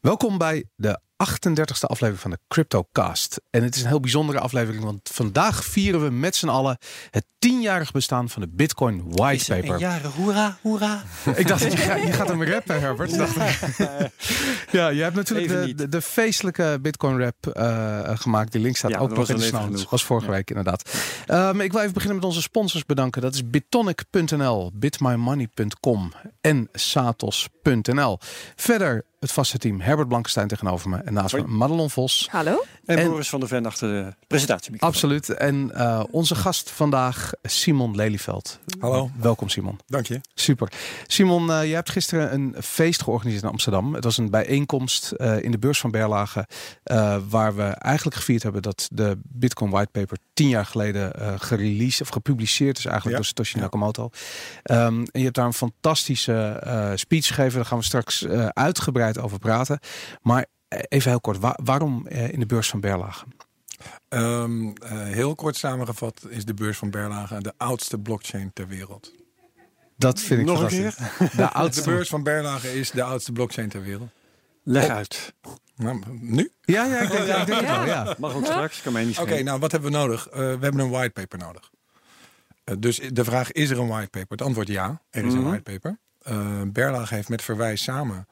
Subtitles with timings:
[0.00, 3.40] Welkom bij de 38e aflevering van de CryptoCast.
[3.50, 6.78] En het is een heel bijzondere aflevering, want vandaag vieren we met z'n allen
[7.10, 9.78] het tienjarig bestaan van de Bitcoin Whitepaper.
[9.78, 11.02] jaren, hoera, hoera.
[11.36, 13.12] Ik dacht, je, gaat, je gaat hem rappen, Herbert.
[13.12, 14.10] Ik.
[14.78, 18.52] ja, je hebt natuurlijk de, de, de feestelijke Bitcoin rap eh, gemaakt.
[18.52, 20.32] Die link staat Ja, ook nog in de was vorige Ja.
[20.32, 20.90] week inderdaad.
[21.28, 23.22] Um, ik wil even beginnen met onze sponsors bedanken.
[23.22, 28.18] Dat is bitonic.nl, bitmymoney.com en satos.nl.
[28.56, 30.96] Verder het vaste team Herbert Blankenstein tegenover me.
[30.96, 31.42] En naast me.
[31.46, 32.28] Madelon Vos.
[32.30, 32.64] Hallo?
[32.84, 34.94] En, En- Boris van der Ven achter de presentatiemicrofoon.
[34.94, 35.28] Absoluut.
[35.30, 38.58] En eh, onze gast vandaag, Simon Lelyveld.
[38.78, 39.10] Hallo.
[39.16, 39.78] Welkom Simon.
[39.86, 40.20] Dank je.
[40.34, 40.72] Super.
[41.06, 43.94] Simon, eh, je hebt gisteren een feest georganiseerd in Amsterdam.
[43.94, 46.46] Het was een bijeenkomst eh, in de beurs van Berlage.
[46.82, 52.00] eh, waar we eigenlijk gevierd hebben dat de Bitcoin Whitepaper tien jaar geleden eh gereleased
[52.00, 53.22] of gepubliceerd is eigenlijk Ja.
[53.22, 53.62] door Satoshi Ja.
[53.62, 54.10] Nakamoto.
[54.62, 56.32] Ehm, en je hebt daar een fantastische
[56.62, 57.54] eh, speech gegeven.
[57.56, 58.46] Daar gaan we straks eh,
[59.16, 59.78] uitgebreid over praten.
[60.22, 63.24] Maar eh, even heel kort, wa- waarom eh, in de beurs van Berlage?
[64.08, 69.12] Ehm, eh, heel kort samengevat is de beurs van Berlage de oudste blockchain ter wereld.
[69.96, 71.18] Dat vind ik Nog een fantastisch.
[71.30, 74.08] De De oudste beurs van Berlage is de oudste blockchain ter wereld.
[74.62, 75.34] Leg uit.
[75.76, 76.50] Nou, nu?
[76.60, 78.14] Ja, ja, ik denk, ik denk het wel, ja.
[78.18, 80.28] Mag ook straks, kan mij niet Oké, nou wat hebben we nodig?
[80.28, 81.70] Eh, we hebben een whitepaper nodig.
[82.64, 84.30] Eh, dus de vraag, is er een whitepaper?
[84.30, 85.42] Het antwoord ja, er is Mhm.
[85.42, 85.98] een whitepaper.
[86.18, 88.26] Eh Berlage heeft met Verwijs samen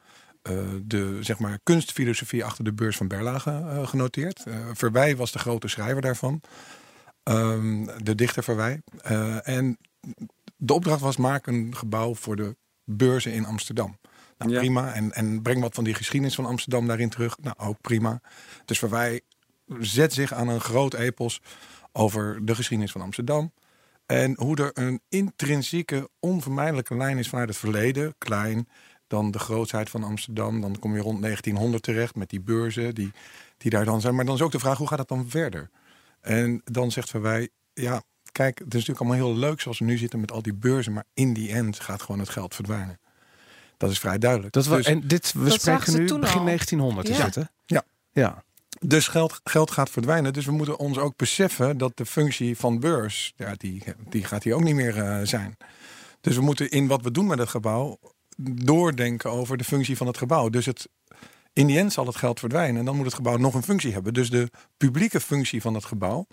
[0.83, 4.45] de zeg maar, kunstfilosofie achter de beurs van Berlage eh, genoteerd.
[4.47, 6.41] Eh Verwij was de grote schrijver daarvan.
[7.23, 8.83] Ehm, de dichter Verwij.
[9.03, 9.79] Eh, en
[10.57, 13.99] de opdracht was maak een gebouw voor de beurzen in Amsterdam.
[14.39, 14.59] Nou, Ja.
[14.59, 14.93] prima.
[14.95, 17.39] En, en breng wat van die geschiedenis van Amsterdam daarin terug.
[17.39, 18.21] Nou, ook prima.
[18.65, 19.21] Dus Verwij
[19.79, 21.41] zet zich aan een groot epos
[21.93, 23.53] over de geschiedenis van Amsterdam.
[24.07, 28.15] En hoe er een intrinsieke, onvermijdelijke lijn is vanuit het verleden.
[28.19, 28.69] Klein,
[29.07, 30.61] dan de grootheid van Amsterdam.
[30.61, 33.13] Dan kom je rond 1900 terecht met die beurzen die,
[33.59, 34.15] die daar dan zijn.
[34.15, 35.71] Maar dan is ook de vraag, hoe gaat het dan verder?
[36.21, 38.03] En dan zegt Verwij, ja,
[38.33, 40.93] kijk, het is natuurlijk allemaal heel leuk zoals we nu zitten met al die beurzen.
[40.93, 43.01] Maar in die end gaat gewoon het geld verdwijnen.
[43.77, 44.53] Dat is vrij duidelijk.
[44.53, 46.45] Dat was, Dus- en dit, we Dat spreken nu toen begin al.
[46.45, 47.25] 1900 is Ja.
[47.25, 47.43] het, hè?
[47.67, 47.83] Ja.
[48.13, 48.45] Ja.
[48.81, 50.33] Dus geld, geld gaat verdwijnen.
[50.33, 54.43] Dus we moeten ons ook beseffen dat de functie van beurs, ja, die, die gaat
[54.43, 55.57] hier ook niet meer eh, zijn.
[56.21, 57.99] Dus we moeten in wat we doen met het gebouw
[58.37, 60.49] doordenken over de functie van het gebouw.
[60.49, 60.89] Dus het,
[61.53, 63.93] in die end zal het geld verdwijnen en dan moet het gebouw nog een functie
[63.93, 64.15] hebben.
[64.15, 66.27] Dus de publieke functie van het gebouw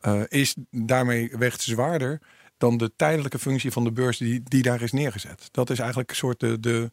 [0.00, 2.20] eh, is daarmee weegt zwaarder
[2.56, 5.48] dan de tijdelijke functie van de beurs die, die daar is neergezet.
[5.50, 6.90] Dat is eigenlijk een soort de,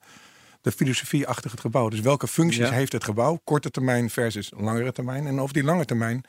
[0.66, 1.90] de filosofie achter het gebouw.
[1.90, 2.72] Dus welke functies Ja.
[2.72, 3.40] heeft het gebouw?
[3.44, 5.28] Korte termijn versus langere termijn.
[5.28, 6.24] En over die lange termijn,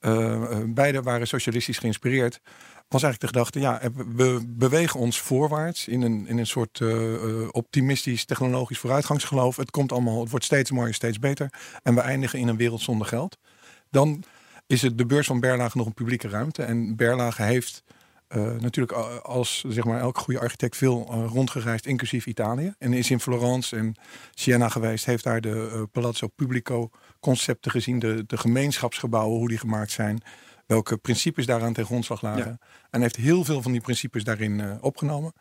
[0.00, 2.40] eh, beide waren socialistisch geïnspireerd.
[2.88, 6.80] Was eigenlijk de gedachte, ja, eh, we bewegen ons voorwaarts in een, in een soort
[7.50, 9.56] optimistisch technologisch vooruitgangsgeloof.
[9.56, 11.52] Het komt allemaal, het wordt steeds mooier, steeds beter.
[11.82, 13.38] En we eindigen in een wereld zonder geld.
[13.90, 14.24] Dan
[14.66, 16.62] is het de beurs van Berlage nog een publieke ruimte.
[16.62, 17.82] En Berlage heeft
[18.28, 22.74] eh, natuurlijk a- als zeg maar, elke goede architect veel eh, rondgereisd, inclusief Italië.
[22.78, 23.94] En is in Florence en
[24.34, 25.04] Siena geweest.
[25.04, 27.98] Heeft daar de eh, Palazzo Pubblico concepten gezien.
[27.98, 30.22] De, de gemeenschapsgebouwen, hoe die gemaakt zijn.
[30.66, 32.58] Welke principes daaraan ten grondslag lagen.
[32.90, 35.32] En heeft heel veel van die principes daarin eh, opgenomen.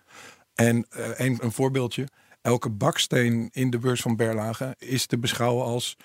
[0.56, 2.08] En eh, een, een voorbeeldje.
[2.42, 5.96] Elke baksteen in de beurs van Berlage is te beschouwen als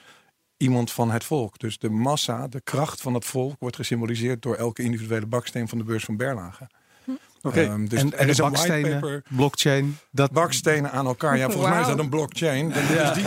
[0.60, 1.58] iemand van het volk.
[1.58, 5.78] Dus de massa, de kracht van het volk wordt gesymboliseerd door elke individuele baksteen van
[5.78, 6.68] de beurs van Berlage.
[7.42, 7.60] Oké.
[7.60, 11.36] Ehm, dus en, er en de is een bakstenen, whitepaper blockchain, dat, bakstenen aan elkaar.
[11.36, 12.68] Ja, volgens mij is dat een blockchain.
[12.68, 13.24] Dus die,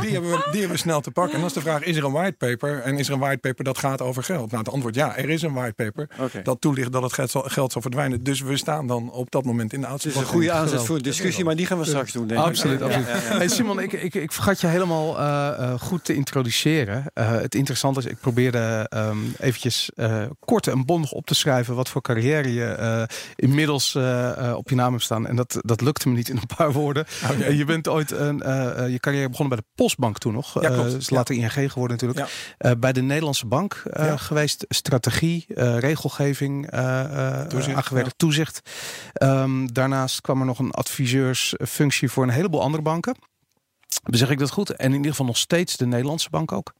[0.00, 1.32] die, hebben we, die hebben we snel te pakken.
[1.32, 2.80] En dan is de vraag, is er een whitepaper?
[2.80, 4.50] En is er een whitepaper dat gaat over geld?
[4.50, 6.42] Nou, het antwoord ja, er is een whitepaper Oké.
[6.42, 8.22] dat toelicht dat het geld zal, geld zal verdwijnen.
[8.22, 10.82] Dus we staan dan op dat moment in de Het oudste is een goede aanzet
[10.82, 12.46] voor een discussie, maar die gaan we straks doen, denk ik.
[12.46, 13.06] Absoluut, absoluut.
[13.08, 17.04] Hey Simon, ik, ik, ik vergat je helemaal eh, eh, goed te introduceren.
[17.14, 21.74] Eh, het interessante is, ik probeerde ehm eventjes eh, kort en bondig op te schrijven
[21.74, 23.02] wat voor carrière je eh,
[23.48, 25.26] inmiddels eh, eh, op je naam hebt staan.
[25.26, 27.06] En dat, dat lukte me niet in een paar woorden.
[27.40, 30.62] Eh, je bent ooit een, eh, je carrière begonnen bij de Postbank toen nog.
[30.62, 30.92] Ja, klopt.
[30.92, 32.30] Is later ING geworden natuurlijk.
[32.58, 32.76] Ja.
[32.76, 33.82] Bij de Nederlandse Bank
[34.16, 34.64] geweest.
[34.68, 35.44] Strategie,
[35.78, 36.70] regelgeving
[37.48, 38.08] Toezicht, aangewerkt.
[38.08, 38.14] ja.
[38.16, 38.60] Toezicht.
[39.12, 43.16] Ehm, daarnaast kwam er nog een adviseursfunctie voor een heleboel andere banken.
[44.04, 44.70] Zeg ik dat goed?
[44.70, 46.72] En in ieder geval nog steeds de Nederlandse bank ook.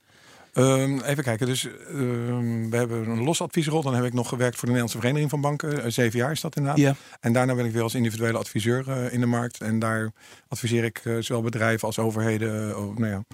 [0.56, 3.82] Ehm, even kijken, dus ehm, we hebben een los adviesrol.
[3.82, 5.82] Dan heb ik nog gewerkt voor de Nederlandse Vereniging van Banken.
[5.82, 6.96] Eh, zeven jaar is dat inderdaad.
[7.20, 9.60] En daarna ben ik weer als individuele adviseur eh, in de markt.
[9.60, 10.12] En daar
[10.48, 13.24] adviseer ik eh, zowel bedrijven als overheden, nou ja,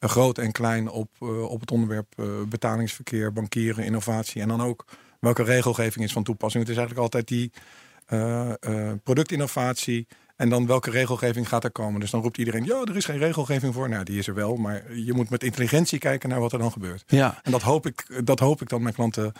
[0.00, 1.08] groot en klein, op,
[1.48, 2.14] op het onderwerp
[2.48, 4.42] betalingsverkeer, bankieren, innovatie.
[4.42, 4.84] En dan ook
[5.20, 6.62] welke regelgeving is van toepassing.
[6.62, 7.52] Het is eigenlijk altijd die
[9.02, 12.00] productinnovatie En dan welke regelgeving gaat er komen?
[12.00, 13.88] Dus dan roept iedereen, ja, er is geen regelgeving voor.
[13.88, 16.72] Nou, die is er wel, maar je moet met intelligentie kijken naar wat er dan
[16.72, 17.04] gebeurt.
[17.06, 17.40] Ja.
[17.42, 19.32] En dat hoop ik, dat hoop ik dan mijn klanten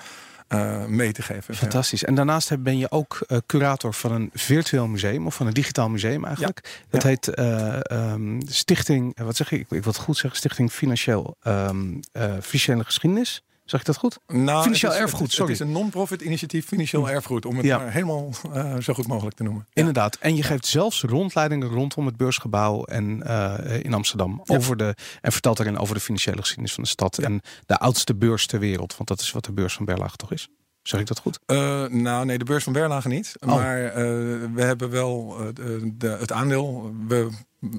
[0.49, 1.55] uh, mee te geven.
[1.55, 2.05] Fantastisch.
[2.05, 5.89] En daarnaast ben je ook uh, curator van een virtueel museum of van een digitaal
[5.89, 6.61] museum eigenlijk.
[6.65, 6.87] Ja.
[6.91, 7.09] Dat ja.
[7.09, 9.61] heet uh, um, Stichting, wat zeg ik?
[9.61, 12.01] Ik wil het goed zeggen, Stichting Financieel um,
[12.41, 13.43] Financiële Geschiedenis.
[13.65, 14.19] Zeg ik dat goed?
[14.27, 15.53] Nou, financieel is, erfgoed, het, sorry.
[15.53, 17.89] Het is een non-profit initiatief financieel erfgoed, om het ja.
[17.89, 19.67] helemaal uh, zo goed mogelijk te noemen.
[19.73, 20.17] Inderdaad.
[20.17, 24.43] En je geeft zelfs rondleidingen rondom het beursgebouw en uh, in Amsterdam.
[24.45, 24.57] Ja.
[24.57, 27.19] Over de, en vertelt daarin over de financiële geschiedenis van de stad.
[27.19, 28.97] En de oudste beurs ter wereld.
[28.97, 30.49] Want dat is wat de beurs van Berlage toch is.
[30.83, 31.39] Zeg ik dat goed?
[31.47, 33.33] Uh, nou, nee, de beurs van Berlage niet.
[33.41, 33.49] Oh.
[33.49, 33.93] Maar uh,
[34.55, 35.47] we hebben wel uh,
[35.95, 36.95] de, het aandeel.
[37.09, 37.29] We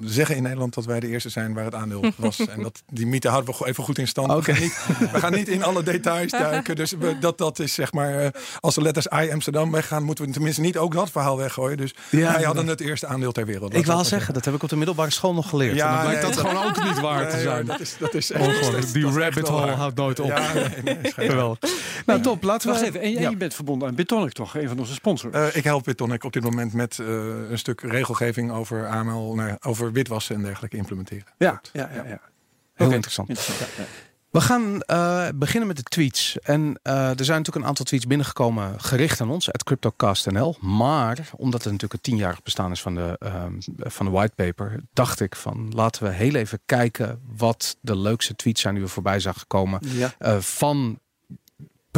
[0.04, 2.40] zeggen in Nederland dat wij de eerste zijn waar het aandeel was.
[2.40, 4.32] en dat, die mythe houden we even goed in stand.
[4.32, 4.56] Okay.
[4.56, 6.76] We, gaan niet, we gaan niet in alle details duiken.
[6.76, 10.32] Dus we, dat, dat is zeg maar, als de letters I Amsterdam weggaan, moeten we
[10.32, 11.78] tenminste niet ook dat verhaal weggooien.
[11.78, 13.74] Dus ja, wij hadden het eerste aandeel ter wereld.
[13.74, 15.76] Ik wil zeggen, dat heb ik op de middelbare school nog geleerd.
[15.76, 17.66] Ja, en dan blijkt nee, dat, dat gewoon ook niet waar nee, te zijn.
[17.66, 20.28] Dat is, dat is echt, echt Die dat rabbit hole houdt nooit op.
[20.28, 21.60] Ja, nee, nee, Geweldig.
[22.06, 22.44] Nou, top.
[22.44, 22.74] Laten we...
[22.74, 23.02] Wacht even.
[23.02, 23.30] En, ja.
[23.30, 24.56] je bent verbonden aan Bitonic toch?
[24.56, 25.36] Een van onze sponsors.
[25.36, 27.08] Uh, ik help Bitonic op dit moment met uh,
[27.50, 31.34] een stuk regelgeving over AML, nou, over witwassen en dergelijke implementeren.
[31.38, 32.04] Ja, ja, ja.
[32.04, 32.04] ja.
[32.04, 32.96] Heel okay.
[32.96, 33.30] interessant.
[33.30, 33.90] interessant ja, ja.
[34.36, 36.40] We gaan uh, beginnen met de tweets.
[36.40, 40.58] En uh, er zijn natuurlijk een aantal tweets binnengekomen gericht aan ons, at CryptoCastNL.
[40.60, 43.44] Maar omdat het natuurlijk het tienjarig bestaan is van de, uh,
[43.78, 48.62] van de whitepaper, dacht ik van laten we heel even kijken wat de leukste tweets
[48.62, 50.14] zijn die we voorbij zagen komen ja.
[50.20, 51.00] uh, van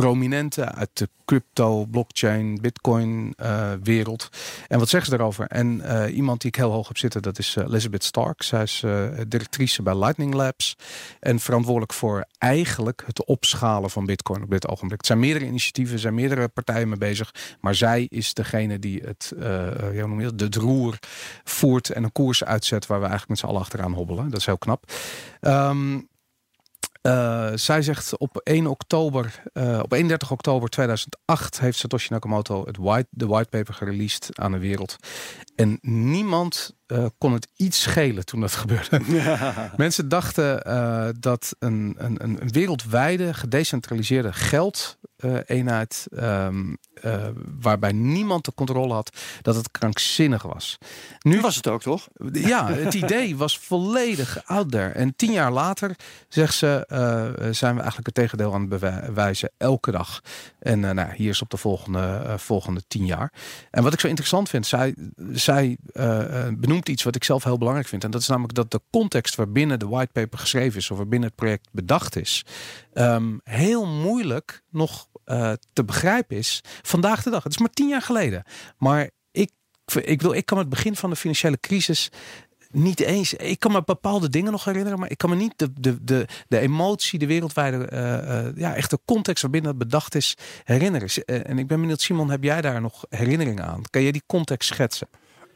[0.01, 4.29] prominenten uit de crypto, blockchain, bitcoin uh, wereld.
[4.67, 5.47] En wat zeggen ze daarover?
[5.47, 8.43] En uh, iemand die ik heel hoog heb zitten, dat is uh, Elizabeth Stark.
[8.43, 8.83] Zij is
[9.27, 10.75] directrice bij Lightning Labs.
[11.19, 14.99] En verantwoordelijk voor eigenlijk het opschalen van bitcoin op dit ogenblik.
[14.99, 17.33] Er zijn meerdere initiatieven, er zijn meerdere partijen mee bezig.
[17.61, 19.33] Maar zij is degene die het,
[19.93, 20.99] noem je dat, het roer
[21.43, 24.29] voert en een koers uitzet waar we eigenlijk met z'n allen achteraan hobbelen.
[24.29, 24.91] Dat is heel knap.
[25.41, 26.07] Um,
[27.07, 32.77] uh, zij zegt op 1 oktober, uh, op 31 oktober 2008 heeft Satoshi Nakamoto het
[32.77, 34.95] white, de whitepaper gereleased aan de wereld.
[35.55, 39.01] En niemand uh, kon het iets schelen toen dat gebeurde.
[39.07, 39.53] Ja.
[39.77, 40.63] Mensen dachten
[41.19, 44.97] dat een, een, een wereldwijde gedecentraliseerde geld
[45.45, 46.77] eenheid, um,
[47.61, 50.77] waarbij niemand de controle had, dat het krankzinnig was.
[51.19, 52.07] Nu was het ook toch?
[52.31, 54.89] Ja, het idee was volledig out there.
[54.89, 55.95] En tien jaar later
[56.27, 56.85] zegt ze,
[57.51, 60.21] zijn we eigenlijk het tegendeel aan het bewijzen elke dag.
[60.59, 63.33] En nou, hier is op de volgende, volgende tien jaar.
[63.71, 64.95] En wat ik zo interessant vind, zij,
[65.31, 65.77] zij
[66.51, 68.03] benoemt iets wat ik zelf heel belangrijk vind.
[68.03, 71.37] En dat is namelijk dat de context waarbinnen de whitepaper geschreven is, of waarbinnen het
[71.37, 72.45] project bedacht is,
[72.93, 75.07] um, heel moeilijk nog
[75.73, 77.43] te begrijpen is vandaag de dag.
[77.43, 78.43] Het is maar tien jaar geleden.
[78.77, 79.51] Maar ik,
[80.01, 82.09] ik, wil, ik kan het begin van de financiële crisis
[82.71, 83.33] niet eens.
[83.33, 86.27] Ik kan me bepaalde dingen nog herinneren, maar ik kan me niet de, de, de,
[86.47, 91.09] de emotie, de wereldwijde, uh, uh, ja, echt de context waarbinnen het bedacht is, herinneren.
[91.25, 93.81] En ik ben benieuwd, Simon, heb jij daar nog herinneringen aan?
[93.89, 95.07] Kan jij die context schetsen?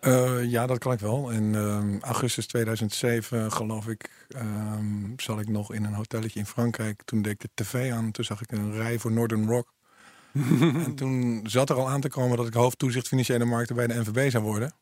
[0.07, 1.30] Uh, ja, dat kan ik wel.
[1.30, 4.42] In uh, augustus 2007, geloof ik, uh,
[5.18, 7.01] zat ik nog in een hotelletje in Frankrijk.
[7.06, 8.12] Toen deed ik de tv aan.
[8.12, 9.74] Toen zag ik een rij voor Northern Rock.
[10.86, 13.94] en toen zat er al aan te komen dat ik hoofdtoezicht financiële markten bij de
[13.94, 14.74] NVB zou worden.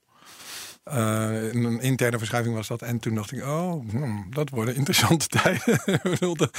[0.92, 2.82] Uh, een interne verschuiving was dat.
[2.82, 5.82] En toen dacht ik, oh, hmm, dat worden interessante tijden.
[5.86, 6.50] de,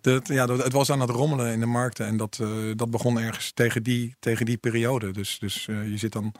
[0.00, 2.06] de, ja, het was aan het rommelen in de markten.
[2.06, 5.10] En dat, uh, dat begon ergens tegen die, tegen die periode.
[5.10, 6.34] Dus, dus je zit dan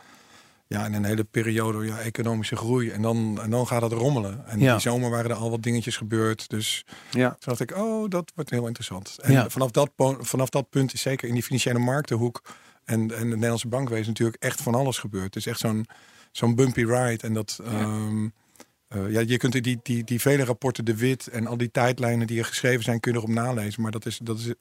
[0.66, 2.90] ja, in een hele periode ja, economische groei.
[2.90, 4.46] En dan, en dan gaat het rommelen.
[4.46, 4.72] En ja.
[4.72, 6.48] die zomer waren er al wat dingetjes gebeurd.
[6.48, 7.28] Dus ja.
[7.28, 9.18] toen dacht ik, oh, dat wordt heel interessant.
[9.22, 9.48] En ja.
[9.48, 9.90] vanaf, dat,
[10.20, 12.42] vanaf dat punt is zeker in die financiële marktenhoek...
[12.84, 15.24] en, en de Nederlandse bankwezen natuurlijk echt van alles gebeurd.
[15.24, 15.86] Het is echt zo'n
[16.32, 17.26] zo'n bumpy ride.
[17.26, 17.60] En dat...
[17.64, 17.80] Ja.
[17.80, 18.32] Um,
[18.96, 22.26] uh, ja, je kunt die, die, die vele rapporten, de wit en al die tijdlijnen
[22.26, 23.82] die er geschreven zijn, kun je erop nalezen.
[23.82, 24.52] Maar dat is, dat is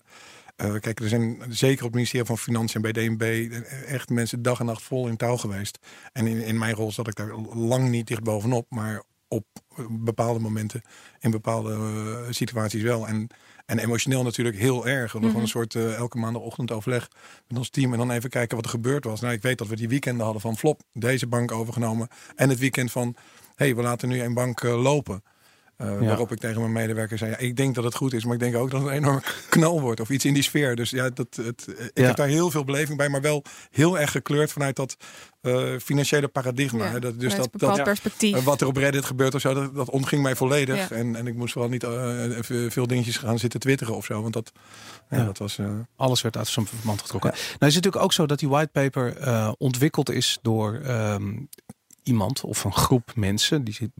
[0.57, 3.51] uh, kijk, er zijn zeker op het ministerie van Financiën en bij DNB
[3.85, 5.79] echt mensen dag en nacht vol in touw geweest.
[6.11, 9.45] En in, in mijn rol zat ik daar lang niet dicht bovenop, maar op
[9.89, 10.81] bepaalde momenten,
[11.19, 13.07] in bepaalde uh, situaties wel.
[13.07, 13.27] En,
[13.65, 15.11] en emotioneel natuurlijk heel erg.
[15.11, 15.41] We mm -hmm.
[15.41, 17.09] een soort uh, elke maandagochtend overleg
[17.47, 17.91] met ons team.
[17.91, 19.21] En dan even kijken wat er gebeurd was.
[19.21, 22.07] Nou, ik weet dat we die weekenden hadden van Flop, deze bank overgenomen.
[22.35, 23.15] En het weekend van,
[23.55, 25.23] hé, hey, we laten nu een bank uh, lopen.
[25.77, 26.07] Uh, ja.
[26.07, 28.39] Waarop ik tegen mijn medewerker zei: ja, Ik denk dat het goed is, maar ik
[28.39, 29.99] denk ook dat het een enorme knal wordt.
[29.99, 30.75] Of iets in die sfeer.
[30.75, 32.05] Dus ja, dat, het, ik ja.
[32.05, 34.97] heb daar heel veel beleving bij, maar wel heel erg gekleurd vanuit dat
[35.41, 36.91] uh, financiële paradigma.
[36.91, 38.37] Ja, dat, dus dat, dat perspectief.
[38.37, 40.91] Uh, wat er op Reddit gebeurt of zo, dat, dat ontging mij volledig.
[40.91, 41.85] En, en ik moest vooral niet
[42.73, 44.21] veel dingetjes gaan zitten twitteren of zo.
[44.21, 44.51] Want dat,
[45.09, 45.57] dat was.
[45.57, 47.29] uh, Alles werd uit zijn verband getrokken.
[47.31, 49.15] Nou, is het natuurlijk ook zo dat die whitepaper
[49.57, 50.81] ontwikkeld is door.
[50.85, 51.49] Um,
[52.03, 53.91] iemand of een groep mensen die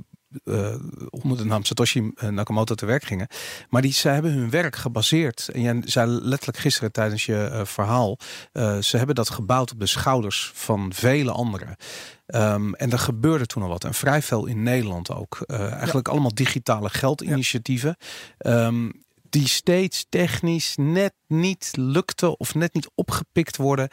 [0.46, 0.76] uh,
[1.10, 3.28] onder de naam Satoshi Nakamoto te werk gingen.
[3.70, 5.50] Maar die, ze hebben hun werk gebaseerd.
[5.54, 8.18] En jij zei letterlijk gisteren tijdens je uh, verhaal.
[8.54, 11.76] Uh, ze hebben dat gebouwd op de schouders van vele anderen.
[12.28, 13.84] Um, en er gebeurde toen al wat.
[13.84, 15.42] En vrij veel in Nederland ook.
[15.48, 16.14] eigenlijk ja.
[16.14, 17.98] allemaal digitale geldinitiatieven.
[18.38, 18.66] Ja.
[18.66, 23.90] Um, die steeds technisch net niet lukte of net niet opgepikt worden.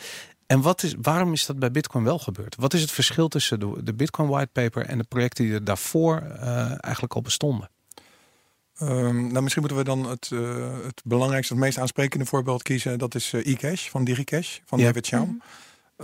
[0.50, 2.57] En wat is, waarom is dat bij Bitcoin wel gebeurd?
[2.57, 6.23] Wat is het verschil tussen de, de Bitcoin whitepaper en de projecten die er daarvoor
[6.23, 7.71] uh, eigenlijk al bestonden?
[8.83, 12.99] Um, nou, misschien moeten we dan het, uh, het belangrijkste, het meest aansprekende voorbeeld kiezen.
[12.99, 14.85] Dat is uh, eCash van DigiCash van ja.
[14.85, 15.23] David Chaum.
[15.23, 15.42] Mm -hmm.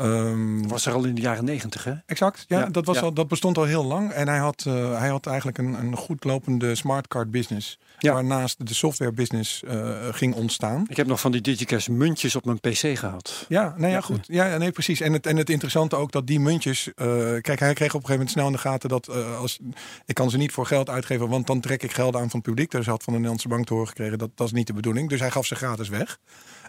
[0.00, 1.92] Um, was er al in de jaren negentig, hè?
[2.06, 3.02] Exact, ja, ja dat, was ja.
[3.02, 4.10] Al, dat bestond al heel lang.
[4.10, 7.78] En hij had, uh, hij had eigenlijk een, een goed lopende smartcard business.
[7.98, 8.12] Ja.
[8.12, 10.86] Waarnaast de software business uh, ging ontstaan.
[10.88, 13.46] Ik heb nog van die Digicash muntjes op mijn pc gehad.
[13.48, 14.24] Ja, nou ja, goed.
[14.26, 15.00] Ja, nee, precies.
[15.00, 16.86] En het, en het interessante ook dat die muntjes...
[16.86, 17.04] Uh,
[17.40, 19.08] kijk, hij kreeg op een gegeven moment snel in de gaten dat...
[19.38, 19.58] als,
[20.04, 22.48] ik kan ze niet voor geld uitgeven, want dan trek ik geld aan van het
[22.48, 22.70] publiek.
[22.70, 24.72] Dus hij had van de Nederlandse bank te horen gekregen, dat, dat is niet de
[24.72, 25.08] bedoeling.
[25.08, 26.18] Dus hij gaf ze gratis weg.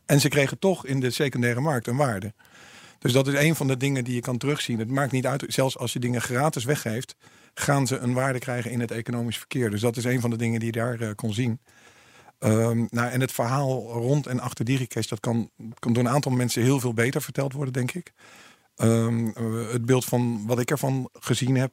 [0.06, 2.34] En ze kregen toch in de secundaire markt een waarde.
[3.00, 4.80] Dus dat is een van de dingen die je kan terugzien.
[4.80, 7.16] Het maakt niet uit, zelfs als je dingen gratis weggeeft,
[7.54, 9.70] gaan ze een waarde krijgen in het economisch verkeer.
[9.70, 11.60] Dus dat is een van de dingen die je daar uh, kon zien.
[12.40, 15.50] Um, nou, en het verhaal rond en achter DigiCash, dat kan,
[15.80, 18.14] kan door een aantal mensen heel veel beter verteld worden, denk ik.
[18.76, 21.72] Um, uh, het beeld van wat ik ervan gezien heb,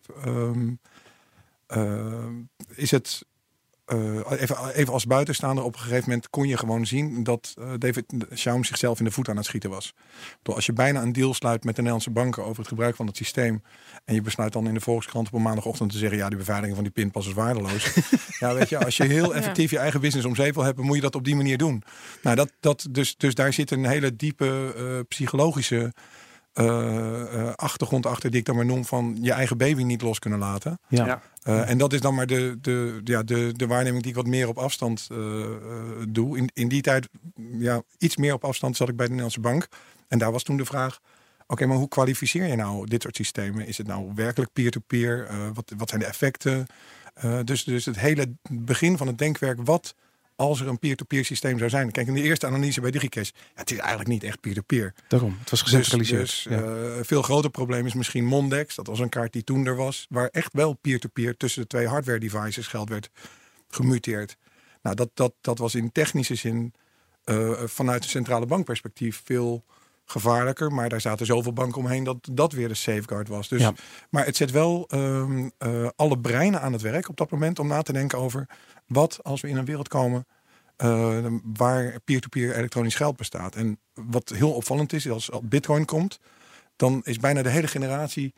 [1.77, 2.27] uh,
[2.75, 3.25] is het
[3.93, 7.73] uh, even, even als buitenstaander, op een gegeven moment kon je gewoon zien dat uh,
[7.79, 9.95] David Schaum zichzelf in de voet aan het schieten was.
[10.43, 13.07] Door als je bijna een deal sluit met de Nederlandse banken over het gebruik van
[13.07, 13.63] het systeem.
[14.05, 16.75] En je besluit dan in de Volkskrant op een maandagochtend te zeggen: ja, die beveiliging
[16.75, 17.95] van die pinpas is waardeloos.
[18.41, 20.97] ja, weet je, als je heel effectief je eigen business om zeep wil hebben, moet
[20.97, 21.83] je dat op die manier doen.
[22.23, 25.93] Nou, dat, dat, dus, dus daar zit een hele diepe uh, psychologische.
[26.55, 30.39] Uh, achtergrond achter die ik dan maar noem van je eigen baby niet los kunnen
[30.39, 30.79] laten.
[30.89, 31.23] Ja.
[31.45, 34.27] Uh, en dat is dan maar de, de, ja, de, de waarneming die ik wat
[34.27, 35.09] meer op afstand
[36.09, 36.39] doe.
[36.39, 37.09] In, in die tijd,
[37.59, 39.69] ja, iets meer op afstand zat ik bij de Nederlandse Bank.
[40.09, 41.01] En daar was toen de vraag:
[41.47, 43.67] oké, maar hoe kwalificeer je nou dit soort systemen?
[43.67, 45.27] Is het nou werkelijk peer-to-peer?
[45.27, 45.53] -peer?
[45.53, 46.67] wat, wat zijn de effecten?
[47.45, 49.95] dus, dus het hele begin van het denkwerk, wat
[50.37, 51.91] als er een peer-to-peer -peer systeem zou zijn.
[51.91, 54.93] Kijk, in de eerste analyse bij DigiCash, ja, het is eigenlijk niet echt peer-to-peer.
[54.93, 55.05] -peer.
[55.09, 56.21] Daarom, het was gecentraliseerd.
[56.21, 56.63] Dus, dus ja.
[56.63, 58.75] uh, veel groter probleem is misschien Mondex.
[58.75, 61.69] Dat was een kaart die toen er was, waar echt wel peer-to-peer -peer tussen de
[61.69, 63.11] twee hardware devices geld werd
[63.69, 64.37] gemuteerd.
[64.83, 66.75] Nou, dat, dat, dat was in technische zin
[67.25, 69.65] uh, vanuit een centrale bankperspectief veel
[70.05, 70.73] gevaarlijker.
[70.73, 73.49] Maar daar zaten zoveel banken omheen dat dat weer de safeguard was.
[73.49, 73.73] Dus, ja.
[74.11, 77.67] Maar het zet wel um, uh, alle breinen aan het werk op dat moment om
[77.67, 78.47] na te denken over
[78.87, 80.27] wat als we in een wereld komen
[80.83, 83.55] uh, waar peer-to-peer -peer elektronisch geld bestaat.
[83.55, 86.19] En wat heel opvallend is, als Bitcoin komt,
[86.77, 88.35] dan is bijna de hele generatie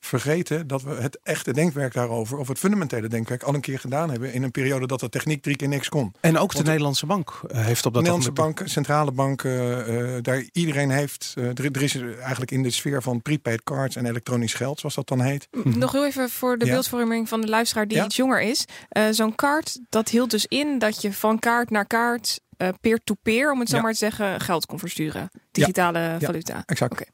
[0.00, 4.10] vergeten dat we het echte denkwerk daarover, of het fundamentele denkwerk, al een keer gedaan
[4.10, 6.14] hebben in een periode dat de techniek drie keer niks kon.
[6.20, 10.44] En ook de Want Nederlandse bank heeft op dat Nederlandse banken, centrale banken, uh, daar
[10.52, 11.34] iedereen heeft.
[11.38, 14.94] Uh, er, er, is eigenlijk in de sfeer van prepaid cards en elektronisch geld, zoals
[14.94, 15.48] dat dan heet.
[15.64, 16.72] Nog heel even voor de ja.
[16.72, 18.04] beeldvorming van de luisteraar die ja?
[18.04, 18.64] iets jonger is.
[18.92, 22.40] Uh, Zo'n kaart, dat hield dus in dat je van kaart naar kaart
[22.80, 23.82] peer-to-peer, -peer, om het zo ja.
[23.82, 25.30] maar te zeggen, geld kon versturen.
[25.50, 26.62] Digitale valuta.
[26.66, 26.92] Exact.
[26.92, 27.06] Okay.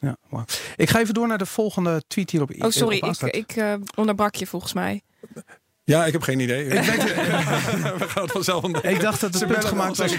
[0.00, 0.44] Ja, wow.
[0.76, 3.74] Ik ga even door naar de volgende tweet hier op Oh, sorry, ik, ik uh,
[3.94, 5.02] onderbrak je volgens mij.
[5.84, 6.64] Ja, ik heb geen idee.
[6.64, 7.02] Ik, denk,
[7.98, 10.14] we gaan het vanzelf ik dacht dat het punt gemaakt was.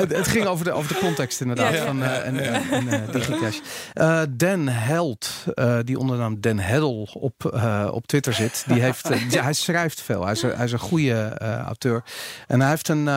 [0.00, 2.62] het, het ging over de, over de context inderdaad ja, van uh, en, ja.
[2.70, 3.58] uh, DigiCash.
[3.94, 5.44] Uh, Dan Held,
[5.84, 7.62] die onder de naam Dan Heddel op,
[7.92, 10.22] op Twitter zit, die heeft, ja, hij schrijft veel.
[10.22, 12.04] Hij is, hij is een goede auteur.
[12.46, 13.08] En hij heeft een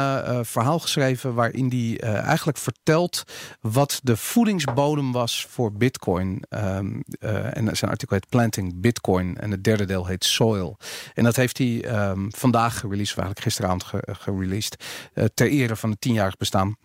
[0.45, 3.23] verhaal geschreven waarin hij eigenlijk vertelt
[3.61, 6.43] wat de voedingsbodem was voor Bitcoin.
[6.49, 10.77] Um, en zijn artikel heet Planting Bitcoin en het derde deel heet Soil.
[11.13, 13.85] En dat heeft hij um, vandaag gereleased, of eigenlijk gisteravond
[14.19, 16.75] gereleased, uh, ter ere van het tienjarig bestaan.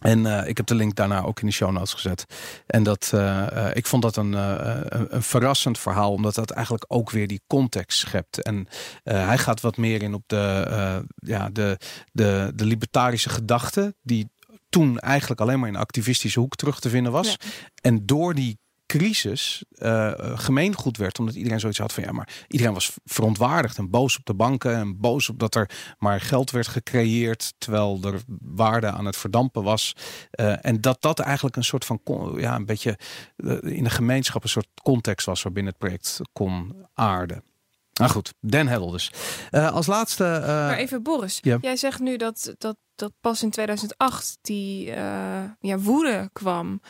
[0.00, 2.24] En uh, ik heb de link daarna ook in de show notes gezet.
[2.66, 6.84] En dat, uh, uh, ik vond dat een, een, een, verrassend verhaal, omdat dat eigenlijk
[6.88, 8.42] ook weer die context schept.
[8.42, 8.68] En
[9.02, 11.78] hij gaat wat meer in op de, ja, de,
[12.12, 14.30] de, de libertarische gedachte, die
[14.68, 17.28] toen eigenlijk alleen maar in een activistische hoek terug te vinden was.
[17.28, 17.36] Ja.
[17.82, 18.58] En door die
[18.98, 21.18] crisis uh, gemeengoed werd.
[21.18, 24.74] Omdat iedereen zoiets had van ja, maar iedereen was verontwaardigd en boos op de banken.
[24.74, 27.54] En boos op dat er maar geld werd gecreëerd.
[27.58, 29.92] Terwijl er waarde aan het verdampen was.
[30.40, 32.00] Uh, en dat dat eigenlijk een soort van
[32.36, 32.98] ja, een beetje
[33.36, 37.42] uh, in de gemeenschap een soort context was waarbinnen het project kon aarden.
[37.92, 39.12] Nou goed, Den Heddel dus.
[39.50, 40.24] als laatste.
[40.46, 41.58] maar even Boris, ja.
[41.60, 44.86] jij zegt nu dat, dat, dat pas in 2008 die
[45.60, 46.80] ja, woede kwam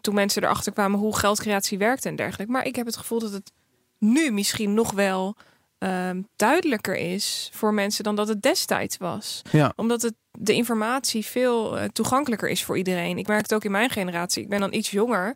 [0.00, 2.52] toen mensen erachter kwamen hoe geldcreatie werkte en dergelijke.
[2.52, 3.52] Maar ik heb het gevoel dat het
[3.98, 5.36] nu misschien nog wel
[5.84, 9.42] Ehm, duidelijker is voor mensen dan dat het destijds was.
[9.50, 9.72] Ja.
[9.76, 13.18] Omdat het, de informatie veel uh, toegankelijker is voor iedereen.
[13.18, 14.42] Ik merk het ook in mijn generatie.
[14.42, 15.34] Ik ben dan iets jonger.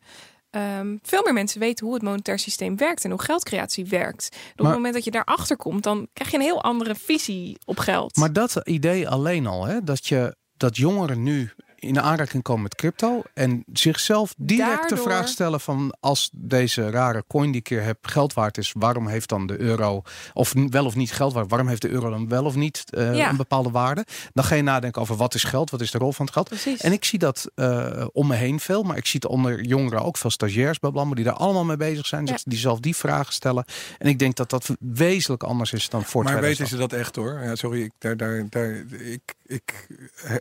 [0.51, 4.37] Ehm, veel meer mensen weten hoe het monetair systeem werkt en hoe geldcreatie werkt.
[4.53, 7.79] op het moment dat je daarachter komt, dan krijg je een heel andere visie op
[7.79, 8.17] geld.
[8.17, 12.75] Maar dat idee alleen al, hè, dat je dat jongeren nu in aanraking komen met
[12.75, 17.83] crypto en zichzelf direct de vraag stellen van als deze rare coin die ik hier
[17.83, 21.49] heb geld waard is, waarom heeft dan de euro of wel of niet geld waard?
[21.51, 24.07] Waarom heeft de euro dan wel of niet uh, een bepaalde waarde?
[24.33, 26.49] Dan ga je nadenken over wat is geld, wat is de rol van het geld.
[26.49, 26.81] Precies.
[26.81, 30.03] En ik zie dat uh, om me heen veel, maar ik zie het onder jongeren
[30.03, 32.39] ook veel stagiairs bij Blammer die daar allemaal mee bezig zijn, ja.
[32.45, 33.65] die zelf die vragen stellen.
[33.99, 36.25] En ik denk dat dat wezenlijk anders is dan voor.
[36.25, 37.41] Maar weten ze dat echt hoor?
[37.43, 39.87] Ja, sorry, ik, daar, daar, daar, ik, ik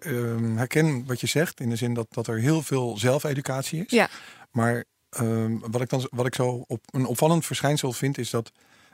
[0.05, 1.59] uh, herken wat je zegt.
[1.59, 3.91] In de zin dat, dat er heel veel zelfeducatie is.
[3.91, 4.09] Ja.
[4.51, 4.83] Maar
[5.19, 8.51] um, wat, ik dan, wat ik zo op een opvallend verschijnsel vind, is dat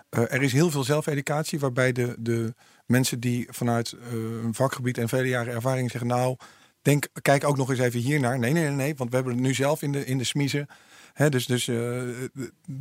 [0.09, 1.59] uh, er is heel veel zelfeducatie.
[1.59, 2.53] Waarbij de, de
[2.85, 6.09] mensen die vanuit uh, een vakgebied en vele jaren ervaring zeggen.
[6.09, 6.35] Nou,
[6.81, 8.39] denk, kijk ook nog eens even hier naar.
[8.39, 8.95] Nee, nee, nee, nee.
[8.95, 10.67] Want we hebben het nu zelf in de, in de smiezen.
[11.13, 12.23] Hè, dus dus uh,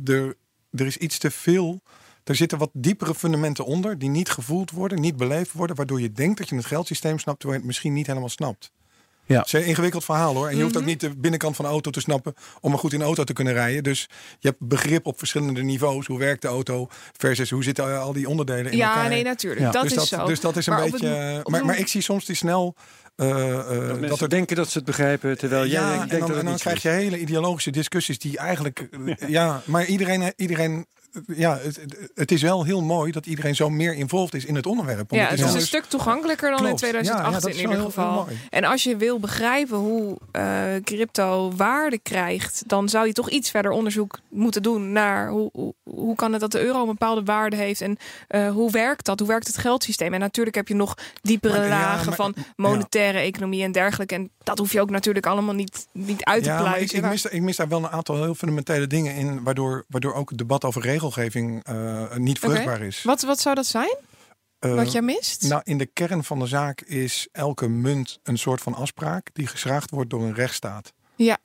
[0.05, 0.35] er,
[0.71, 1.81] er is iets te veel.
[2.23, 6.11] Er zitten wat diepere fundamenten onder die niet gevoeld worden, niet beleefd worden, waardoor je
[6.11, 8.71] denkt dat je het geldsysteem snapt, terwijl je het misschien niet helemaal snapt.
[9.25, 9.37] Ja.
[9.37, 10.47] Het is een ingewikkeld verhaal hoor.
[10.49, 10.89] En je hoeft ook Mhm.
[10.91, 13.33] niet de binnenkant van de auto te snappen om maar goed in de auto te
[13.33, 13.83] kunnen rijden.
[13.83, 16.05] Dus je hebt begrip op verschillende niveaus.
[16.05, 16.87] Hoe werkt de auto
[17.17, 19.09] versus hoe zitten al die onderdelen in ja, elkaar.
[19.09, 19.61] nee, natuurlijk.
[19.61, 19.71] Ja.
[19.71, 20.25] Dat dus, is dat, zo.
[20.25, 21.07] dus dat is een Maar beetje.
[21.07, 22.75] het- maar, ik zie soms die snel.
[23.15, 26.09] eh, eh, dat dat er denken dat ze het begrijpen, terwijl jij ja, denkt en
[26.09, 28.89] dat dan, het en dan niet krijg je hele ideologische discussies die eigenlijk.
[29.27, 30.85] ja, maar iedereen, iedereen
[31.35, 31.79] ja, het,
[32.15, 35.11] het- is wel heel mooi dat iedereen zo meer involved is in het onderwerp.
[35.11, 36.79] Ja, het is een anders- stuk toegankelijker dan in Klopt.
[36.79, 38.27] Ja, ja, 2008 dat is in ieder heel- geval.
[38.49, 43.49] En als je wil begrijpen hoe eh, crypto waarde krijgt, dan zou je toch iets
[43.49, 47.23] verder onderzoek moeten doen naar hoe, hoe, hoe kan het dat de euro een bepaalde
[47.23, 49.19] waarde heeft en eh, hoe werkt dat?
[49.19, 50.13] Hoe werkt het geldsysteem?
[50.13, 54.15] En natuurlijk heb je nog diepere Maar- lagen maar- van monetaire economie en dergelijke.
[54.15, 56.97] En dat hoef je ook natuurlijk allemaal niet, niet uit te Ja, maar ik, pluizen.
[56.97, 60.29] ik, mis, ik mis daar wel een aantal heel fundamentele dingen in, waardoor, waardoor ook
[60.29, 63.03] het debat over regelgeving eh, niet vruchtbaar is.
[63.03, 63.95] Wat, wat zou dat zijn?
[64.59, 65.43] Eh, Wat jij mist?
[65.49, 69.47] Nou, in de kern van de zaak is elke munt een soort van afspraak die
[69.47, 70.93] geschraagd wordt door een rechtsstaat.
[71.15, 71.37] ja.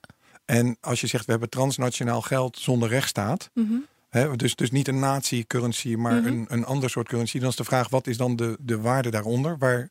[0.45, 3.73] En als je zegt we hebben transnationaal geld zonder rechtsstaat, Mhm.
[4.09, 6.27] Hè, dus, dus niet een nazi-currency, maar Mhm.
[6.27, 7.39] een, een ander soort currency.
[7.39, 9.57] Dan is de vraag, wat is dan de, de waarde daaronder?
[9.57, 9.89] Waar,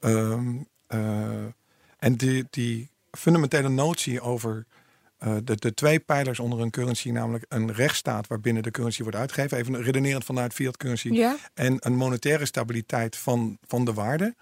[0.00, 0.54] ehm,
[0.86, 1.44] eh,
[1.98, 4.66] en die, die fundamentele notie over
[5.22, 9.16] eh, de, de twee pijlers onder een currency, namelijk een rechtsstaat waarbinnen de currency wordt
[9.16, 11.36] uitgegeven, even redenerend vanuit fiat currency, Ja.
[11.54, 14.34] en een monetaire stabiliteit van, van de waarde.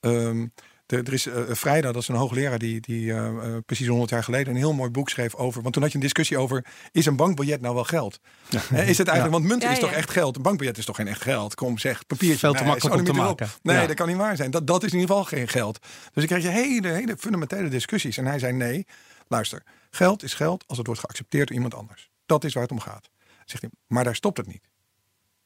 [0.00, 0.46] Ehm,
[0.86, 4.10] er, er is uh, Vrijda, dat is een hoogleraar die, die uh, uh, precies 100
[4.10, 5.62] jaar geleden een heel mooi boek schreef over.
[5.62, 8.20] Want toen had je een discussie over: is een bankbiljet nou wel geld?
[8.48, 8.60] Ja.
[8.68, 9.30] He, is het eigenlijk, ja.
[9.30, 10.36] want munt ja, is toch echt geld?
[10.36, 11.54] Een bankbiljet is toch geen echt geld?
[11.54, 12.38] Kom zeg, papiertje.
[12.38, 13.48] Veel te nee, makkelijk om te maken.
[13.62, 13.86] Nee, Ja.
[13.86, 14.50] dat kan niet waar zijn.
[14.50, 15.78] Dat, dat is in ieder geval geen geld.
[16.12, 18.16] Dus ik kreeg je hele, hele fundamentele discussies.
[18.16, 18.86] En hij zei: nee,
[19.28, 19.62] luister,
[19.98, 22.10] geld is geld als het wordt geaccepteerd door iemand anders.
[22.26, 23.10] Dat is waar het om gaat.
[23.44, 24.68] Zegt hij, maar daar stopt het niet.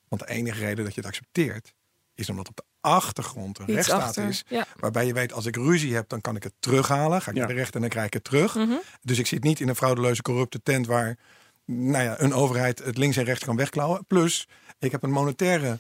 [0.09, 1.75] Want de enige reden dat je het accepteert,
[2.15, 4.45] is omdat op de achtergrond een Iets rechtsstaat achter, is.
[4.49, 4.67] ja.
[4.77, 7.23] Waarbij je weet, als ik ruzie heb, dan kan ik het terughalen.
[7.23, 7.43] Ga ik Ja.
[7.43, 8.55] naar de rechter en dan krijg ik het terug.
[8.55, 8.73] Mhm.
[9.03, 11.19] Dus ik zit niet in een fraudeleuze, corrupte tent waar
[11.65, 14.05] nou ja, een overheid het links en rechts kan wegklauwen.
[14.07, 15.79] Plus, ik heb een monetaire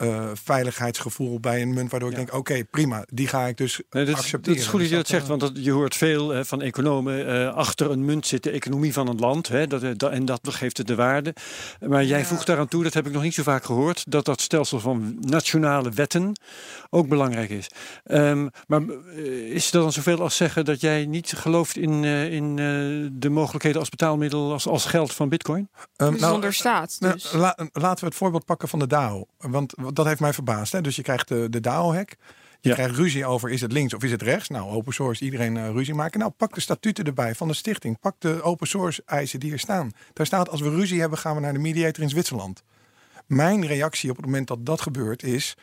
[0.00, 4.04] eh, veiligheidsgevoel bij een munt, waardoor ik denk, oké, prima, die ga ik dus Nee,
[4.04, 4.54] dat, is, accepteren.
[4.56, 6.62] dat is goed dat je dat Dus zegt, want dat, je hoort veel eh, van
[6.62, 7.26] economen.
[7.26, 9.48] eh, achter een munt zit de economie van een land.
[9.48, 11.34] Hè, dat, eh, dat- en dat geeft het de waarde.
[11.88, 12.24] Maar jij Ja.
[12.24, 15.16] voegt daaraan toe, dat heb ik nog niet zo vaak gehoord, dat dat stelsel van
[15.20, 16.32] nationale wetten
[16.90, 17.68] ook belangrijk is.
[18.04, 18.80] Ehm, maar
[19.16, 22.64] eh, is er dan zoveel als zeggen dat jij niet gelooft in, eh, in eh,
[23.20, 25.68] de mogelijkheden als betaalmiddel, als, als geld van Bitcoin?
[25.96, 26.96] Ehm, nou, Zonder staat.
[26.98, 27.32] Nou, Dus.
[27.32, 29.26] la- laten we het voorbeeld pakken van de DAO.
[29.38, 30.72] Want dat heeft mij verbaasd.
[30.72, 30.80] Hè?
[30.80, 32.16] Dus je krijgt de, de DAO-hack.
[32.60, 32.74] Je Ja.
[32.74, 34.48] krijgt ruzie over is het links of is het rechts.
[34.48, 36.18] Nou, open source, iedereen eh, ruzie maken.
[36.20, 37.98] Nou, pak de statuten erbij van de stichting.
[38.00, 39.90] Pak de open source eisen die er staan.
[40.12, 42.62] Daar staat als we ruzie hebben gaan we naar de mediator in Zwitserland.
[43.26, 45.54] Mijn reactie op het moment dat dat gebeurt is...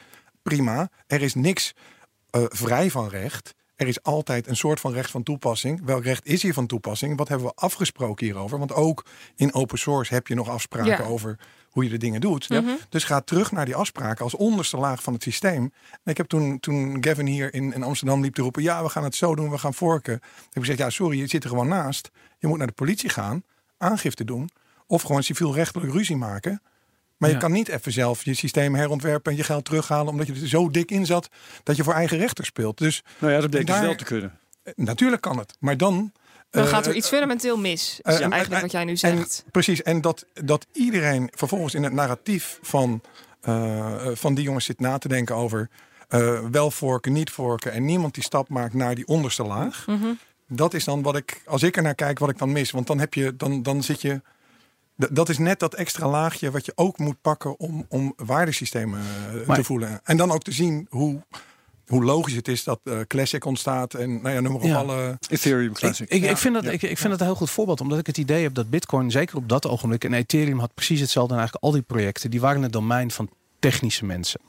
[0.41, 1.73] prima, er is niks
[2.29, 3.55] eh, vrij van recht.
[3.75, 5.81] Er is altijd een soort van recht van toepassing.
[5.85, 7.17] Welk recht is hier van toepassing?
[7.17, 8.57] Wat hebben we afgesproken hierover?
[8.59, 11.09] Want ook in open source heb je nog afspraken Ja.
[11.09, 12.49] over hoe je de dingen doet.
[12.49, 12.69] Mhm.
[12.89, 15.73] Dus ga terug naar die afspraken als onderste laag van het systeem.
[16.03, 18.63] En ik heb toen, toen Gavin hier in, in Amsterdam liep te roepen...
[18.63, 20.13] ja, we gaan het zo doen, we gaan vorken.
[20.13, 22.11] Heb ik gezegd, ja, sorry, je zit er gewoon naast.
[22.39, 23.43] Je moet naar de politie gaan,
[23.77, 24.49] aangifte doen...
[24.87, 26.61] of gewoon civielrechtelijk ruzie maken...
[27.17, 30.33] Maar je kan niet even zelf je systeem herontwerpen en je geld terughalen omdat je
[30.33, 31.29] er zo dik in zat
[31.63, 32.77] dat je voor eigen rechter speelt.
[32.77, 34.39] Dus Nou ja, dat bleek dus Daar- wel te kunnen.
[34.63, 35.53] eh, natuurlijk kan het.
[35.59, 36.11] Maar dan,
[36.57, 37.99] Dan gaat er iets fundamenteel mis.
[38.03, 39.45] Is eigenlijk wat jij nu zegt.
[39.51, 39.83] precies.
[39.83, 43.01] En dat, dat iedereen vervolgens in het narratief van,
[44.13, 45.69] van die jongens zit na te denken over
[46.51, 47.71] wel vorken, niet vorken.
[47.71, 49.87] En niemand die stap maakt naar die onderste laag.
[49.87, 50.07] Mhm.
[50.47, 52.71] Dat is dan wat ik, als ik er naar kijk, wat ik dan mis.
[52.71, 54.21] Want dan heb je, dan, dan zit je
[54.97, 59.01] dat is net dat extra laagje wat je ook moet pakken om, om waardesystemen
[59.47, 59.99] eh, te voelen.
[60.03, 61.21] En dan ook te zien hoe,
[61.87, 65.17] hoe logisch het is dat uh, Classic ontstaat en nou ja, noem maar op alle...
[65.29, 66.09] Ethereum Classic.
[66.09, 68.17] Ik, ik, vind dat, ik, ik vind dat een heel goed voorbeeld, omdat ik het
[68.17, 71.65] idee heb dat Bitcoin, zeker op dat ogenblik, en Ethereum had precies hetzelfde en eigenlijk
[71.67, 74.39] al die projecten, die waren het domein van technische mensen.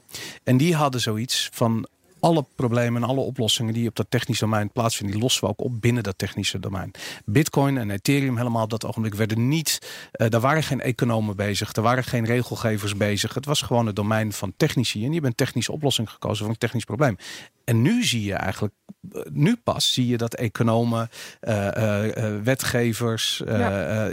[0.45, 1.89] En die hadden zoiets van
[2.21, 5.61] alle problemen en alle oplossingen die op dat technische domein plaatsvinden, die lossen we ook
[5.61, 6.91] op binnen dat technische domein.
[7.25, 9.79] Bitcoin en Ethereum helemaal op dat ogenblik werden niet,
[10.13, 13.35] uh, daar waren geen economen bezig, er waren geen regelgevers bezig.
[13.35, 16.59] Het was gewoon het domein van technici en hebben een technische oplossing gekozen voor een
[16.59, 17.17] technisch probleem.
[17.65, 18.75] En nu zie je eigenlijk,
[19.13, 21.09] eh, nu pas zie je dat economen,
[21.41, 23.43] uh, wetgevers,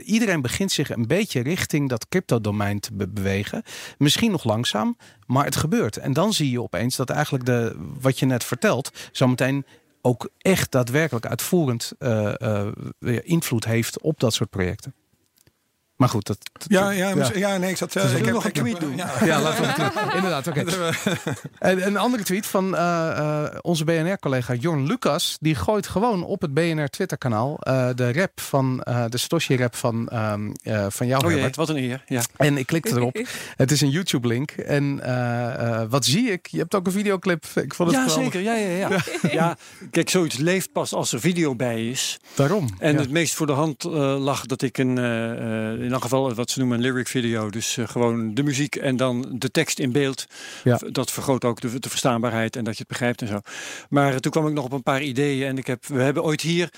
[0.03, 3.63] iedereen begint zich een beetje richting dat crypto-domein te bewegen.
[3.97, 5.97] Misschien nog langzaam, maar het gebeurt.
[5.97, 9.65] En dan zie je opeens dat eigenlijk de, wat je net vertelt, zometeen
[10.01, 11.91] ook echt daadwerkelijk uitvoerend
[13.23, 14.93] invloed heeft op dat soort projecten.
[15.95, 17.57] Maar goed, dat, ja, ja, ja.
[17.57, 17.95] nee, ik zat.
[17.95, 18.95] Uh, ik heb nog een tweet doen.
[18.95, 20.65] Ja, ja laten we het Inderdaad, oké.
[21.59, 25.37] en een andere tweet van uh, onze BNR-collega Jorn Lucas.
[25.39, 28.77] Die gooit gewoon op het BNR Twitter-kanaal uh, de rap van
[29.09, 30.51] de Satoshi-rap van, um,
[30.89, 32.03] van jou, oh, jee, Wat een eer.
[32.07, 32.21] Ja.
[32.37, 33.17] En ik klikte erop.
[33.55, 34.51] het is een YouTube-link.
[34.51, 35.01] En
[35.89, 36.47] wat zie ik?
[36.47, 37.45] Je hebt ook een videoclip.
[37.55, 38.41] Ik vond het ja, zeker.
[38.41, 38.99] Ja, ja, ja.
[39.31, 39.57] ja.
[39.91, 42.19] kijk, zoiets leeft pas als er video bij is.
[42.33, 42.69] Daarom.
[42.79, 44.97] En het meest voor de hand lag dat ik een
[45.85, 47.49] in elk geval wat ze noemen een lyric video.
[47.49, 50.25] Dus uh, gewoon de muziek en dan de tekst in beeld.
[50.63, 50.79] Ja.
[50.89, 53.39] Dat vergroot ook de, de, verstaanbaarheid en dat je het begrijpt en zo.
[53.89, 55.47] Maar uh, toen kwam ik nog op een paar ideeën.
[55.47, 56.69] En ik heb, we hebben ooit hier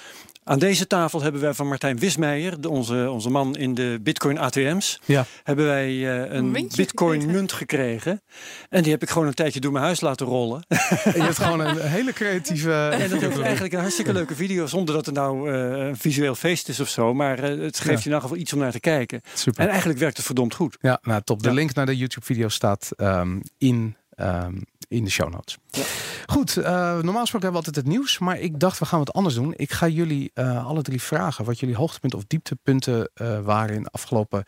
[0.47, 4.37] aan deze tafel hebben wij van Martijn Wismeijer, de, onze, onze man in de Bitcoin
[4.37, 5.25] ATM's, ja.
[5.43, 8.21] hebben wij uh, een, Bitcoin munt gekregen.
[8.69, 10.65] En die heb ik gewoon een tijdje door mijn huis laten rollen.
[10.67, 12.65] En je hebt gewoon een hele creatieve.
[12.97, 16.35] En dat is eigenlijk een hartstikke leuke video, zonder dat het nou uh, een visueel
[16.35, 17.13] feest is of zo.
[17.13, 17.99] Maar uh, het geeft ja.
[17.99, 19.21] je in elk geval iets om naar te kijken.
[19.33, 19.63] Super.
[19.63, 20.77] En eigenlijk werkt het verdomd goed.
[20.81, 21.43] Ja, nou top.
[21.43, 25.57] De link naar de YouTube-video staat um, in um, in de show notes.
[25.69, 25.83] Ja.
[26.25, 28.19] Goed, uh, normaal gesproken hebben we altijd het nieuws.
[28.19, 29.53] Maar ik dacht, we gaan wat anders doen.
[29.55, 33.83] Ik ga jullie uh, alle drie vragen wat jullie hoogtepunten of dieptepunten uh, waren in
[33.83, 34.43] de afgelopen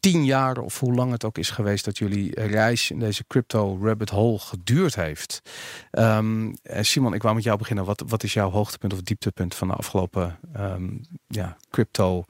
[0.00, 0.58] tien jaar.
[0.58, 4.38] Of hoe lang het ook is geweest dat jullie reis in deze crypto rabbit hole
[4.38, 5.42] geduurd heeft.
[5.90, 7.84] Um, Simon, ik wou met jou beginnen.
[7.84, 12.24] Wat, wat is jouw hoogtepunt of dieptepunt van de afgelopen um, ja, crypto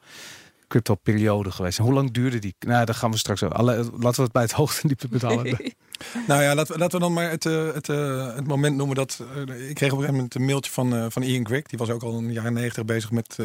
[0.69, 1.79] crypto-periode geweest.
[1.79, 2.55] Hoe lang duurde die?
[2.59, 3.63] Nou, daar gaan we straks over.
[3.65, 5.45] Laten we het bij het hoogste en dieptepunt halen.
[6.29, 8.97] nou ja, laten we, laten we dan maar het, uh, het, uh, het moment noemen
[8.97, 9.23] dat...
[9.37, 11.63] Uh, ik kreeg op een gegeven moment een mailtje van, van Ian Grigg.
[11.63, 13.37] Die was ook al in de jaren negentig bezig met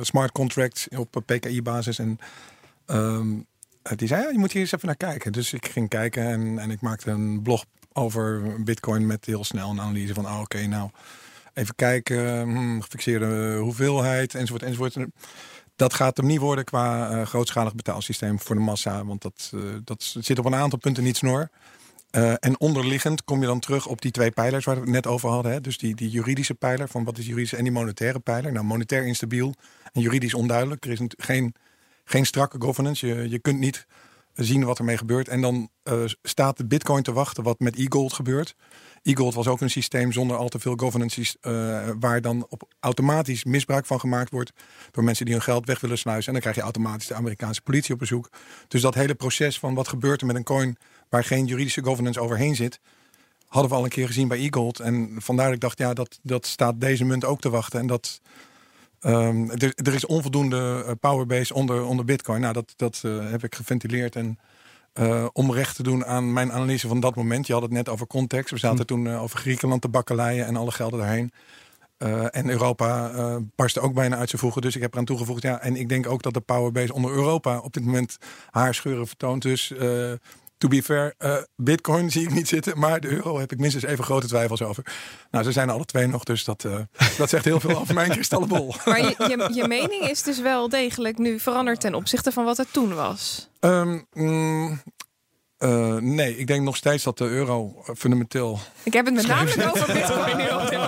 [0.00, 1.98] smart contracts op PKI-basis.
[1.98, 2.18] En
[2.86, 3.46] um,
[3.96, 5.32] die zei, ja, je moet hier eens even naar kijken.
[5.32, 9.70] Dus ik ging kijken en, en ik maakte een blog over Bitcoin met heel snel
[9.70, 10.26] een analyse van...
[10.26, 10.90] Ah, oké, nou,
[11.54, 14.96] even kijken, hmm, gefixeerde hoeveelheid, enzovoort, enzovoort
[15.80, 19.04] dat gaat hem niet worden qua uh, grootschalig betaalsysteem voor de massa.
[19.04, 21.48] Want dat, uh, dat zit op een aantal punten niet snor.
[22.10, 25.06] Uh, en onderliggend kom je dan terug op die twee pijlers waar we het net
[25.06, 25.52] over hadden.
[25.52, 25.60] Hè?
[25.60, 28.52] Dus die, die juridische pijler van wat is juridisch en die monetaire pijler.
[28.52, 29.54] Nou, monetair instabiel
[29.92, 30.84] en juridisch onduidelijk.
[30.84, 31.54] Er is geen,
[32.04, 33.06] geen strakke governance.
[33.06, 33.86] Je, je kunt niet
[34.34, 35.28] zien wat ermee gebeurt.
[35.28, 35.68] En dan
[36.22, 38.54] staat de bitcoin te wachten wat met e-gold gebeurt.
[39.02, 43.44] E-Gold was ook een systeem zonder al te veel governance, uh, waar dan op automatisch
[43.44, 44.52] misbruik van gemaakt wordt
[44.90, 46.26] door mensen die hun geld weg willen sluizen.
[46.26, 48.30] En dan krijg je automatisch de Amerikaanse politie op bezoek.
[48.68, 50.76] Dus dat hele proces van wat gebeurt er met een coin
[51.08, 52.80] waar geen juridische governance overheen zit,
[53.46, 54.80] hadden we al een keer gezien bij e-gold.
[54.80, 57.80] En vandaar dat ik dacht, ja, dat, dat staat deze munt ook te wachten.
[57.80, 58.20] En dat,
[59.00, 62.40] um, er, is onvoldoende eh, powerbase onder, onder bitcoin.
[62.40, 64.38] Nou, dat, dat uh, heb ik geventileerd en
[64.94, 67.46] uh, om recht te doen aan mijn analyse van dat moment.
[67.46, 68.50] Je had het net over context.
[68.50, 68.84] We zaten hm.
[68.84, 71.30] toen uh, over Griekenland, de bakkeleien en alle gelden daarheen.
[71.98, 73.10] Uh, en Europa
[73.56, 74.62] barstte ook bijna uit zijn voegen.
[74.62, 75.42] Dus ik heb eraan toegevoegd.
[75.42, 78.18] Ja, en ik denk ook dat de powerbase onder Europa op dit moment
[78.50, 79.42] haar scheuren vertoont.
[79.42, 79.72] Dus
[80.60, 81.14] to be fair,
[81.56, 82.78] Bitcoin zie ik niet zitten.
[82.78, 84.84] Maar de euro heb ik minstens even grote twijfels over.
[85.30, 86.24] Nou, ze zijn alle twee nog.
[86.24, 86.66] Dus dat,
[87.18, 88.74] dat zegt heel veel over mijn kristallenbol.
[88.84, 92.56] Maar je, je, je mening is dus wel degelijk nu veranderd ten opzichte van wat
[92.56, 93.48] het toen was.
[93.60, 94.82] Um, mm,
[95.60, 98.58] uh, nee, ik denk nog steeds dat de euro fundamenteel.
[98.82, 100.78] Ik heb het met name over Bitcoin nu op dit.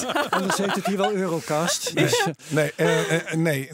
[0.30, 1.96] Anders heet het hier wel Eurocast.
[1.96, 2.26] Dus.
[2.48, 3.68] Nee, uh, uh, nee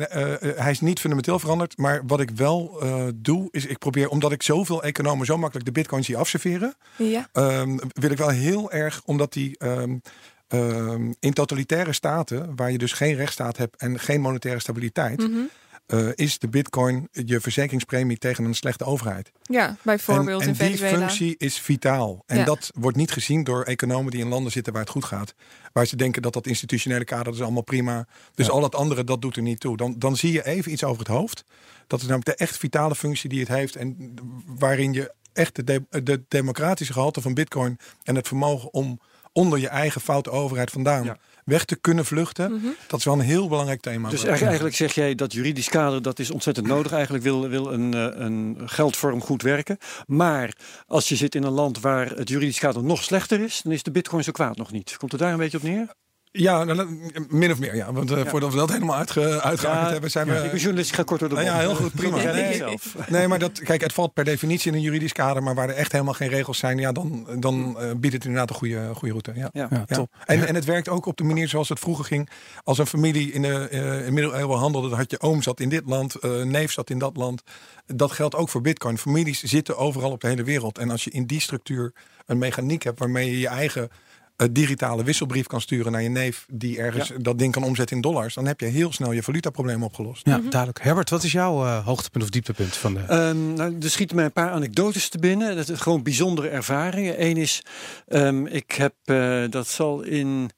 [0.57, 1.77] hij is niet fundamenteel veranderd.
[1.77, 2.83] Maar wat ik wel
[3.15, 7.29] doe, is ik probeer, omdat ik zoveel economen zo makkelijk de Bitcoin zie afserveren, ja.
[7.33, 9.65] um, wil ik wel heel erg, omdat die.
[9.65, 10.01] Um,
[10.49, 15.39] Ehm, in totalitaire staten, waar je dus geen rechtsstaat hebt en geen monetaire stabiliteit, Mhm.
[15.88, 19.31] Eh, is de bitcoin je verzekeringspremie tegen een slechte overheid.
[19.42, 20.98] Ja, bijvoorbeeld en, en in die Venezuela.
[21.07, 22.22] functie is vitaal.
[22.27, 22.44] En Ja.
[22.44, 25.35] dat wordt niet gezien door economen die in landen zitten waar het goed gaat.
[25.72, 28.07] Waar ze denken dat dat institutionele kader dat is allemaal prima.
[28.35, 28.53] Dus Ja.
[28.53, 29.77] al dat andere, dat doet er niet toe.
[29.77, 31.44] Dan, dan zie je even iets over het hoofd.
[31.87, 33.77] Dat is namelijk de echt vitale functie die het heeft.
[33.77, 34.14] En
[34.46, 37.79] waarin je echt de, de, de democratische gehalte van bitcoin...
[38.03, 39.01] en het vermogen om
[39.38, 41.05] onder je eigen foute overheid vandaan...
[41.05, 41.16] Ja.
[41.44, 42.53] weg te kunnen vluchten.
[42.53, 42.66] Mhm.
[42.87, 44.09] Dat is wel een heel belangrijk thema.
[44.09, 46.92] Dus eigenlijk, eigenlijk zeg jij dat juridisch kader dat is ontzettend nodig.
[46.92, 49.79] Eigenlijk wil, wil een, eh, een geldvorm goed werken.
[50.07, 53.72] Maar als je zit in een land waar het juridisch kader nog slechter is, dan
[53.72, 54.96] is de bitcoin zo kwaad nog niet.
[54.96, 55.87] Komt het daar een beetje op neer?
[56.33, 57.75] Ja, nou, min of meer.
[57.75, 57.93] Ja.
[57.93, 58.27] Want eh, Ja.
[58.27, 60.11] voordat we dat helemaal uitge, uitgehaald Ja, hebben...
[60.11, 60.35] zijn we...
[60.35, 62.17] Ik ben journalist, ik ga kort door de Nou ja, heel goed, prima.
[62.23, 62.55] Nee.
[62.55, 62.95] zelf.
[63.09, 65.43] Nee, maar dat, kijk, het valt per definitie in een juridisch kader.
[65.43, 68.51] Maar waar er echt helemaal geen regels zijn, ja, dan, dan eh, biedt het inderdaad
[68.51, 69.33] een goede, goede route.
[69.35, 69.51] Ja.
[69.53, 69.67] Ja.
[69.71, 69.95] Ja, Ja.
[69.97, 70.11] top.
[70.25, 72.29] En, en het werkt ook op de manier zoals het vroeger ging.
[72.64, 75.69] Als een familie in de eh, in middeleeuwen handelde, dan had je oom zat in
[75.69, 77.43] dit land, eh, neef zat in dat land.
[77.87, 78.99] Dat geldt ook voor bitcoin.
[78.99, 80.79] Families zitten overal op de hele wereld.
[80.79, 81.93] En als je in die structuur
[82.27, 83.91] een mechaniek hebt waarmee je je eigen
[84.38, 88.03] eh, digitale wisselbrief kan sturen naar je neef die ergens dat ding kan omzetten in
[88.03, 90.27] dollars, dan heb je heel snel je valutaprobleem opgelost.
[90.27, 90.83] Ja, duidelijk.
[90.83, 93.01] Herbert, wat is jouw eh, hoogtepunt of dieptepunt van de...
[93.01, 95.57] Ehm, nou, er schieten mij een paar anekdotes te binnen.
[95.57, 97.24] Dat is gewoon bijzondere ervaringen.
[97.24, 97.62] Eén is,
[98.07, 100.51] ehm, ik heb, eh, dat zal in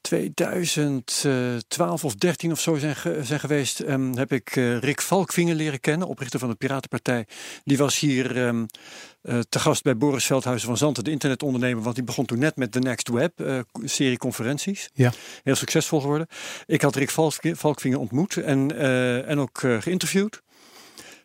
[0.00, 5.54] 2012 of 13 of zo zijn, ge- zijn geweest, ehm, heb ik eh, Rick Valkvinger
[5.54, 7.26] leren kennen, oprichter van de Piratenpartij.
[7.64, 8.64] Die was hier ehm,
[9.22, 12.56] eh, te gast bij Boris Veldhuizen van Zanten, de internetondernemer, want die begon toen net
[12.56, 14.88] met de Next Web, eh, serie conferenties.
[14.92, 15.12] Ja.
[15.42, 16.26] Heel succesvol geworden.
[16.66, 18.76] Ik had Rick Valk- ontmoet en,
[19.26, 20.40] en ook geïnterviewd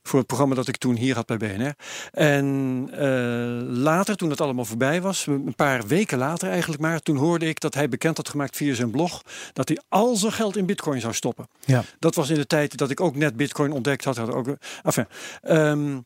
[0.07, 1.75] voor het programma dat ik toen hier had bij BNR.
[2.11, 7.17] En eh, later, toen het allemaal voorbij was, een paar weken later eigenlijk maar, toen
[7.17, 9.21] hoorde ik dat hij bekend had gemaakt via zijn blog
[9.53, 11.47] dat hij al zijn geld in bitcoin zou stoppen.
[11.65, 11.83] Ja.
[11.99, 14.17] Dat was in de tijd dat ik ook net bitcoin ontdekt had.
[14.17, 15.07] had ook, enfin,
[15.41, 15.97] ehm,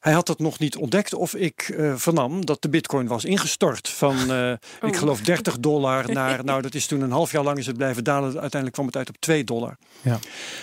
[0.00, 3.88] hij had dat nog niet ontdekt of ik eh, vernam dat de bitcoin was ingestort
[3.88, 4.52] van, eh,
[4.90, 7.76] ik geloof 30 dollar naar, nou dat is toen een half jaar lang is het
[7.76, 8.28] blijven dalen.
[8.28, 9.76] Uiteindelijk kwam het uit op 2 dollar.
[10.02, 10.18] Ja.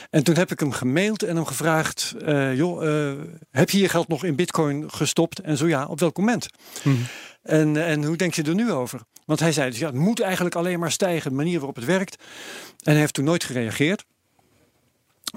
[0.09, 3.17] En toen heb ik hem gemaild en hem gevraagd, eh, joh, eh,
[3.51, 5.39] heb je je geld nog in bitcoin gestopt?
[5.39, 6.47] En zo ja, op welk moment?
[6.83, 6.95] Mhm.
[7.41, 9.01] En, en hoe denk je er nu over?
[9.25, 11.85] Want hij zei dus, ja, het moet eigenlijk alleen maar stijgen, de manier waarop het
[11.85, 12.15] werkt.
[12.83, 14.05] En hij heeft toen nooit gereageerd.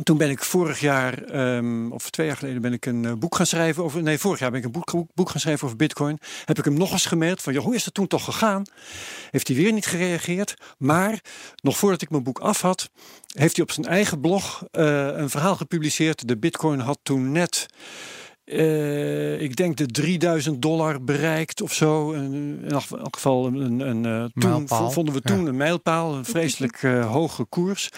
[0.03, 3.35] Toen ben ik vorig jaar, ehm, of twee jaar geleden, ben ik een eh, boek
[3.37, 4.03] gaan schrijven over.
[4.03, 6.19] Nee, vorig jaar ben ik een boek, boek gaan schrijven over Bitcoin.
[6.45, 8.63] Heb ik hem nog eens gemaild van, joh, hoe is dat toen toch gegaan?
[9.31, 10.55] Heeft hij weer niet gereageerd.
[10.79, 11.21] Maar
[11.63, 12.91] nog voordat ik mijn boek af had,
[13.35, 16.29] heeft hij op zijn eigen blog eh, een verhaal gepubliceerd.
[16.29, 17.67] De Bitcoin had toen net.
[18.45, 22.13] eh, ik denk de 3000 dollar bereikt of zo.
[22.13, 24.03] In elk geval een, een,
[24.35, 24.91] toen Mijlpaal.
[24.91, 27.89] vonden we toen een mijlpaal, een vreselijk hoge koers.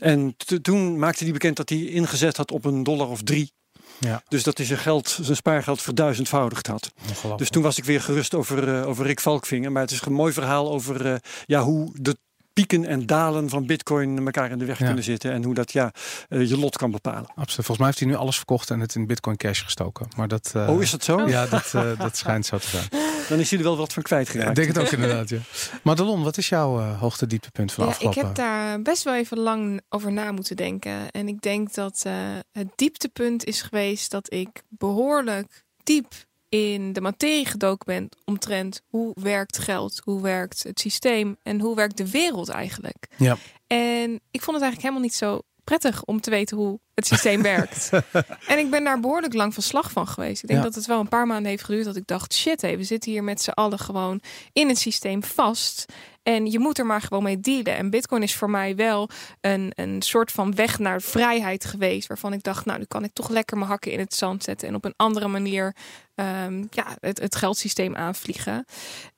[0.00, 3.52] En toen maakte hij bekend dat hij ingezet had op een dollar of drie.
[4.00, 4.22] Ja.
[4.28, 6.92] Dus dat hij zijn geld, zijn spaargeld verduizendvoudigd had.
[7.36, 9.72] Dus toen was ik weer gerust over, eh, over Rick Valkvinger.
[9.72, 11.14] Maar het is een mooi verhaal over eh,
[11.46, 12.16] ja, hoe de
[12.52, 14.84] pieken en dalen van bitcoin elkaar in de weg Ja.
[14.86, 15.32] kunnen zitten.
[15.32, 15.92] En hoe dat ja,
[16.28, 17.26] eh, je lot kan bepalen.
[17.26, 17.54] Absoluut.
[17.54, 20.06] Volgens mij heeft hij nu alles verkocht en het in Bitcoin Cash gestoken.
[20.16, 21.28] Maar dat, eh, oh, is dat zo?
[21.28, 22.88] Ja, dat, eh, dat schijnt zo te zijn.
[23.28, 24.56] Dan is hij er wel wat van Ik kwijtgeraakt.
[24.56, 25.38] denk het ook inderdaad, ja.
[25.82, 28.26] Madelon, wat is jouw eh, hoogte dieptepunt van de Ja, ik afgelopen...
[28.28, 31.10] heb daar best wel even lang over na moeten denken.
[31.10, 32.12] En ik denk dat eh,
[32.52, 36.12] het dieptepunt is geweest dat ik behoorlijk diep
[36.50, 41.76] in de materie gedoken ben omtrent hoe werkt geld, hoe werkt het systeem en hoe
[41.76, 43.06] werkt de wereld eigenlijk.
[43.16, 43.36] Ja.
[43.66, 47.42] En ik vond het eigenlijk helemaal niet zo prettig om te weten hoe het systeem
[47.42, 47.90] werkt.
[48.46, 50.42] En ik ben daar behoorlijk lang van slag van geweest.
[50.42, 50.66] Ik denk Ja.
[50.66, 53.10] dat het wel een paar maanden heeft geduurd dat ik dacht, shit, hé, we zitten
[53.10, 54.20] hier met z'n allen gewoon
[54.52, 55.84] in het systeem vast.
[56.22, 57.76] En je moet er maar gewoon mee dealen.
[57.76, 59.08] En Bitcoin is voor mij wel
[59.40, 62.08] een, een soort van weg naar vrijheid geweest.
[62.08, 64.68] Waarvan ik dacht, nou, nu kan ik toch lekker mijn hakken in het zand zetten.
[64.68, 65.74] En op een andere manier
[66.20, 68.64] ehm, ja, het, het geldsysteem aanvliegen.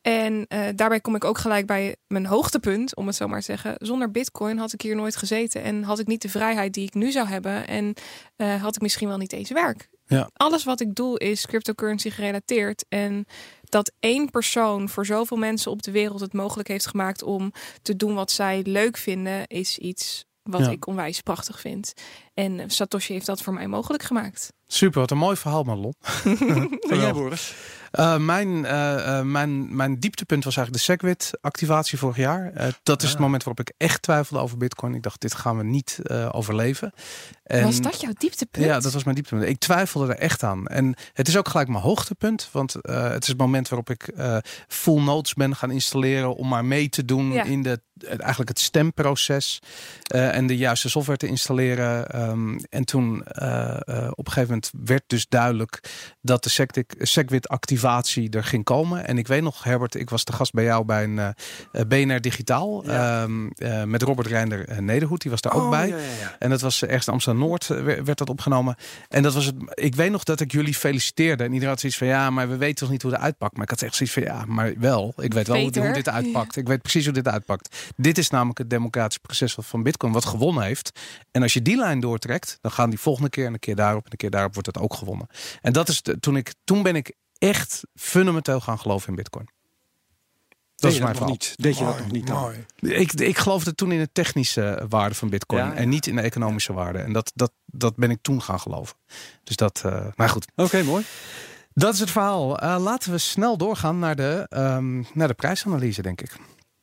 [0.00, 3.44] En eh, daarbij kom ik ook gelijk bij mijn hoogtepunt, om het zo maar te
[3.44, 3.74] zeggen.
[3.78, 5.62] Zonder Bitcoin had ik hier nooit gezeten.
[5.62, 7.66] En had ik niet de vrijheid die ik nu zou hebben.
[7.66, 7.94] En
[8.36, 9.88] eh, had ik misschien wel niet deze werk.
[10.06, 10.30] Ja.
[10.32, 12.84] Alles wat ik doe is cryptocurrency gerelateerd.
[12.88, 13.26] En
[13.62, 17.96] dat één persoon voor zoveel mensen op de wereld het mogelijk heeft gemaakt om te
[17.96, 20.70] doen wat zij leuk vinden, is iets wat Ja.
[20.70, 21.92] ik onwijs prachtig vind.
[22.34, 24.52] En eh, Satoshi heeft dat voor mij mogelijk gemaakt.
[24.66, 25.94] Super, wat een mooi verhaal, Marlon.
[26.90, 27.54] en jij, Boris?
[27.92, 32.52] Uh, mijn, uh, mijn, mijn dieptepunt was eigenlijk de SegWit-activatie vorig jaar.
[32.82, 34.94] dat is het moment waarop ik echt twijfelde over Bitcoin.
[34.94, 35.98] Ik dacht, dit gaan we niet
[36.30, 36.92] overleven.
[37.44, 38.66] En, was dat jouw dieptepunt?
[38.66, 39.48] Ja, dat was mijn dieptepunt.
[39.48, 40.66] Ik twijfelde er echt aan.
[40.66, 42.48] En het is ook gelijk mijn hoogtepunt.
[42.52, 44.14] Want het is het moment waarop ik
[44.68, 49.62] full nodes ben gaan installeren om maar mee te doen in de eigenlijk het stemproces
[50.14, 52.06] uh, en de juiste software te installeren.
[52.28, 55.80] Um, en toen uh, uh, op een gegeven moment werd dus duidelijk
[56.20, 59.06] dat de SegWit-activatie er ging komen.
[59.06, 61.34] En ik weet nog, Herbert, ik was de gast bij jou bij een
[61.88, 63.22] BNR Digitaal ja.
[63.22, 63.50] um,
[63.84, 65.20] met Robert Reinder Nederhoed.
[65.20, 65.88] Die was daar ook oh, bij.
[65.88, 67.66] Ja, ja, en dat was ergens Amsterdam Noord
[68.04, 68.76] werd dat opgenomen.
[69.08, 69.54] En dat was het.
[69.74, 71.44] Ik weet nog dat ik jullie feliciteerde.
[71.44, 73.54] En iedereen had zoiets van ja, maar we weten toch niet hoe het uitpakt.
[73.54, 75.14] Maar ik had echt zoiets van ja, maar wel.
[75.16, 76.56] Ik weet wel hoe, hoe, dit uitpakt.
[76.56, 77.92] Ik weet precies hoe dit uitpakt.
[77.96, 81.00] Dit is namelijk het democratische proces van Bitcoin wat gewonnen heeft.
[81.30, 84.04] En als je die lijn doortrekt, dan gaan die volgende keer en een keer daarop
[84.04, 85.26] en een keer daarop wordt het ook gewonnen.
[85.60, 89.48] En dat is de, toen ik toen ben ik echt fundamenteel gaan geloven in Bitcoin.
[90.76, 91.30] Dat is mijn verhaal.
[91.30, 91.54] Niet.
[91.56, 92.52] Deed je dat nog niet dan?
[92.78, 96.72] Ik, ik geloofde toen in de technische waarde van Bitcoin en niet in de economische
[96.72, 96.98] waarde.
[96.98, 98.96] En dat, dat, dat ben ik toen gaan geloven.
[99.44, 100.46] Dus dat, uh, maar goed.
[100.56, 101.04] Oké, mooi.
[101.74, 102.62] Dat is het verhaal.
[102.62, 106.36] Uh, laten we snel doorgaan naar de, um, naar de prijsanalyse, denk ik.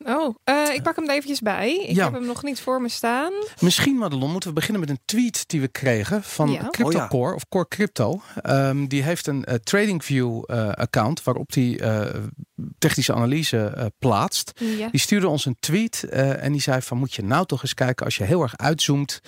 [0.04, 1.74] Oh, uh, ik pak hem er eventjes bij.
[1.74, 3.32] Ik heb hem nog niet voor me staan.
[3.60, 6.68] Misschien, Madelon, moeten we beginnen met een tweet die we kregen van ja.
[6.68, 8.20] CryptoCore oh, of Core Crypto.
[8.46, 11.82] Um, die heeft een uh, TradingView uh, account waarop die
[12.78, 14.52] technische analyse plaatst.
[14.78, 14.88] Ja.
[14.88, 18.04] Die stuurde ons een tweet en die zei van moet je nou toch eens kijken
[18.04, 19.20] als je heel erg uitzoomt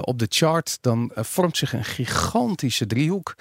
[0.00, 3.34] op de chart, dan vormt zich een gigantische driehoek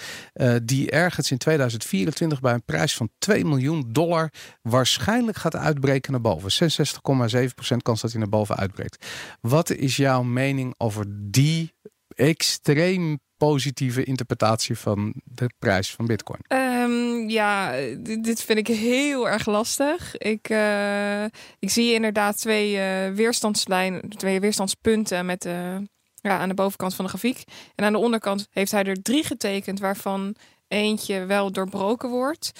[0.63, 6.21] die ergens in 2024 bij een prijs van 2 miljoen dollar waarschijnlijk gaat uitbreken naar
[6.21, 6.71] boven.
[6.73, 9.05] 66,7% kans dat hij naar boven uitbreekt.
[9.41, 11.73] Wat is jouw mening over die
[12.15, 16.39] extreem positieve interpretatie van de prijs van Bitcoin?
[17.31, 17.71] Ja,
[18.19, 20.17] dit vind ik heel erg lastig.
[20.17, 21.23] Ik, uh,
[21.59, 25.43] ik zie inderdaad twee uh, weerstandslijnen, twee weerstandspunten met
[26.21, 27.43] ja, aan de bovenkant van de grafiek.
[27.75, 30.35] En aan de onderkant heeft hij er drie getekend, waarvan
[30.67, 32.51] eentje wel doorbroken wordt.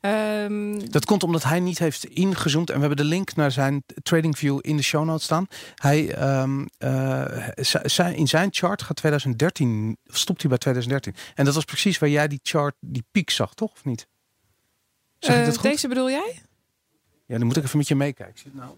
[0.00, 2.68] Um, dat komt omdat hij niet heeft ingezoomd.
[2.68, 5.46] En we hebben de link naar zijn TradingView in de show notes staan.
[5.74, 6.66] Hij, um,
[8.14, 11.14] in zijn chart gaat 2013, stopt hij bij 2013.
[11.34, 13.72] En dat was precies waar jij die chart, die piek zag, toch?
[13.72, 14.06] Of niet?
[15.20, 15.62] Zeg uh, goed?
[15.62, 16.42] Deze bedoel jij?
[17.26, 18.50] Ja, dan moet ik even met je meekijken.
[18.54, 18.70] Nou...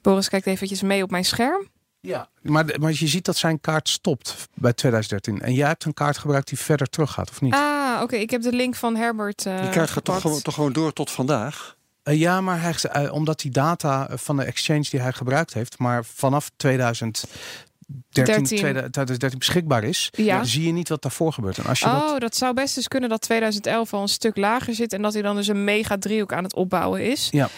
[0.00, 1.68] Boris kijkt eventjes mee op mijn scherm.
[2.00, 5.40] Ja, maar, maar je ziet dat zijn kaart stopt bij 2013.
[5.40, 7.54] En jij hebt een kaart gebruikt die verder terug gaat, of niet?
[7.54, 8.16] Ah, oké.
[8.16, 9.46] Ik heb de link van Herbert.
[9.46, 11.76] Uh, die kaart gaat toch gewoon, toch gewoon door tot vandaag?
[12.04, 15.78] Uh, ja, maar hij, uh, omdat die data van de exchange die hij gebruikt heeft,
[15.78, 17.24] maar vanaf 2000
[18.08, 20.44] 13, 2013 beschikbaar is, ja.
[20.44, 21.58] zie je niet wat daarvoor gebeurt.
[21.58, 22.36] En als je oh, dat...
[22.36, 25.36] zou best eens kunnen dat 2011 al een stuk lager zit en dat hij dan
[25.36, 27.28] dus een mega driehoek aan het opbouwen is.
[27.30, 27.48] Ja,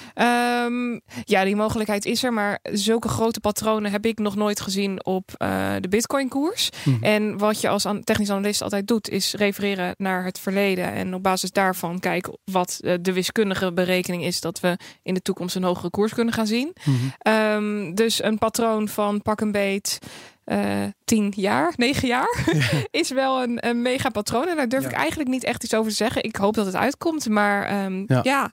[0.64, 5.04] um, ja die mogelijkheid is er, maar zulke grote patronen heb ik nog nooit gezien
[5.04, 6.70] op uh, de Bitcoin-koers.
[6.84, 7.04] Mhm.
[7.04, 11.22] En wat je als technisch analist altijd doet, is refereren naar het verleden en op
[11.22, 15.62] basis daarvan kijken wat uh, de wiskundige berekening is dat we in de toekomst een
[15.62, 16.72] hogere koers kunnen gaan zien.
[16.84, 19.98] Mm um, dus een patroon van pak een beet
[20.46, 22.44] uh, tien jaar, negen jaar,
[22.90, 24.48] is wel een, een mega patroon.
[24.48, 26.22] En daar durf ik eigenlijk niet echt iets over te zeggen.
[26.22, 28.20] Ik hoop dat het uitkomt, maar um, ja.
[28.22, 28.52] ja.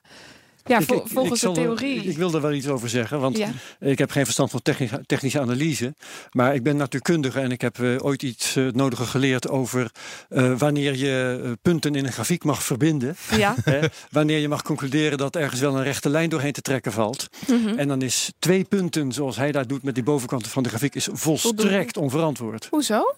[0.64, 2.02] Ja, volgens de theorie.
[2.02, 3.38] ik wil er wel iets over zeggen, want
[3.80, 5.94] ik heb geen verstand van technische, technische analyse.
[6.30, 9.90] Maar ik ben natuurkundige en ik heb uh, ooit iets uh, nodige geleerd over
[10.30, 13.16] uh, wanneer je punten in een grafiek mag verbinden.
[13.36, 13.54] Ja.
[14.10, 17.28] wanneer je mag concluderen dat ergens wel een rechte lijn doorheen te trekken valt.
[17.46, 17.78] Mm -hmm.
[17.78, 20.94] En dan is twee punten, zoals hij dat doet met die bovenkant van de grafiek,
[20.94, 22.66] is volstrekt onverantwoord.
[22.70, 23.14] Hoezo?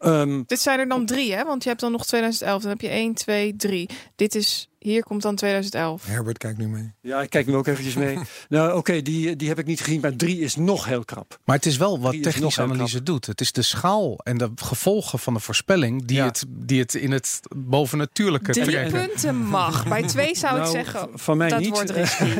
[0.00, 1.44] Um, Dit zijn er dan drie, hè?
[1.44, 2.60] Want je hebt dan nog 2011.
[2.62, 3.88] Dan heb je 1, 2, 3.
[4.16, 6.06] Dit is hier komt dan 2011.
[6.06, 6.92] Herbert kijkt nu mee.
[7.00, 8.18] Ja, ik kijk nu ook eventjes mee.
[8.48, 11.38] nou, oké, die, die heb ik niet gezien, maar drie is nog heel krap.
[11.44, 13.26] Maar het is wel wat technische analyse doet.
[13.26, 17.12] Het is de schaal en de gevolgen van de voorspelling die, het, die het in
[17.12, 19.06] het bovennatuurlijke Drie trekken.
[19.06, 19.88] punten mag.
[19.88, 21.68] Bij twee zou nou, ik zeggen, van mij dat niet.
[21.68, 22.24] wordt risky.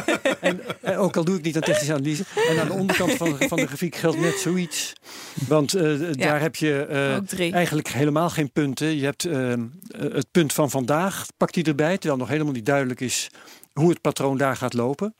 [0.40, 2.24] en, en, ook al doe ik niet aan technische analyse.
[2.48, 4.92] En aan de onderkant van, van de grafiek geldt net zoiets.
[5.48, 6.86] Want uh, daar heb je
[7.38, 8.96] uh, eigenlijk helemaal geen punten.
[8.96, 9.54] Je hebt uh,
[9.98, 13.30] het punt van vandaag, pakt erbij, terwijl nog helemaal niet duidelijk is
[13.72, 15.14] hoe het patroon daar gaat lopen.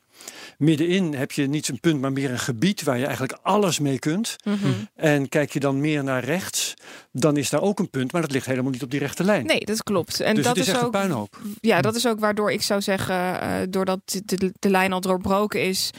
[0.59, 3.98] Middenin heb je niet een punt, maar meer een gebied waar je eigenlijk alles mee
[3.98, 4.37] kunt.
[4.44, 4.72] Mhm.
[4.94, 6.75] En kijk je dan meer naar rechts,
[7.12, 9.46] dan is daar ook een punt, maar dat ligt helemaal niet op die rechte lijn.
[9.46, 10.21] Nee, dat klopt.
[10.21, 11.40] En dus dat is, is ook een puinhoop.
[11.60, 15.62] Ja, dat is ook waardoor ik zou zeggen, uh, doordat de, de lijn al doorbroken
[15.62, 15.90] is,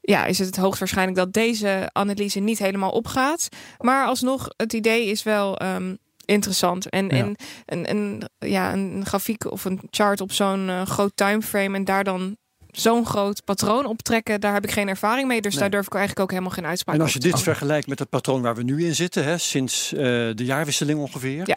[0.00, 3.48] ja, is het hoogstwaarschijnlijk dat deze analyse niet helemaal opgaat.
[3.78, 5.62] Maar alsnog, het idee is wel.
[5.62, 6.88] Um, interessant.
[6.88, 11.76] En, en, en, en ja, een grafiek of een chart op zo'n uh, groot timeframe
[11.76, 12.36] en daar dan
[12.70, 15.40] zo'n groot patroon optrekken, daar heb ik geen ervaring mee.
[15.40, 17.98] Dus daar durf ik eigenlijk ook helemaal geen uitspraak En als je dit vergelijkt met
[17.98, 21.42] het patroon waar we nu in zitten, hè, sinds uh, de jaarwisseling ongeveer.
[21.44, 21.56] Ja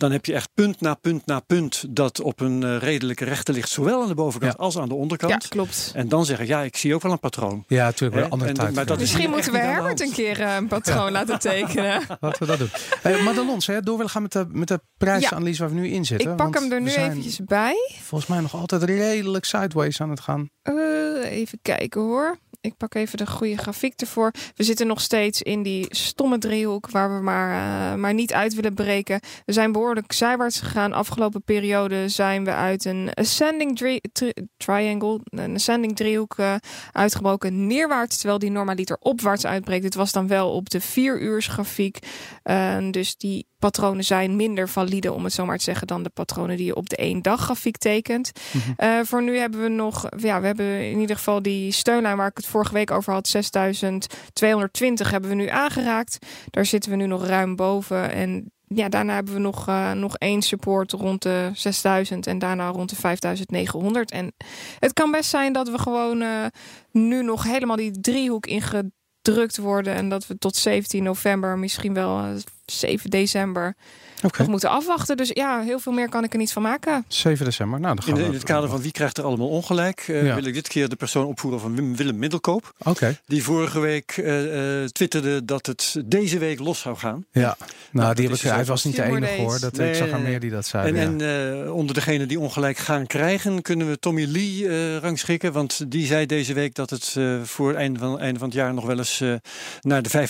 [0.00, 3.52] dan heb je echt punt na punt na punt dat op een uh, redelijke rechte
[3.52, 5.42] ligt, zowel aan de bovenkant als aan de onderkant.
[5.42, 5.92] Ja, klopt.
[5.94, 7.64] En dan zeggen, ja, ik zie ook wel een patroon.
[7.66, 8.20] Ja, natuurlijk.
[8.20, 8.74] Wel andere tijd.
[8.74, 12.02] Maar dat Misschien moeten we Herbert een keer uh, een patroon laten tekenen.
[12.20, 12.68] Laten we dat doen.
[13.02, 16.04] Hey, Madelons, hè, door willen gaan met de, met de prijsanalyse waar we nu in
[16.04, 16.30] zitten.
[16.30, 17.74] Ik pak hem er nu eventjes bij.
[18.02, 20.48] Volgens mij nog altijd redelijk sideways aan het gaan.
[20.62, 22.38] Uh, even kijken hoor.
[22.62, 24.32] Ik pak even de goede grafiek ervoor.
[24.54, 28.54] We zitten nog steeds in die stomme driehoek waar we maar, uh, maar niet uit
[28.54, 29.20] willen breken.
[29.44, 30.92] We zijn behoorlijk zijwaarts gegaan.
[30.92, 34.00] Afgelopen periode zijn we uit een ascending tri
[34.56, 36.54] triangle, een ascending driehoek uh,
[36.92, 39.82] uitgebroken neerwaarts, terwijl die normaliter opwaarts uitbreekt.
[39.82, 41.98] Dit was dan wel op de vier uur grafiek.
[42.44, 46.10] Uh, dus die patronen zijn minder valide, om het zo maar te zeggen, dan de
[46.10, 48.30] patronen die je op de één dag grafiek tekent.
[48.52, 48.74] Mm -hmm.
[48.88, 52.28] uh, voor nu hebben we nog, ja, we hebben in ieder geval die steunlijn waar
[52.28, 56.26] ik het vorige week over had, 6220 hebben we nu aangeraakt.
[56.50, 58.12] Daar zitten we nu nog ruim boven.
[58.12, 62.68] En ja, daarna hebben we nog, uh, nog één support rond de 6000 en daarna
[62.68, 64.10] rond de 5900.
[64.10, 64.32] En
[64.78, 66.46] het kan best zijn dat we gewoon uh,
[66.90, 72.36] nu nog helemaal die driehoek ingedrukt worden en dat we tot 17 november, misschien wel
[72.70, 73.74] 7 december
[74.24, 74.40] okay.
[74.40, 75.16] nog moeten afwachten.
[75.16, 77.04] Dus ja, heel veel meer kan ik er niet van maken.
[77.08, 77.80] 7 december.
[77.80, 80.26] Nou, dan gaan in, we in het kader van wie krijgt er allemaal ongelijk, uh,
[80.26, 80.34] ja.
[80.34, 82.74] wil ik dit keer de persoon opvoeren van Wim Willem Middelkoop.
[82.78, 83.18] Okay.
[83.26, 87.24] Die vorige week uh, uh, twitterde dat het deze week los zou gaan.
[87.32, 87.56] Ja, nou,
[87.90, 89.60] nou die heb ik, hij was niet de enige hoor.
[89.60, 91.00] Dat, nee, ik zag er meer die dat zeiden.
[91.00, 91.62] En, ja.
[91.62, 95.52] en onder degenen die ongelijk gaan krijgen, kunnen we Tommy Lee rangschikken.
[95.52, 98.74] Want die zei deze week dat het voor het einde van, einde van het jaar
[98.74, 99.22] nog wel eens
[99.80, 100.28] naar de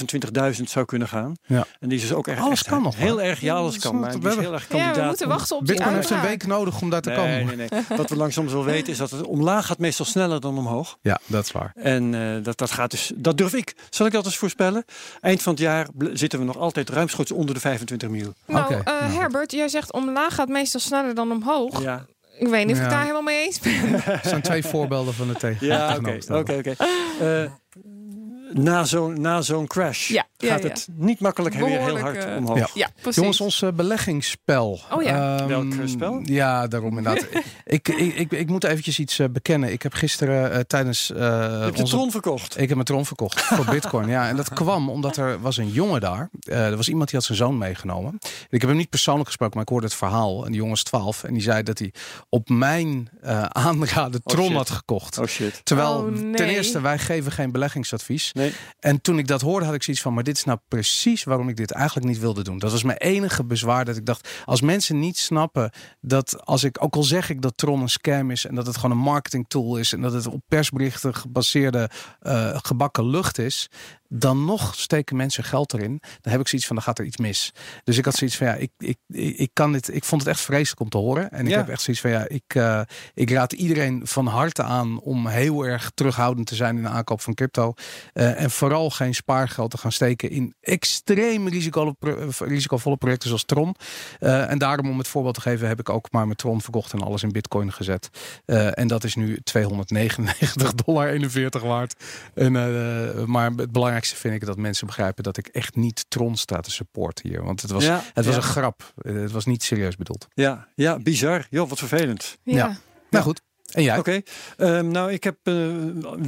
[0.56, 1.34] 25.000 zou kunnen gaan.
[1.46, 1.66] Ja.
[1.80, 2.96] En die is dus ook echt, alles echt, kan nog.
[2.96, 4.00] Heel erg, ja, alles kan.
[4.00, 4.94] Maar die is heel erg kandidaat.
[4.96, 7.18] Ja, we moeten wachten op Bitcoin die heeft een week nodig om daar te nee,
[7.18, 7.56] komen.
[7.56, 7.82] Nee, nee.
[7.96, 10.98] Wat we langzaam wel weten is dat het omlaag gaat meestal sneller dan omhoog.
[11.02, 11.72] Ja, dat is waar.
[11.74, 13.74] En uh, dat, dat gaat dus, dat durf ik.
[13.90, 14.84] Zal ik dat eens voorspellen?
[15.20, 18.32] Eind van het jaar zitten we nog altijd ruimschoots onder de 25 mil.
[18.46, 19.00] Nou, okay.
[19.08, 21.82] uh, Herbert, jij zegt omlaag gaat meestal sneller dan omhoog.
[21.82, 22.06] Ja.
[22.38, 22.84] Ik weet niet of Ja.
[22.84, 23.94] ik daar helemaal mee eens ben.
[24.04, 25.66] Er zijn twee voorbeelden van de tegen.
[25.66, 26.74] Ja, oké, oké, oké.
[27.20, 27.50] Eh,
[28.52, 30.68] Na zo'n na zo'n crash ja, gaat ja.
[30.68, 32.58] het niet makkelijk weer heel hard eh, omhoog.
[32.58, 32.66] Ja.
[32.74, 33.16] Ja, precies.
[33.16, 34.80] Jongens, ons uh, beleggingsspel.
[34.90, 35.38] Oh ja.
[35.38, 36.20] Ehm, Welk, uh, spel?
[36.22, 37.26] Ja, daarom inderdaad.
[37.64, 39.72] ik, ik, ik, ik moet eventjes iets uh, bekennen.
[39.72, 41.06] Ik heb gisteren uh, tijdens...
[41.06, 42.54] Je hebt de tron verkocht.
[42.54, 44.08] Ik heb mijn tron verkocht voor bitcoin.
[44.08, 46.30] ja, en dat kwam omdat er was een jongen daar.
[46.44, 48.18] Uh, er was iemand die had zijn zoon meegenomen.
[48.50, 50.44] Ik heb hem niet persoonlijk gesproken, maar ik hoorde het verhaal.
[50.44, 51.92] En die jongen is 12 en die zei dat hij
[52.28, 55.18] op mijn uh, aanraden Oh, tron had gekocht.
[55.18, 55.60] Oh shit.
[55.64, 56.34] Terwijl Oh, nee.
[56.34, 58.32] ten eerste wij geven geen beleggingsadvies.
[58.32, 58.52] Nee.
[58.80, 61.48] En toen ik dat hoorde had ik zoiets van, maar dit is nou precies waarom
[61.48, 62.58] ik dit eigenlijk niet wilde doen.
[62.58, 65.70] Dat was mijn enige bezwaar dat ik dacht, als mensen niet snappen
[66.00, 68.76] dat als ik, ook al zeg ik dat Tron een scam is en dat het
[68.76, 71.90] gewoon een marketing tool is en dat het op persberichten gebaseerde
[72.22, 73.68] uh, gebakken lucht is,
[74.12, 76.00] dan nog steken mensen geld erin.
[76.20, 77.52] Dan heb ik zoiets van, dan gaat er iets mis.
[77.84, 78.96] Dus ik had zoiets van, ja, ik, ik,
[79.38, 81.30] ik kan dit, ik vond het echt vreselijk om te horen.
[81.30, 81.56] En ik Ja.
[81.56, 82.80] heb echt zoiets van, ja, ik, uh,
[83.14, 87.20] ik raad iedereen van harte aan om heel erg terughoudend te zijn in de aankoop
[87.20, 87.72] van crypto.
[88.14, 91.96] Uh, en vooral geen spaargeld te gaan steken in extreem risicovolle,
[92.38, 93.74] risicovolle projecten zoals Tron.
[94.20, 96.92] Uh, en daarom, om het voorbeeld te geven, heb ik ook maar mijn Tron verkocht
[96.92, 98.08] en alles in bitcoin gezet.
[98.74, 101.94] En dat is nu 299 dollar 41 waard.
[102.34, 102.52] En,
[103.30, 106.70] maar het belangrijkste vind ik dat mensen begrijpen dat ik echt niet Tron sta te
[106.70, 107.44] supporten hier.
[107.44, 108.40] Want het was, Ja, het was ja.
[108.40, 108.92] een grap.
[109.02, 110.26] Het was niet serieus bedoeld.
[110.34, 111.46] Ja, ja, bizar.
[111.50, 112.38] Joh, wat vervelend.
[112.42, 112.56] Ja.
[112.56, 112.76] Ja.
[113.10, 113.40] Nou goed.
[113.70, 113.98] En jij?
[113.98, 114.20] Oké,
[114.56, 115.54] Ehm, nou ik heb eh,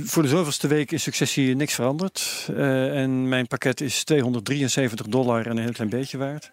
[0.02, 2.48] voor de zoveelste week in successie niks veranderd.
[2.56, 6.52] Eh, en mijn pakket is 273 dollar en een heel klein beetje waard.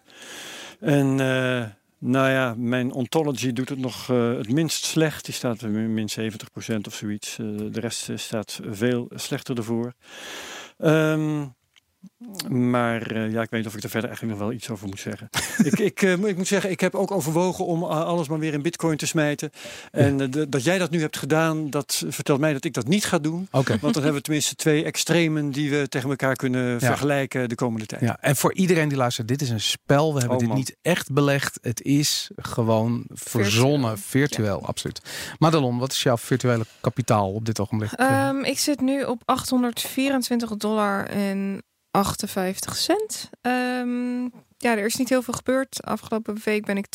[0.79, 1.65] En eh,
[1.97, 5.25] nou ja, mijn ontology doet het nog eh, het minst slecht.
[5.25, 7.37] Die staat min min 70% of zoiets.
[7.39, 9.93] Eh, de rest staat veel slechter ervoor.
[10.81, 11.53] Ähm,
[12.49, 14.87] maar eh, ja, ik weet niet of ik er verder eigenlijk nog wel iets over
[14.87, 15.29] moet zeggen.
[15.71, 18.53] ik, ik, eh, ik moet zeggen, ik heb ook overwogen om uh, alles maar weer
[18.53, 19.51] in bitcoin te smijten.
[19.91, 22.87] En uh, de, dat jij dat nu hebt gedaan, dat vertelt mij dat ik dat
[22.87, 23.47] niet ga doen.
[23.51, 23.77] Oké.
[23.81, 26.79] Want dan hebben we tenminste twee extremen die we tegen elkaar kunnen ja.
[26.79, 28.01] vergelijken de komende tijd.
[28.01, 30.13] Ja, en voor iedereen die luistert, dit is een spel.
[30.13, 30.57] We hebben Oh, dit man.
[30.57, 31.59] niet echt belegd.
[31.61, 35.01] Het is gewoon verzonnen, virtueel, absoluut.
[35.37, 37.99] Madelon, wat is jouw virtuele kapitaal op dit ogenblik?
[37.99, 43.29] Um, ik zit nu op 824 dollar en 58 cent.
[43.41, 45.83] Um, ja, er is niet heel veel gebeurd.
[45.83, 46.85] Afgelopen week ben ik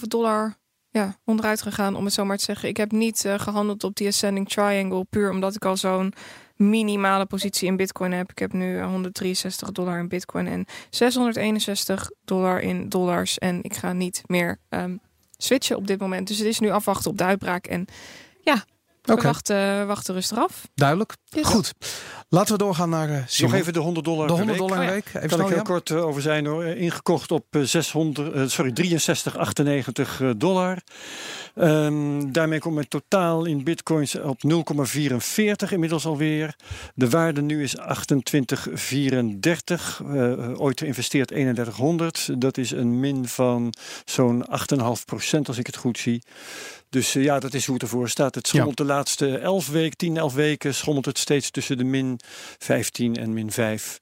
[0.00, 0.56] 2,5 dollar
[0.90, 2.68] ja, onderuit gegaan, om het zo maar te zeggen.
[2.68, 6.12] Ik heb niet uh, gehandeld op die ascending triangle, puur omdat ik al zo'n
[6.56, 8.30] minimale positie in bitcoin heb.
[8.30, 13.38] Ik heb nu 163 dollar in bitcoin en 661 dollar in dollars.
[13.38, 15.00] En ik ga niet meer um,
[15.36, 16.28] switchen op dit moment.
[16.28, 17.66] Dus het is nu afwachten op de uitbraak.
[17.66, 17.86] En
[18.40, 18.64] ja,
[19.06, 20.68] we wachten, wachten rustig af.
[20.74, 21.16] Duidelijk.
[21.42, 21.72] Goed.
[22.28, 25.06] Laten we doorgaan naar uh, Nog even de 100 dollar De 100 dollar week.
[25.06, 26.64] Even kan ik heel kort uh, over zijn hoor.
[26.64, 30.78] Ingekocht op 600, uh, sorry, 63,98 dollar.
[31.54, 34.40] Um, daarmee komt mijn totaal in bitcoins op
[35.66, 36.56] 0,44 inmiddels alweer.
[36.94, 37.84] De waarde nu is 28,34.
[40.56, 42.40] ooit geïnvesteerd 3100.
[42.40, 44.44] Dat is een min van zo'n
[44.74, 46.22] 8,5 procent als ik het goed zie.
[46.96, 48.34] Dus uh, ja, dat is hoe het ervoor staat.
[48.34, 48.84] Het schommelt ja.
[48.84, 52.20] de laatste 11 weken, 10, 11 weken, schommelt het steeds tussen de min
[52.58, 54.00] 15 en min 5.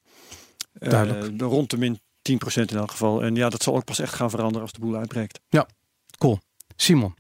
[0.73, 1.43] Duidelijk.
[1.43, 2.01] Uh, rond de min 10%
[2.55, 3.23] in elk geval.
[3.23, 5.41] En ja, dat zal ook pas echt gaan veranderen als de boel uitbreekt.
[5.49, 5.69] Ja,
[6.19, 6.39] cool.
[6.77, 7.15] Simon.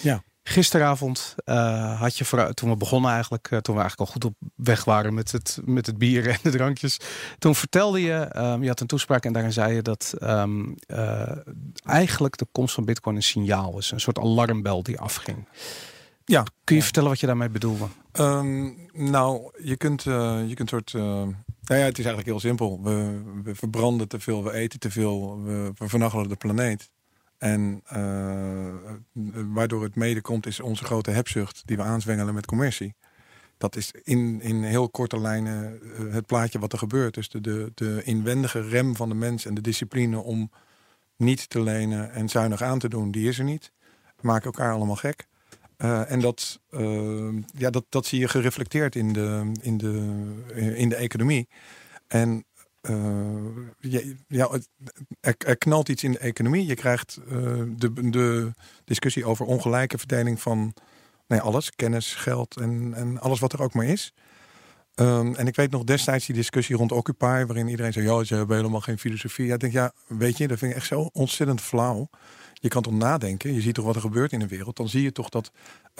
[0.00, 0.22] Ja.
[0.46, 4.24] Gisteravond uh, had je vooruit, toen we begonnen eigenlijk, uh, toen we eigenlijk al goed
[4.24, 7.00] op weg waren met het, met het bier en de drankjes.
[7.38, 11.30] Toen vertelde je, um, je had een toespraak en daarin zei je dat um, uh,
[11.84, 15.48] eigenlijk de komst van Bitcoin een signaal is, een soort alarmbel die afging.
[16.24, 16.44] Ja.
[16.64, 17.84] Kun je vertellen wat je daarmee bedoelde?
[18.12, 20.92] Um, nou, je kunt, je kunt soort.
[20.92, 22.82] nou ja, het is eigenlijk heel simpel.
[22.82, 26.90] We, we verbranden te veel, we eten te veel, we, we vernachelen de planeet.
[27.44, 28.74] En uh,
[29.52, 32.94] waardoor het mede komt is onze grote hebzucht die we aanzwengelen met commercie.
[33.58, 37.14] Dat is in, in heel korte lijnen uh, het plaatje wat er gebeurt.
[37.14, 40.50] Dus de, de, de inwendige rem van de mens en de discipline om
[41.16, 43.72] niet te lenen en zuinig aan te doen, die is er niet.
[44.16, 45.26] We maken elkaar allemaal gek.
[45.78, 46.60] Uh, en dat,
[47.56, 51.48] ja, dat, dat zie je gereflecteerd in de, in de, in de economie.
[52.06, 52.44] En
[52.90, 54.48] uh, ja,
[55.20, 56.66] er, er, knalt iets in de economie.
[56.66, 58.52] Je krijgt uh, de, de,
[58.84, 60.74] discussie over ongelijke verdeling van
[61.26, 64.12] nee, alles, kennis, geld en, en alles wat er ook maar is.
[64.94, 68.34] Um, en ik weet nog destijds die discussie rond Occupy, waarin iedereen zei: Ja, ze
[68.34, 69.46] hebben helemaal geen filosofie.
[69.46, 72.08] Ja, denk, ja, weet je, dat vind ik echt zo ontzettend flauw.
[72.52, 74.76] Je kan toch nadenken, je ziet toch wat er gebeurt in de wereld.
[74.76, 75.50] Dan zie je toch dat,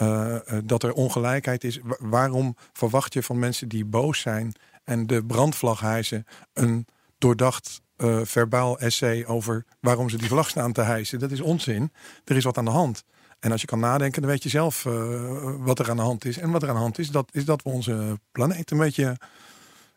[0.02, 1.80] uh, dat er ongelijkheid is.
[1.98, 4.52] Waarom verwacht je van mensen die boos zijn
[4.84, 6.86] en de brandvlag hijsen een
[7.18, 11.18] doordacht uh, verbaal essay over waarom ze die vlag staan te hijsen.
[11.18, 11.92] Dat is onzin.
[12.24, 13.04] Er is wat aan de hand.
[13.40, 16.24] En als je kan nadenken, dan weet je zelf uh, wat er aan de hand
[16.24, 16.38] is.
[16.38, 19.16] En wat er aan de hand is, dat is dat we onze planeet een beetje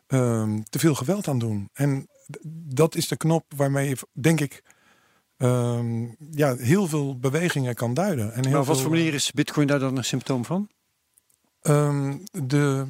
[0.08, 1.70] uh, te veel geweld aan doen.
[1.72, 2.08] En
[2.52, 4.62] dat is de knop waarmee je, denk ik,
[5.36, 8.32] ehm, ja, heel veel bewegingen kan duiden.
[8.32, 10.68] En heel maar op wat veel, voor manier is Bitcoin daar dan een symptoom van?
[11.62, 12.86] ehm, de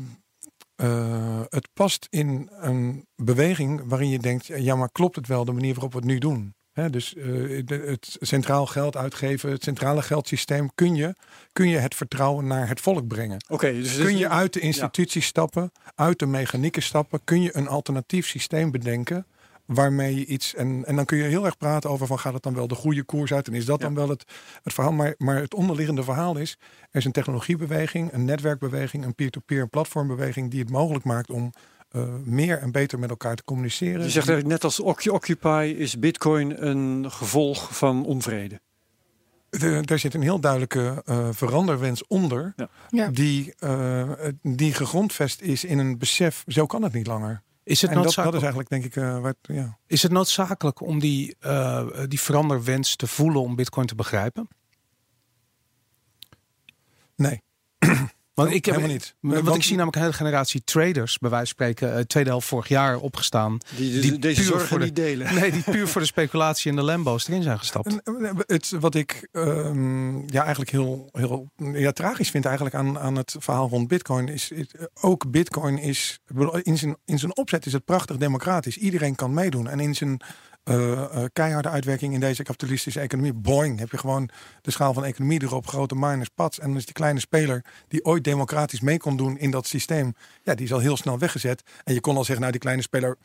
[0.83, 5.53] uh, het past in een beweging waarin je denkt: ja, maar klopt het wel de
[5.53, 6.55] manier waarop we het nu doen?
[6.73, 7.25] He, dus uh,
[7.65, 11.15] de, het centraal geld uitgeven, het centrale geldsysteem, kun je,
[11.53, 13.45] kun je het vertrouwen naar het volk brengen.
[13.49, 15.29] Okay, dus kun je uit de instituties ja.
[15.29, 19.27] stappen, uit de mechanieken stappen, kun je een alternatief systeem bedenken
[19.69, 20.55] waarmee je iets.
[20.55, 22.75] En, en dan kun je heel erg praten over van gaat het dan wel de
[22.75, 23.87] goede koers uit en is dat ja.
[23.87, 24.25] dan wel het,
[24.63, 24.93] het verhaal.
[24.93, 26.57] Maar, maar het onderliggende verhaal is:
[26.91, 31.53] er is een technologiebeweging, een netwerkbeweging, een peer-to-peer -peer platformbeweging die het mogelijk maakt om
[31.93, 34.03] uh, meer en beter met elkaar te communiceren.
[34.03, 38.61] Je zegt eigenlijk net als Occupy is Bitcoin een gevolg van onvrede.
[39.51, 42.69] De, daar zit een heel duidelijke uh, veranderwens onder, ja.
[42.89, 43.09] Ja.
[43.09, 44.11] Die, uh,
[44.43, 47.43] die gegrondvest is in een besef: zo kan het niet langer.
[47.69, 49.79] Is het en dat, noodzakelijk, dat is eigenlijk denk ik uh, wat, ja.
[49.87, 54.49] is het noodzakelijk om die, uh, die veranderwens te voelen om Bitcoin te begrijpen?
[57.15, 57.43] Nee.
[58.45, 59.15] Want ik heb helemaal niet.
[59.21, 62.31] Want, want ik zie namelijk een hele generatie traders, bij wijze van spreken, uh, tweede
[62.31, 63.59] helft vorig jaar opgestaan.
[63.77, 65.35] Die, die deze zorgen voor de, niet delen.
[65.39, 68.01] Nee, die puur voor de speculatie en de Lambo's erin zijn gestapt.
[68.47, 73.37] Het, wat ik um, ja, eigenlijk heel, heel ja, tragisch vind eigenlijk aan, aan het
[73.39, 74.67] verhaal rond Bitcoin is, is
[75.01, 76.19] ook Bitcoin is
[76.63, 78.77] in zijn, in zijn opzet is het prachtig democratisch.
[78.77, 80.21] Iedereen kan meedoen en in zijn
[80.69, 83.33] uh, keiharde uitwerking in deze kapitalistische economie.
[83.33, 84.29] Boing, heb je gewoon
[84.63, 86.59] de schaal van economie erop, grote miners, pats.
[86.59, 90.15] En dan is die kleine speler die ooit democratisch mee kon doen in dat systeem,
[90.43, 91.63] ja, die is al heel snel weggezet.
[91.85, 93.17] En je kon al zeggen, nou, die kleine speler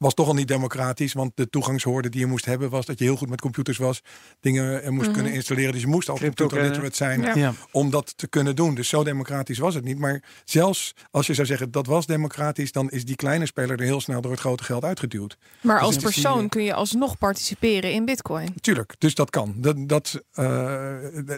[0.00, 3.04] was toch al niet democratisch, want de toegangshoorde die je moest hebben was dat je
[3.04, 4.02] heel goed met computers was,
[4.40, 5.12] dingen moest mm -hmm.
[5.12, 5.72] kunnen installeren.
[5.72, 7.34] Dus je moest al computer literate zijn ja.
[7.34, 7.52] Ja.
[7.72, 8.74] om dat te kunnen doen.
[8.74, 9.98] Dus zo democratisch was het niet.
[9.98, 13.84] Maar zelfs als je zou zeggen dat was democratisch, dan is die kleine speler er
[13.84, 15.36] heel snel door het grote geld uitgeduwd.
[15.60, 18.54] Maar dus als persoon die, kun je alsnog participeren in Bitcoin.
[18.60, 19.54] Tuurlijk, dus dat kan.
[19.56, 20.92] Dat, dat, uh,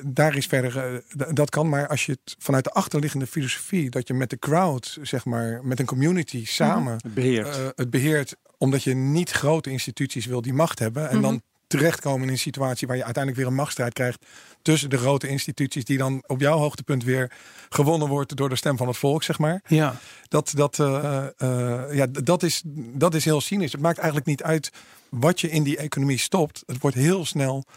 [0.04, 1.68] daar is verder, uh, dat kan.
[1.68, 5.60] Maar als je het vanuit de achterliggende filosofie, dat je met de crowd, zeg maar,
[5.64, 10.42] met een community samen het beheert, uh, het beheert omdat je niet grote instituties wil
[10.42, 11.02] die macht hebben.
[11.02, 11.30] En mm -hmm.
[11.30, 14.26] dan terechtkomen in een situatie waar je uiteindelijk weer een machtsstrijd krijgt
[14.62, 17.32] tussen de grote instituties, die dan op jouw hoogtepunt weer
[17.68, 19.62] gewonnen wordt door de stem van het volk, zeg maar.
[19.66, 19.96] Ja.
[20.28, 22.62] Dat, dat, uh, uh, ja, dat, is,
[22.94, 23.72] dat is heel cynisch.
[23.72, 24.70] Het maakt eigenlijk niet uit
[25.08, 26.62] wat je in die economie stopt.
[26.66, 27.74] Het wordt heel snel eh,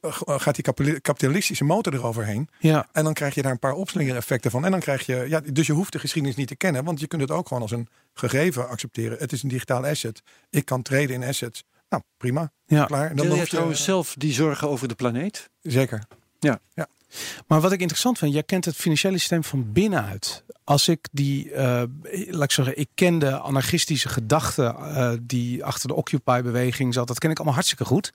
[0.00, 2.48] gaat die kapitalistische motor eroverheen.
[2.58, 2.88] Ja.
[2.92, 4.64] En dan krijg je daar een paar opslingereffecten van.
[4.64, 7.06] En dan krijg je, ja, dus je hoeft de geschiedenis niet te kennen, want je
[7.06, 9.18] kunt het ook gewoon als een gegeven accepteren.
[9.18, 10.22] Het is een digitaal asset.
[10.50, 11.64] Ik kan traden in assets.
[11.88, 12.52] Nou, prima.
[12.66, 12.84] Ja.
[12.84, 13.14] Klaar.
[13.14, 15.50] Dan Deel je trouwens zelf die zorgen over de planeet?
[15.62, 16.02] Zeker.
[16.38, 16.60] Ja.
[16.74, 16.86] ja.
[17.46, 20.44] Maar wat ik interessant vind, jij kent het financiële systeem van binnenuit.
[20.68, 21.82] Als ik die, uh,
[22.28, 27.06] laat ik zeggen, ik ken de anarchistische gedachten uh, die achter de Occupy-beweging zat.
[27.06, 28.12] Dat ken ik allemaal hartstikke goed.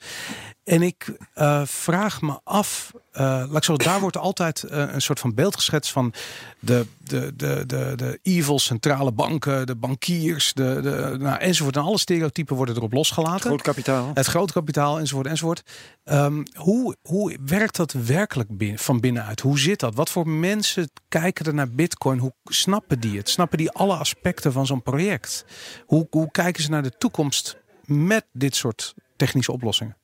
[0.64, 5.34] En ik uh, vraag me af, laat ik zeggen, daar wordt altijd een soort van
[5.34, 6.14] beeld geschetst van
[6.60, 11.76] de, de, de, de, de evil centrale banken, de bankiers, de, de, nou, enzovoort.
[11.76, 13.34] En alle stereotypen worden erop losgelaten.
[13.34, 14.12] Het groot kapitaal.
[14.14, 15.64] Het groot kapitaal, enzovoort, enzovoort.
[16.04, 19.40] Um, hoe, hoe werkt dat werkelijk binnen, van binnenuit?
[19.40, 19.96] Hoe zit dat?
[19.96, 22.20] Wat voor mensen kijken er naar Bitcoin?
[22.20, 23.30] Hoe snappen die het?
[23.30, 25.46] Snappen die alle aspecten van zo'n project?
[25.86, 29.98] Hoe, hoe kijken ze naar de toekomst met dit soort technische oplossingen?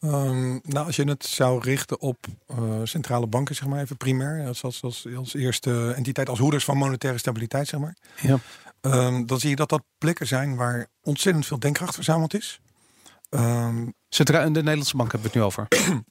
[0.00, 4.46] Um, nou, als je het zou richten op uh, centrale banken, zeg maar even primair,
[4.46, 7.96] als, als, als, als eerste entiteit, als hoeders van monetaire stabiliteit, zeg maar.
[8.20, 8.38] Ja.
[8.80, 12.60] Um, dan zie je dat dat plekken zijn waar ontzettend veel denkkracht verzameld is.
[13.30, 15.68] Um, Centra de Nederlandse bank hebben we het nu over.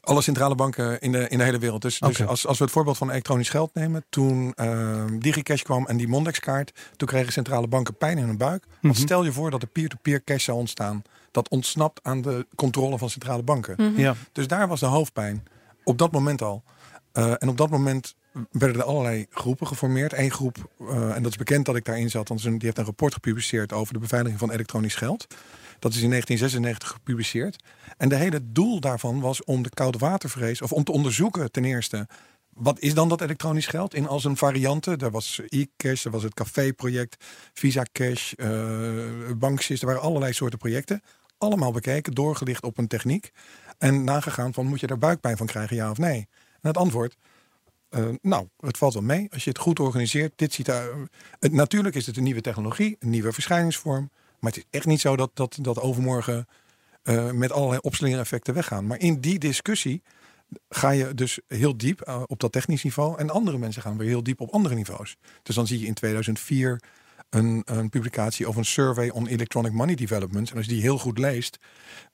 [0.00, 1.82] Alle centrale banken in de, in de hele wereld.
[1.82, 4.04] Dus, dus als, als we het voorbeeld van elektronisch geld nemen.
[4.08, 6.72] Toen uh, DigiCash kwam en die Mondex-kaart.
[6.96, 8.64] Toen kregen centrale banken pijn in hun buik.
[8.80, 9.04] Want Mhm.
[9.04, 11.02] stel je voor dat er peer-to-peer cash zou ontstaan.
[11.30, 13.74] Dat ontsnapt aan de controle van centrale banken.
[13.78, 14.00] Mhm.
[14.00, 14.14] Ja.
[14.32, 15.44] Dus daar was de hoofdpijn.
[15.84, 16.62] Op dat moment al.
[17.14, 18.14] Uh, en op dat moment
[18.50, 20.12] werden er allerlei groepen geformeerd.
[20.12, 22.28] Eén groep, uh, en dat is bekend dat ik daarin zat.
[22.28, 25.26] Want die heeft een rapport gepubliceerd over de beveiliging van elektronisch geld.
[25.84, 27.62] Dat is in 1996 gepubliceerd.
[27.96, 31.64] En de hele doel daarvan was om de koude watervrees, of om te onderzoeken ten
[31.64, 32.08] eerste.
[32.48, 34.96] Wat is dan dat elektronisch geld in als een variante?
[34.96, 39.80] Daar was e-cash, er was het café-project, Visa Cash, uh, Banksys.
[39.80, 41.02] Er waren allerlei soorten projecten.
[41.38, 43.30] Allemaal bekeken, doorgelicht op een techniek.
[43.78, 46.28] En nagegaan van moet je er buikpijn van krijgen, ja of nee?
[46.60, 47.16] En het antwoord,
[47.90, 49.28] uh, nou, het valt wel mee.
[49.32, 51.08] Als je het goed organiseert, dit ziet er.
[51.40, 54.10] Uh, natuurlijk is het een nieuwe technologie, een nieuwe verschijningsvorm.
[54.44, 56.46] Maar het is echt niet zo dat, dat, dat overmorgen
[57.02, 58.86] uh, met allerlei opslingereffecten weggaan.
[58.86, 60.02] Maar in die discussie
[60.68, 63.18] ga je dus heel diep uh, op dat technisch niveau.
[63.18, 65.16] En andere mensen gaan weer heel diep op andere niveaus.
[65.42, 66.82] Dus dan zie je in 2004
[67.30, 70.50] een, een publicatie over een survey on electronic money development.
[70.50, 71.58] En als je die heel goed leest,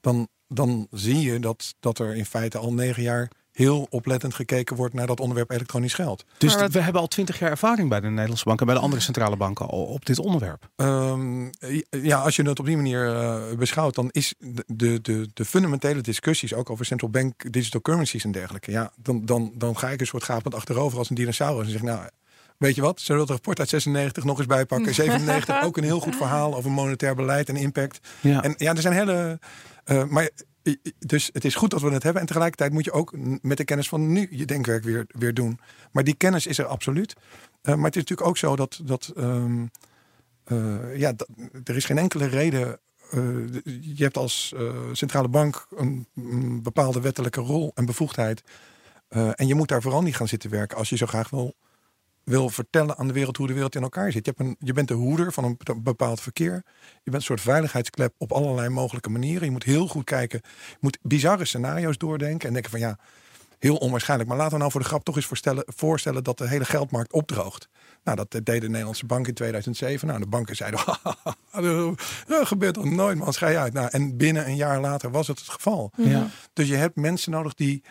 [0.01, 4.76] dan, dan zie je dat, dat er in feite al negen jaar heel oplettend gekeken
[4.76, 6.24] wordt naar dat onderwerp elektronisch geld.
[6.38, 6.72] Dus wat...
[6.72, 9.36] we hebben al twintig jaar ervaring bij de Nederlandse banken en bij de andere centrale
[9.36, 10.68] banken op dit onderwerp.
[10.76, 11.51] Um,
[11.90, 14.34] ja, als je het op die manier uh, beschouwt, dan is
[14.66, 18.70] de, de, de, fundamentele discussies ook over central bank digital currencies en dergelijke.
[18.70, 21.82] Ja, dan, dan, dan ga ik een soort gapend achterover als een dinosaurus en zeg
[21.82, 22.01] nou.
[22.57, 23.01] Weet je wat?
[23.01, 24.94] Zullen we dat rapport uit 96 nog eens bijpakken?
[25.05, 28.09] 97 ook een heel goed verhaal over monetair beleid en impact.
[28.20, 28.42] Ja.
[28.42, 29.38] En ja, er zijn hele.
[29.86, 30.30] Uh, maar
[30.98, 32.20] dus het is goed dat we het hebben.
[32.20, 35.61] En tegelijkertijd moet je ook met de kennis van nu je denkwerk weer, weer doen.
[35.92, 37.14] Maar die kennis is er absoluut.
[37.14, 38.80] Uh, maar het is natuurlijk ook zo dat.
[38.84, 39.70] dat um,
[40.46, 41.12] uh, ja,
[41.64, 42.80] er is geen enkele reden.
[43.14, 43.46] Uh,
[43.80, 44.54] je hebt als
[44.92, 48.42] centrale bank een, een, bepaalde wettelijke rol en bevoegdheid.
[49.08, 51.54] en je moet daar vooral niet gaan zitten werken als je zo graag wil,
[52.25, 54.25] wil vertellen aan de wereld hoe de wereld in elkaar zit.
[54.25, 56.62] Je, hebt een, je bent de hoeder van een bepaald verkeer.
[57.03, 59.45] Je bent een soort veiligheidsklep op allerlei mogelijke manieren.
[59.45, 60.41] Je moet heel goed kijken.
[60.71, 62.47] Je moet bizarre scenario's doordenken.
[62.47, 62.99] En denken van ja,
[63.61, 64.29] heel onwaarschijnlijk.
[64.29, 67.12] Maar laten we nou voor de grap toch eens voorstellen, voorstellen dat de hele geldmarkt
[67.12, 67.68] opdroogt.
[68.05, 70.09] Nou, dat deed de Nederlandse bank in 2007.
[70.09, 70.81] Nou, de banken zeiden,
[72.27, 73.73] dat gebeurt toch nooit, man, schij uit.
[73.73, 75.93] Nou, en binnen een jaar later was het het geval.
[75.97, 76.27] Ja.
[76.53, 77.83] Dus je hebt mensen nodig die...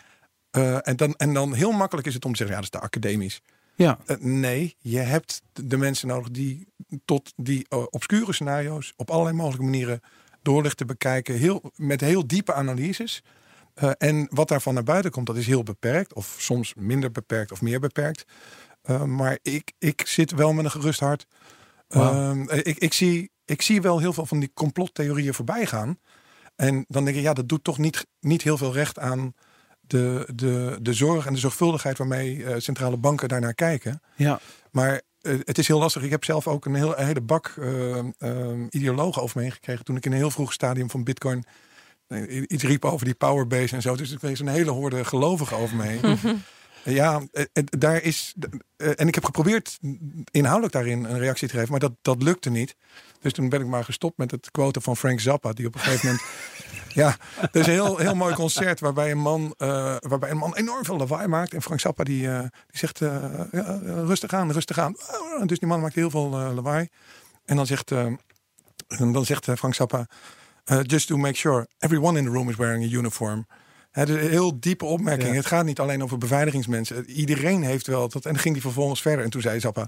[0.56, 2.80] Uh, en, dan, en dan heel makkelijk is het om te zeggen, ja, dat is
[2.80, 3.40] te academisch.
[3.82, 3.98] Ja.
[4.06, 6.66] Uh, nee, je hebt de mensen nodig die
[7.04, 10.00] tot die uh, obscure scenario's op allerlei mogelijke manieren
[10.42, 11.34] doorlichten bekijken.
[11.34, 13.22] Heel, met heel diepe analyses.
[13.82, 16.14] Uh, en wat daarvan naar buiten komt, dat is heel beperkt.
[16.14, 18.24] Of soms minder beperkt of meer beperkt.
[19.06, 21.26] Maar ik, ik zit wel met een gerust hart.
[21.88, 22.52] Wow.
[22.52, 25.98] ik, ik, zie, ik zie wel heel veel van die complottheorieën voorbij gaan.
[26.56, 29.34] En dan denk ik, ja, dat doet toch niet, niet heel veel recht aan
[29.90, 34.02] de, de, de zorg en de zorgvuldigheid waarmee uh, centrale banken daarnaar kijken.
[34.16, 34.40] Ja.
[34.70, 36.02] Maar uh, het is heel lastig.
[36.02, 37.98] Ik heb zelf ook een, heel, een hele bak uh,
[38.70, 41.44] ideologen over me heen gekregen toen ik in een heel vroeg stadium van Bitcoin
[42.46, 43.96] iets riep over die powerbase en zo.
[43.96, 46.18] Dus ik kreeg een hele hoorde gelovigen over me heen.
[46.84, 47.22] Ja,
[47.64, 48.34] daar is.
[48.76, 49.78] En ik heb geprobeerd
[50.30, 52.76] inhoudelijk daarin een reactie te geven, maar dat, dat lukte niet.
[53.20, 55.80] Dus toen ben ik maar gestopt met het quote van Frank Zappa, die op een
[55.80, 56.24] gegeven moment.
[57.00, 60.56] ja, er is een heel, heel mooi concert waarbij een, man, uh, waarbij een man
[60.56, 61.54] enorm veel lawaai maakt.
[61.54, 63.48] En Frank Zappa die, uh, die zegt: ja,
[63.82, 64.94] rustig aan, rustig aan.
[65.44, 66.88] Dus die man maakt heel veel lawaai.
[67.44, 67.88] En dan zegt,
[68.88, 70.06] dan zegt Frank Zappa:
[70.82, 73.46] Just to make sure everyone in the room is wearing a uniform.
[73.90, 75.34] Het is een heel diepe opmerking.
[75.34, 77.10] Het gaat niet alleen over beveiligingsmensen.
[77.10, 78.24] Iedereen heeft wel dat.
[78.24, 79.24] En dan ging hij vervolgens verder.
[79.24, 79.86] En toen zei Zappa: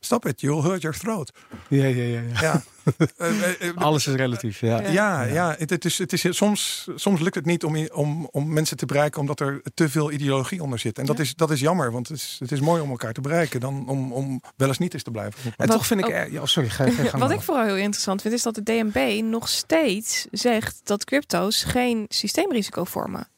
[0.00, 1.32] Stop it, you'll hurt your throat.
[1.68, 2.20] Ja, ja, ja.
[2.20, 2.40] ja.
[2.40, 2.62] ja.
[3.16, 4.80] Eh, eh, eh, Alles is relatief, ja.
[4.80, 5.54] Ja, ja.
[5.58, 8.86] Het, het, is, het is, soms, soms lukt het niet om, om, om mensen te
[8.86, 10.98] bereiken omdat er te veel ideologie onder zit.
[10.98, 13.20] En dat, is, dat is jammer, want het is, het is mooi om elkaar te
[13.20, 15.52] bereiken dan om, om wel eens niet eens te blijven.
[15.56, 16.08] En toch vind ik...
[16.08, 19.22] Er, ja, sorry, ga, ga Wat ik vooral heel interessant vind, is dat de DNB
[19.22, 23.28] nog steeds zegt dat crypto's geen systeemrisico vormen.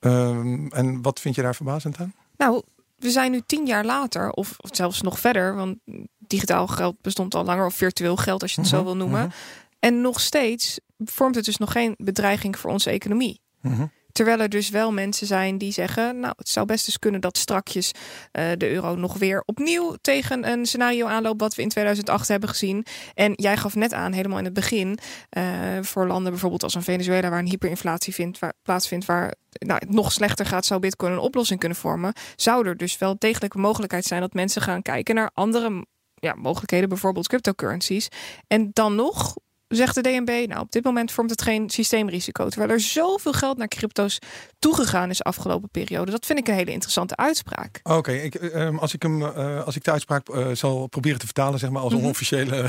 [0.00, 2.12] Um, en wat vind je daar verbazend aan?
[2.36, 2.62] Nou,
[2.96, 5.76] we zijn nu tien jaar later, of, of, zelfs nog verder, want
[6.18, 9.20] digitaal geld bestond al langer, of virtueel geld als je het zo mhm, wil noemen.
[9.20, 9.30] Mhm.
[9.78, 13.40] En nog steeds vormt het dus nog geen bedreiging voor onze economie.
[13.60, 13.86] Mhm.
[14.12, 17.38] Terwijl er dus wel mensen zijn die zeggen, nou, het zou best eens kunnen dat
[17.38, 22.28] strakjes uh, de euro nog weer opnieuw tegen een scenario aanloopt wat we in 2008
[22.28, 22.86] hebben gezien.
[23.14, 24.98] En jij gaf net aan, helemaal in het begin,
[25.38, 25.44] uh,
[25.82, 29.90] voor landen bijvoorbeeld als een Venezuela, waar een hyperinflatie vindt, waar, plaatsvindt, waar nou, het
[29.90, 32.12] nog slechter gaat, zou Bitcoin een oplossing kunnen vormen.
[32.36, 36.34] Zou er dus wel degelijk een mogelijkheid zijn dat mensen gaan kijken naar andere ja,
[36.34, 38.08] mogelijkheden, bijvoorbeeld cryptocurrencies.
[38.46, 39.34] En dan nog
[39.68, 42.48] zegt de DNB, nou op dit moment vormt het geen systeemrisico.
[42.48, 44.18] Terwijl er zoveel geld naar crypto's
[44.58, 46.10] toegegaan is afgelopen periode.
[46.10, 47.80] Dat vind ik een hele interessante uitspraak.
[47.82, 51.24] Oké, ik, ehm, als ik hem, uh, als ik de uitspraak uh, zal proberen te
[51.24, 52.06] vertalen, zeg maar als een mhm.
[52.06, 52.68] onofficiële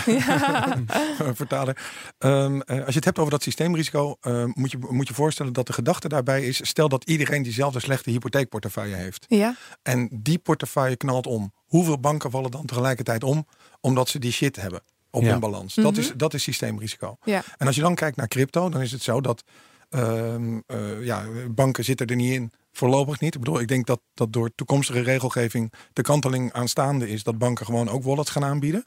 [1.33, 1.77] vertaler.
[2.19, 4.17] Um, als je het hebt over dat systeemrisico,
[4.53, 8.09] moet, je, moet je voorstellen dat de gedachte daarbij is: stel dat iedereen diezelfde slechte
[8.09, 9.25] hypotheekportefeuille heeft.
[9.27, 9.55] Ja.
[9.81, 11.53] En die portefeuille knalt om.
[11.65, 13.47] Hoeveel banken vallen dan tegelijkertijd om
[13.81, 14.81] omdat ze die shit hebben?
[15.11, 15.33] Op ja.
[15.33, 15.73] een balans.
[15.73, 16.17] Dat, is, mhm.
[16.17, 17.17] dat is systeemrisico.
[17.23, 17.43] Ja.
[17.57, 19.43] En als je dan kijkt naar crypto, dan is het zo dat
[19.89, 20.35] uh,
[21.01, 22.51] ja, banken zitten er niet in.
[22.71, 23.33] Voorlopig niet.
[23.33, 27.65] Ik bedoel, ik denk dat, dat door toekomstige regelgeving de kanteling aanstaande is dat banken
[27.65, 28.85] gewoon ook wallets gaan aanbieden.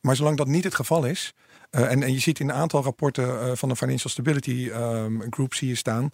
[0.00, 1.32] Maar zolang dat niet het geval is,
[1.70, 5.22] uh, en, en je ziet in een aantal rapporten uh, van de Financial Stability um,
[5.30, 6.10] Group zie je staan.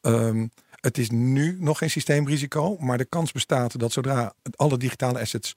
[0.00, 5.20] Um, het is nu nog geen systeemrisico, maar de kans bestaat dat zodra alle digitale
[5.20, 5.54] assets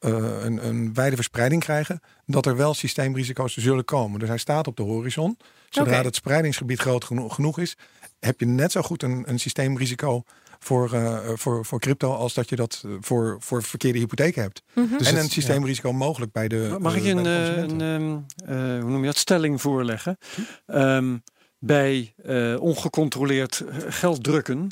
[0.00, 4.18] uh, een, een wijde verspreiding krijgen, dat er wel systeemrisico's zullen komen.
[4.20, 5.38] Dus hij staat op de horizon.
[5.68, 7.76] Zodra het spreidingsgebied groot genoeg, is,
[8.20, 10.22] heb je net zo goed een, een systeemrisico
[10.58, 14.62] voor, uh, voor, voor crypto als dat je dat voor, voor verkeerde hypotheken hebt.
[14.74, 14.98] Mm -hmm.
[14.98, 16.76] dus en een systeemrisico mogelijk bij de.
[16.80, 20.18] Mag ik een, een um, uh, hoe noem je dat, stelling voorleggen?
[20.66, 21.22] Um,
[21.58, 24.68] bij uh, ongecontroleerd geld drukken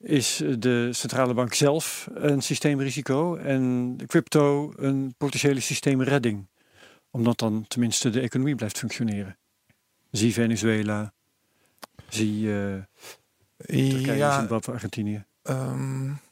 [0.00, 6.48] is de centrale bank zelf een systeemrisico en de crypto een potentiële systeemredding.
[7.10, 9.38] Omdat dan tenminste de economie blijft functioneren.
[10.10, 11.12] Zie Venezuela,
[12.08, 12.74] zie uh,
[13.56, 15.24] Turkije, ja, Zimbabwe, Argentinië.
[15.42, 16.29] Um, eh,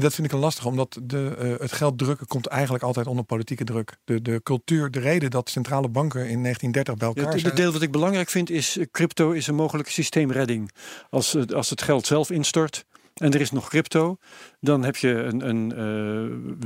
[0.00, 3.24] dat vind ik een lastig, omdat de, uh, het geld drukken komt eigenlijk altijd onder
[3.24, 3.96] politieke druk.
[4.04, 7.72] De, de cultuur, de reden dat centrale banken in 1930 bij elkaar ja, het, deel
[7.72, 10.70] wat ik belangrijk vind is, eh, crypto is een mogelijke systeemredding.
[11.10, 12.84] Als, als het geld zelf instort,
[13.14, 14.16] en er is nog crypto,
[14.60, 15.72] dan, heb je een, een,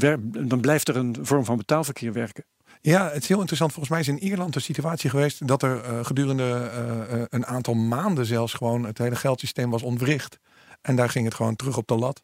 [0.00, 0.14] uh,
[0.48, 2.44] dan blijft er een vorm van betaalverkeer werken.
[2.80, 3.72] Ja, het is heel interessant.
[3.72, 6.70] Volgens mij is in Ierland een situatie geweest dat er uh, gedurende
[7.12, 10.38] uh, een aantal maanden zelfs gewoon het hele geldsysteem was ontwricht.
[10.82, 12.22] En daar ging het gewoon terug op de lat.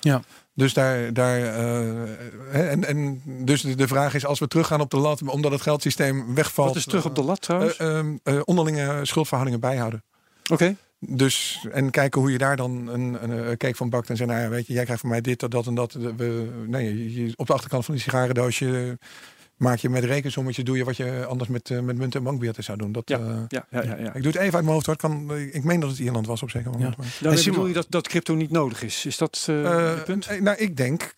[0.00, 0.22] Ja.
[0.54, 4.96] Dus daar, daar uh, en, en dus de vraag is, als we teruggaan op de
[4.96, 6.68] lat, omdat het geldsysteem wegvalt.
[6.68, 7.78] Wat is terug op de lat trouwens?
[7.78, 10.02] Uh, uh, onderlinge schuldverhoudingen bijhouden.
[10.52, 10.76] Oké.
[10.98, 14.48] Dus en kijken hoe je daar dan een, een, cake van bakt en zeggen, nou
[14.48, 15.92] ja, weet je, jij krijgt van mij dit, dat en dat.
[15.92, 18.98] We, nee, je, op de achterkant van die sigarendoosje
[19.56, 22.64] maak je met rekensommetje doe je wat je anders met, uh, met munt en bankbiljetten
[22.64, 22.92] zou doen.
[22.92, 24.96] Dat, ja, uh, ja, ja, ja, Ik doe het even uit mijn hoofd hoor.
[24.96, 26.96] Kan, ik meen dat het Ierland was op zeker moment.
[26.98, 27.30] Ja.
[27.30, 29.06] Dan bedoel je dat, dat crypto niet nodig is?
[29.06, 30.40] Is dat uh, het punt?
[30.40, 31.14] Nou, ik denk,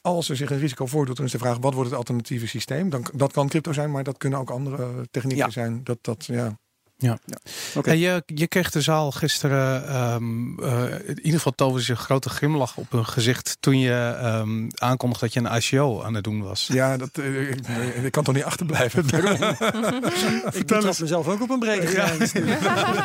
[0.00, 2.90] als er zich een risico voordoet, dan is de vraag, wat wordt het alternatieve systeem?
[2.90, 5.80] Dan, dat kan crypto zijn, maar dat kunnen ook andere technieken zijn.
[5.84, 6.58] Dat, dat, ja.
[6.96, 7.18] Ja.
[7.24, 7.36] ja.
[7.74, 7.96] Okay.
[7.96, 12.76] je, je kreeg de zaal gisteren, um, uh, in ieder geval toverde een grote grimlach
[12.76, 16.68] op hun gezicht toen je um, aankondigde dat je een ICO aan het doen was.
[16.72, 17.66] Ja, dat, uh, ik,
[18.02, 19.04] ik, kan toch niet achterblijven.
[20.60, 22.32] Vertel eens mezelf ook op een brede grens.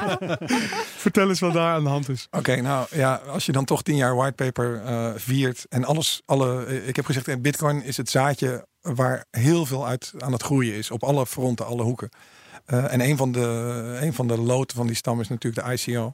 [1.06, 2.28] Vertel eens wat daar aan de hand is.
[2.30, 6.22] Oké, okay, nou ja, als je dan toch tien jaar whitepaper uh, viert en alles,
[6.26, 10.74] alle, ik heb gezegd, Bitcoin is het zaadje waar heel veel uit aan het groeien
[10.74, 12.10] is op alle fronten, alle hoeken.
[12.68, 15.74] Uh, en een van, de, een van de loten van die stam is natuurlijk de
[15.74, 16.14] ICO.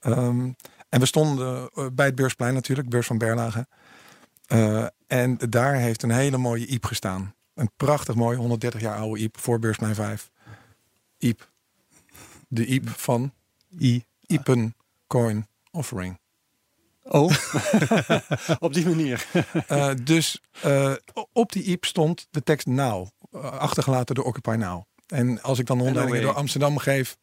[0.00, 0.56] Um,
[0.88, 3.66] En we stonden bij het beursplein natuurlijk, beurs van Berlage.
[5.06, 7.34] en daar heeft een hele mooie IEP gestaan.
[7.54, 10.30] Een prachtig mooi 130 jaar oude IEP voor beursplein 5.
[11.18, 11.50] IEP.
[12.48, 13.32] De IEP van
[13.80, 14.04] I.
[14.26, 16.18] Iepen Coin Offering.
[17.02, 17.32] Oh,
[18.58, 19.26] op die manier.
[19.68, 20.94] uh, dus uh,
[21.32, 23.08] op die IEP stond de tekst Now,
[23.40, 24.82] achtergelaten door Occupy Now.
[25.12, 27.16] En als ik dan rondleidingen door Amsterdam geef,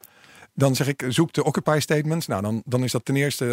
[0.60, 2.28] dan zeg ik, zoek de occupy statements.
[2.28, 3.46] Nou, dan, dan is dat ten eerste.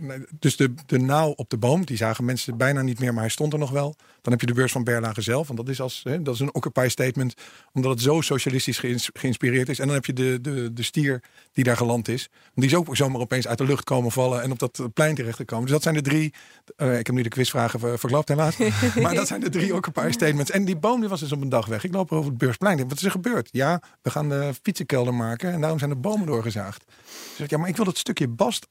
[0.00, 3.22] Uh, dus de, de nauw op de boom, die zagen mensen bijna niet meer, maar
[3.22, 3.94] hij stond er nog wel.
[4.20, 6.40] Dan heb je de beurs van Berlage zelf, want dat is, als, hè, dat is
[6.40, 7.34] een occupy statement,
[7.72, 8.82] omdat het zo socialistisch
[9.12, 9.78] geïnspireerd is.
[9.78, 11.22] En dan heb je de, de, de stier
[11.52, 12.28] die daar geland is.
[12.54, 15.36] Die is ook zomaar opeens uit de lucht komen vallen en op dat plein terecht
[15.36, 15.64] te komen.
[15.64, 16.34] Dus dat zijn de drie.
[16.76, 18.56] Uh, ik heb nu de quizvragen verklapt, helaas.
[19.02, 20.50] maar dat zijn de drie occupy statements.
[20.50, 21.84] En die boom die was dus op een dag weg.
[21.84, 22.88] Ik loop over het beursplein.
[22.88, 23.48] Wat is er gebeurd?
[23.52, 26.84] Ja, we gaan de fietsenkelder maken en daarom zijn de bomen doorgezaagd.
[27.30, 28.68] Dus ik, ja, maar ik wil dat stukje bast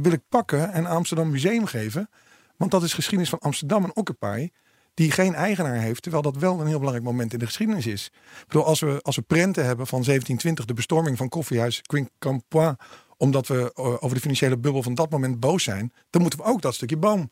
[0.00, 2.08] wil ik pakken en Amsterdam Museum geven.
[2.56, 4.48] Want dat is geschiedenis van Amsterdam en Occupy.
[4.94, 8.06] Die geen eigenaar heeft, terwijl dat wel een heel belangrijk moment in de geschiedenis is.
[8.40, 12.84] Ik bedoel, als we, als we prenten hebben van 1720, de bestorming van koffiehuis Quincampoix,
[13.16, 16.44] omdat we eh, over de financiële bubbel van dat moment boos zijn, dan moeten we
[16.44, 17.30] ook dat stukje boom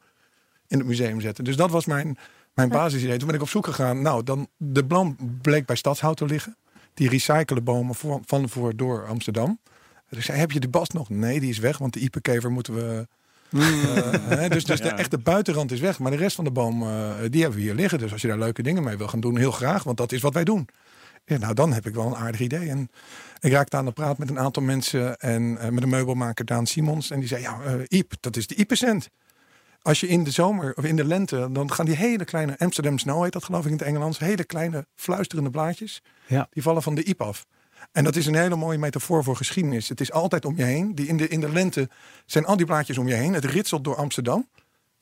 [0.67, 1.45] in het museum zetten.
[1.45, 2.19] Dus dat was mijn,
[2.55, 3.19] mijn basisidee.
[3.19, 4.03] Toen ben ik op zoek gegaan.
[4.03, 6.57] Nou, dan, de boom bleek bij Stadshout te liggen
[6.95, 9.59] die recyclen bomen voor, van voor door Amsterdam.
[10.09, 11.09] Dus zei, heb je de bast nog?
[11.09, 13.07] Nee, die is weg, want de iepenkever moeten we...
[13.51, 17.15] Uh, dus dus de echte buitenrand is weg, maar de rest van de boom, uh,
[17.31, 17.99] die hebben we hier liggen.
[17.99, 20.21] Dus als je daar leuke dingen mee wil gaan doen, heel graag, want dat is
[20.21, 20.69] wat wij doen.
[21.25, 22.69] Ja, nou, dan heb ik wel een aardig idee.
[22.69, 22.91] En
[23.41, 26.67] ik raakte aan de praat met een aantal mensen en uh, met een meubelmaker Daan
[26.67, 27.11] Simons.
[27.11, 29.09] En die zei, ja, Iep, dat is de Iepecent.
[29.83, 32.99] Als je in de zomer of in de lente, dan gaan die hele kleine Amsterdam
[32.99, 36.49] Snow heet dat geloof ik in het Engels, hele kleine fluisterende blaadjes, ja.
[36.51, 37.47] die vallen van de iep af.
[37.93, 39.89] En dat is een hele mooie metafoor voor geschiedenis.
[39.89, 40.95] Het is altijd om je heen.
[40.95, 41.89] Die in, de, in de lente
[42.27, 43.33] zijn al die blaadjes om je heen.
[43.33, 44.49] Het ritselt door Amsterdam.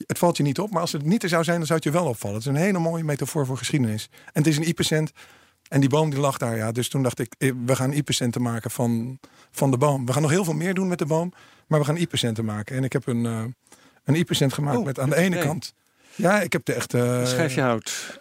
[0.07, 1.89] Het valt je niet op, maar als het niet er zou zijn, dan zou het
[1.89, 2.37] je wel opvallen.
[2.37, 4.09] Het is een hele mooie metafoor voor geschiedenis.
[4.13, 5.13] En het is een ipecent.
[5.69, 6.73] En die boom die lag daar, ja.
[6.73, 9.19] Dus toen dacht ik, eh, we gaan ipecenten maken van,
[9.51, 10.07] van de boom.
[10.07, 11.33] We gaan nog heel veel meer doen met de boom,
[11.67, 12.77] maar we gaan ipecenten maken.
[12.77, 13.45] En ik heb een, uh,
[14.05, 15.75] een ipecent gemaakt oh, met aan de ene kant...
[16.15, 16.99] Ja, ik heb de echte...
[16.99, 18.21] Uh, Schijfje hout.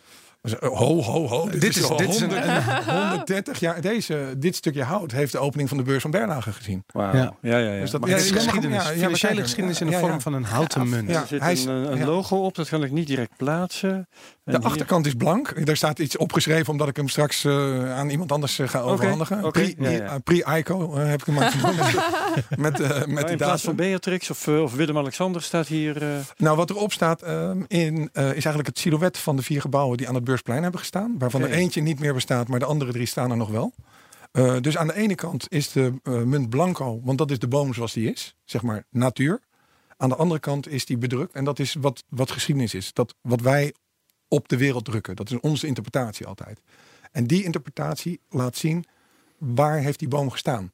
[0.59, 1.49] Ho, ho, ho.
[1.49, 3.81] Dit, is, dit is 130 jaar.
[3.81, 6.83] Deze, dit stukje hout heeft de opening van de beurs van Berlage gezien.
[6.93, 7.13] Wow.
[7.13, 7.35] Ja.
[7.41, 7.79] Ja, ja, ja.
[7.79, 8.83] Dus dat ja, is geschiedenis.
[8.83, 11.09] Ja, financiële geschiedenis in de vorm van een houten munt.
[11.09, 14.07] er zit een, een, logo op, dat kan ik niet direct plaatsen.
[14.43, 15.65] de achterkant is blank.
[15.65, 19.45] Daar staat iets opgeschreven omdat ik hem straks uh, aan iemand anders uh, ga overhandigen.
[19.45, 19.75] Okay.
[20.23, 21.53] Pre-ICO uh, heb ik hem maar
[22.57, 26.01] met, uh, met oh, In plaats van Beatrix of, of Willem-Alexander staat hier...
[26.37, 30.07] Nou, wat erop staat ehm, in, is eigenlijk het silhouet van de vier gebouwen die
[30.07, 31.17] aan het beurs Plein hebben gestaan.
[31.17, 33.73] Waarvan er eentje niet meer bestaat, maar de andere drie staan er nog wel.
[34.31, 37.47] Uh, dus aan de ene kant is de uh, munt blanco, want dat is de
[37.47, 39.39] boom zoals die is, zeg maar natuur.
[39.97, 42.93] Aan de andere kant is die bedrukt en dat is wat, wat geschiedenis is.
[42.93, 43.73] Dat wat wij
[44.27, 45.15] op de wereld drukken.
[45.15, 46.61] Dat is onze interpretatie altijd.
[47.11, 48.85] En die interpretatie laat zien
[49.37, 50.71] waar heeft die boom gestaan.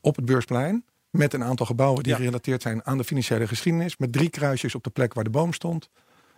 [0.00, 3.96] Op het beursplein met een aantal gebouwen die gerelateerd zijn aan de financiële geschiedenis.
[3.96, 5.88] Met drie kruisjes op de plek waar de boom stond.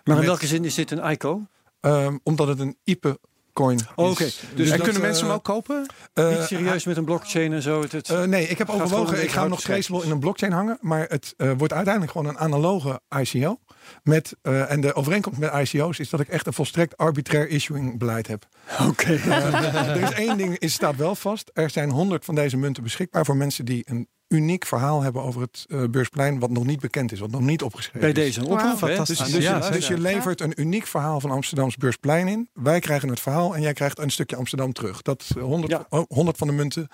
[0.04, 1.46] Maar in welke zin is dit een ICO?
[1.86, 3.18] Um, omdat het een IPE
[3.52, 3.80] coin.
[3.94, 5.86] Oh, Oké, dus, dus en kunnen mensen hem ook kopen?
[6.14, 7.80] Uh, Niet serieus met een blockchain en zo?
[7.82, 10.52] Het, het uh, nee, ik heb overwogen, ik ga hem nog traceable in een blockchain
[10.52, 10.78] hangen.
[10.80, 13.58] Maar het wordt uiteindelijk gewoon een analoge ICO.
[14.02, 18.26] Met, en de overeenkomst met ICO's is dat ik echt een volstrekt arbitrair issuing beleid
[18.26, 18.46] heb.
[18.88, 19.12] Oké.
[19.12, 21.50] er is één ding, is staat wel vast.
[21.54, 25.40] Er zijn honderd van deze munten beschikbaar voor mensen die een uniek verhaal hebben over
[25.40, 28.46] het uh, beursplein wat nog niet bekend is, wat nog niet opgeschreven Bij deze is.
[28.46, 29.06] oproep, wow.
[29.06, 32.48] dus, dus, ja, dus, je levert een uniek verhaal van Amsterdams beursplein in.
[32.52, 35.02] Wij krijgen het verhaal en jij krijgt een stukje Amsterdam terug.
[35.02, 36.04] Dat 100, ja.
[36.08, 36.88] 100 van de munten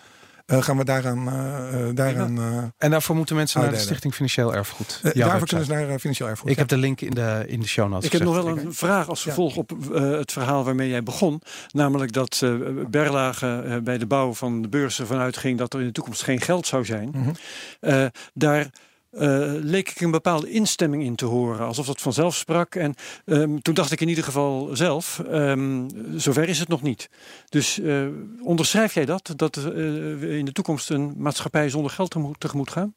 [0.46, 1.28] uh, gaan we daaraan.
[1.28, 5.00] Uh, daaraan uh, en daarvoor moeten mensen naar de Stichting Financieel Erfgoed.
[5.02, 6.50] daarvoor kunnen ze naar Financieel Erfgoed.
[6.50, 8.06] Ik heb de link in de, in de show notes.
[8.06, 11.42] Ik heb nog wel een vraag als vervolg op het verhaal waarmee jij begon.
[11.70, 12.42] Namelijk dat
[12.90, 16.40] Berlage bij de bouw van de beurzen vanuit ging dat er in de toekomst geen
[16.40, 17.10] geld zou zijn.
[17.12, 17.34] Mm
[17.80, 18.10] -hmm.
[18.34, 18.70] daar
[19.12, 21.66] uh, leek ik een bepaalde instemming in te horen.
[21.66, 22.74] Alsof dat vanzelf sprak.
[22.74, 22.94] En
[23.24, 25.88] um, toen dacht ik in ieder geval zelf, um,
[26.18, 27.10] zover is het nog niet.
[27.48, 28.06] Dus uh,
[28.42, 29.32] onderschrijf jij dat?
[29.36, 32.94] Dat uh, we in de toekomst een maatschappij zonder geld tegemoet, gaan?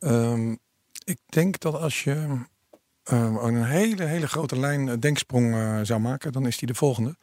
[0.00, 0.58] Um,
[1.04, 2.38] ik denk dat als je
[2.94, 7.16] een hele, hele grote lijn denksprong zou maken, dan is die de volgende.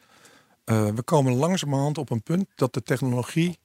[0.64, 3.58] we komen langzamerhand op een punt dat de technologie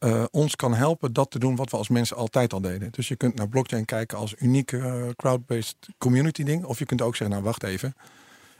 [0.00, 2.90] uh, ons kan helpen dat te doen wat we als mensen altijd al deden.
[2.90, 6.64] Dus je kunt naar blockchain kijken als unieke uh, crowd-based community ding.
[6.64, 7.94] Of je kunt ook zeggen, nou wacht even.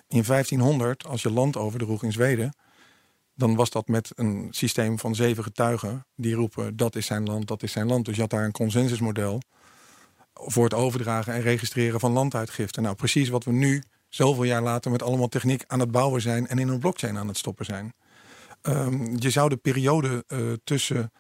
[0.09, 2.55] In 1500, als je land overdroeg in Zweden,
[3.34, 7.49] dan was dat met een systeem van zeven getuigen die roepen dat is zijn land,
[7.49, 8.05] dat is zijn land.
[8.05, 9.41] Dus je had daar een consensusmodel
[10.32, 12.80] voor het overdragen en registreren van landuitgifte.
[12.80, 16.49] Nou, precies wat we nu, zoveel jaar later, met allemaal techniek aan het bouwen zijn
[16.49, 17.93] en in een blockchain aan het stoppen zijn.
[18.62, 21.12] Ehm, je zou de periode uh, tussen.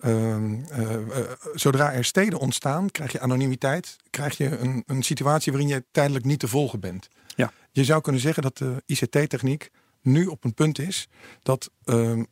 [0.00, 3.96] Ehm, eh, eh, zodra er steden ontstaan, krijg je anonimiteit.
[4.10, 7.08] Krijg je een, een situatie waarin je tijdelijk niet te volgen bent.
[7.36, 7.52] Ja.
[7.70, 9.70] Je zou kunnen zeggen dat de ICT-techniek
[10.02, 11.08] nu op een punt is
[11.42, 12.24] dat ehm,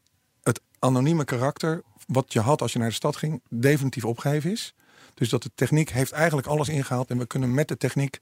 [0.42, 1.82] het anonieme karakter.
[2.06, 4.74] wat je had als je naar de stad ging, definitief opgeheven is.
[5.14, 8.20] Dus dat de techniek heeft eigenlijk alles ingehaald en we kunnen met de techniek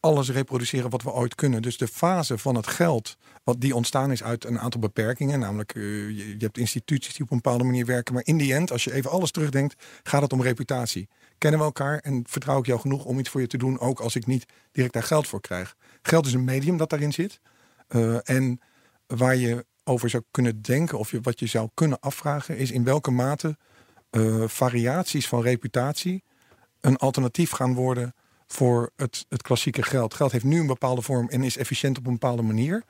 [0.00, 1.62] alles reproduceren wat we ooit kunnen.
[1.62, 5.74] Dus de fase van het geld, wat die ontstaan is uit een aantal beperkingen, namelijk
[5.74, 8.84] uh, je, hebt instituties die op een bepaalde manier werken, maar in die end, als
[8.84, 11.08] je even alles terugdenkt, gaat het om reputatie.
[11.38, 14.00] Kennen we elkaar en vertrouw ik jou genoeg om iets voor je te doen, ook
[14.00, 15.76] als ik niet direct daar geld voor krijg.
[16.02, 17.40] Geld is een medium dat daarin zit.
[17.88, 18.60] Uh, en
[19.06, 22.84] waar je over zou kunnen denken, of je, wat je zou kunnen afvragen, is in
[22.84, 23.56] welke mate
[24.10, 26.22] uh, variaties van reputatie
[26.80, 28.14] een alternatief gaan worden
[28.52, 30.14] voor het, het klassieke geld.
[30.14, 32.82] Geld heeft nu een bepaalde vorm en is efficiënt op een bepaalde manier.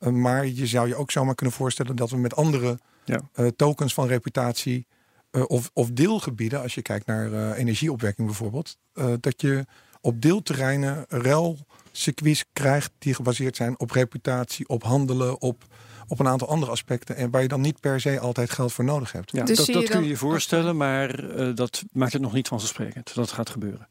[0.00, 3.20] Uh, maar je zou je ook zomaar kunnen voorstellen dat we met andere ja.
[3.34, 4.86] uh, tokens van reputatie
[5.30, 8.76] uh, of, of deelgebieden, als je kijkt naar energieopwekking bijvoorbeeld,
[9.20, 9.64] dat je
[10.00, 15.64] op deelterreinen ruilcircuits krijgt die gebaseerd zijn op reputatie, op handelen, op,
[16.06, 17.16] op een aantal andere aspecten.
[17.16, 19.32] En waar je dan niet per se altijd geld voor nodig hebt.
[19.32, 21.16] Ja, dus dat, dat kun je je voorstellen, maar
[21.54, 23.90] dat maakt het nog niet vanzelfsprekend dat het gaat gebeuren.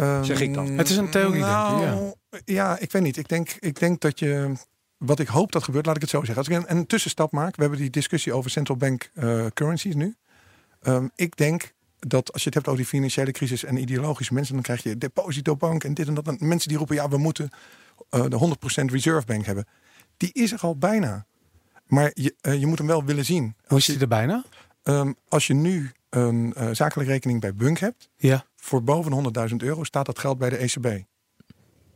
[0.00, 0.66] Um, zeg ik dan.
[0.66, 2.42] Het is een theorie, nou, denk ik.
[2.44, 2.54] Ja.
[2.54, 3.16] ja, ik weet niet.
[3.16, 4.52] Ik denk, ik denk dat je.
[4.96, 6.36] Wat ik hoop dat gebeurt, laat ik het zo zeggen.
[6.36, 9.94] Als ik een, een tussenstap maak, we hebben die discussie over central bank uh, currencies
[9.94, 10.16] nu.
[10.82, 14.54] Um, ik denk dat als je het hebt over die financiële crisis en ideologische mensen,
[14.54, 16.28] dan krijg je depositobank en dit en dat.
[16.28, 17.50] En mensen die roepen, ja, we moeten
[18.10, 19.66] uh, de 100% reserve bank hebben.
[20.16, 21.26] Die is er al bijna.
[21.86, 23.54] Maar je, uh, je moet hem wel willen zien.
[23.66, 24.44] Hoe is die er bijna?
[24.82, 28.44] Um, als je nu een uh, zakelijke rekening bij Bunk hebt, ja.
[28.56, 31.04] voor boven 100.000 euro staat dat geld bij de ECB.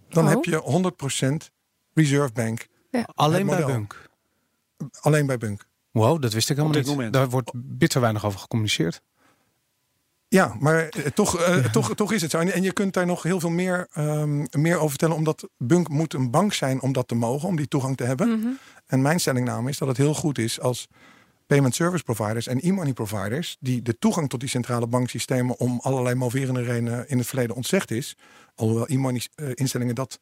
[0.08, 0.30] Dan Oh.
[0.30, 0.92] heb je
[1.48, 1.50] 100%
[1.94, 2.66] reserve bank.
[2.90, 3.08] Ja.
[3.14, 3.64] Alleen bij.
[3.64, 4.08] Bunk.
[5.00, 5.66] Alleen bij Bunk.
[5.90, 6.86] Wow, dat wist ik helemaal niet.
[6.86, 7.12] moment.
[7.12, 9.02] Daar wordt bitter weinig over gecommuniceerd.
[10.28, 12.38] Ja, maar eh, toch, eh, toch, toch is het zo.
[12.38, 15.16] En, en je kunt daar nog heel veel meer, ehm, meer over vertellen.
[15.16, 18.38] Omdat Bunk moet een bank zijn om dat te mogen, om die toegang te hebben.
[18.38, 18.48] Mhm.
[18.86, 20.88] En mijn stellingname is dat het heel goed is als
[21.50, 26.14] payment service providers en e-money providers, die de toegang tot die centrale banksystemen om allerlei
[26.14, 28.16] moverende redenen in het verleden ontzegd is.
[28.54, 30.20] Alhoewel e-money eh, instellingen dat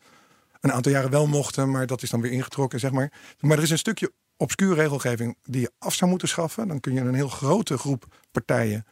[0.60, 3.12] een aantal jaren wel mochten, maar dat is dan weer ingetrokken, zeg maar.
[3.40, 6.68] Maar er is een stukje obscuur regelgeving die je af zou moeten schaffen.
[6.68, 8.86] Dan kun je een heel grote groep partijen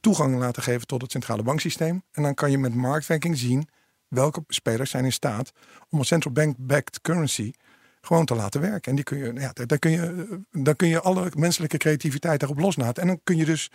[0.00, 2.02] toegang laten geven tot het centrale banksysteem.
[2.12, 3.68] En dan kan je met marktwerking zien
[4.08, 5.52] welke spelers zijn in staat
[5.88, 7.52] om een central bank-backed currency
[8.02, 8.90] gewoon te laten werken.
[8.90, 12.40] En die kun je, ja, daar, daar kun je, dan kun je alle menselijke creativiteit
[12.40, 13.02] daarop loslaten.
[13.02, 13.70] En dan kun je dus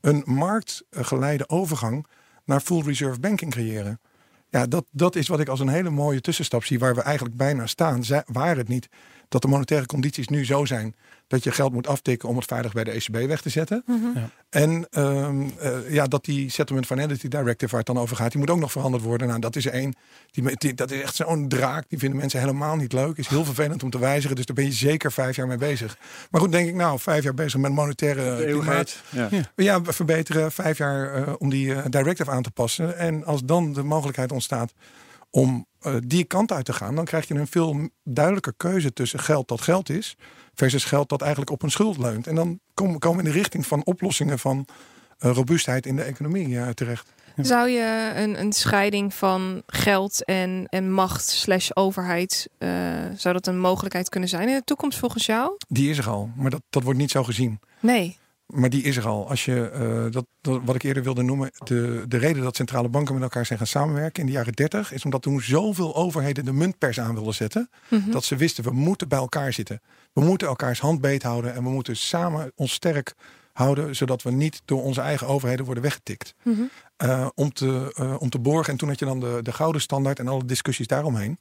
[0.00, 2.06] een marktgeleide overgang
[2.44, 4.00] naar full reserve banking creëren.
[4.48, 7.36] Ja, dat, dat is wat ik als een hele mooie tussenstap zie, waar we eigenlijk
[7.36, 8.02] bijna staan.
[8.26, 8.88] Waar het niet
[9.28, 10.94] dat de monetaire condities nu zo zijn
[11.26, 13.84] dat je geld moet aftikken om het veilig bij de ECB weg te zetten.
[14.14, 14.30] Ja.
[14.50, 18.40] En ehm, eh, ja, dat die Settlement Finality Directive waar het dan over gaat, die
[18.40, 19.28] moet ook nog veranderd worden.
[19.28, 19.94] Nou, dat is één.
[20.30, 21.84] Die, die- dat is echt zo'n draak.
[21.88, 23.16] Die vinden mensen helemaal niet leuk.
[23.16, 24.36] Is heel vervelend om te wijzigen.
[24.36, 25.98] Dus daar ben je zeker vijf jaar mee bezig.
[26.30, 29.02] Maar goed, denk ik, nou, vijf jaar bezig met monetaire klimaat.
[29.10, 29.28] Ja.
[29.56, 29.80] Ja.
[29.84, 32.98] Verbeteren vijf jaar eh, om die eh, directive aan te passen.
[32.98, 34.72] En als dan de mogelijkheid ontstaat
[35.30, 35.66] om
[36.06, 39.60] die kant uit te gaan, dan krijg je een veel duidelijker keuze tussen geld dat
[39.60, 40.16] geld is,
[40.54, 42.26] versus geld dat eigenlijk op een schuld leunt.
[42.26, 44.66] En dan komen komen we in de richting van oplossingen van
[45.18, 47.12] eh, robuustheid in de economie eh, terecht.
[47.36, 52.68] Zou je een, een scheiding van geld en, en macht slash overheid, eh,
[53.16, 55.56] zou dat een mogelijkheid kunnen zijn in de toekomst volgens jou?
[55.68, 57.60] Die is er al, maar dat, dat wordt niet zo gezien.
[57.80, 58.18] Nee.
[58.46, 59.28] Maar die is er al.
[59.28, 62.88] Als je, eh, dat, dat, wat ik eerder wilde noemen, de, de reden dat centrale
[62.88, 66.44] banken met elkaar zijn gaan samenwerken in de jaren 30, is omdat toen zoveel overheden
[66.44, 68.10] de muntpers aan wilden zetten, Mhm.
[68.10, 69.80] dat ze wisten, we moeten bij elkaar zitten.
[70.12, 73.14] We moeten elkaars hand beet houden en we moeten samen ons sterk
[73.52, 76.34] houden, zodat we niet door onze eigen overheden worden weggetikt.
[76.42, 76.62] Mhm.
[76.96, 78.72] Eh, om, te, eh, om te borgen.
[78.72, 81.38] En toen had je dan de, de gouden standaard en alle discussies daaromheen.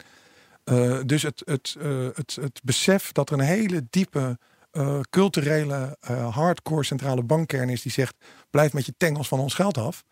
[1.05, 1.75] Dus het, het,
[2.13, 4.37] het, het besef dat er een hele diepe
[4.75, 8.15] eh, culturele eh, hardcore centrale bankkern is die zegt:
[8.49, 10.03] blijf met je tengels van ons geld af.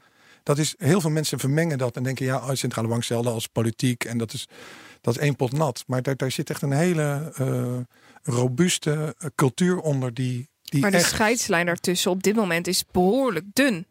[0.43, 3.47] Dat is heel veel mensen vermengen dat en denken: ja, oh, centrale bank hetzelfde als
[3.47, 4.47] politiek en dat is,
[5.01, 5.83] dat is één pot nat.
[5.87, 10.49] Maar daar, daar zit echt een hele eh, robuuste cultuur onder die.
[10.63, 13.85] die Maar de echt, scheidslijn daartussen op dit moment is behoorlijk dun.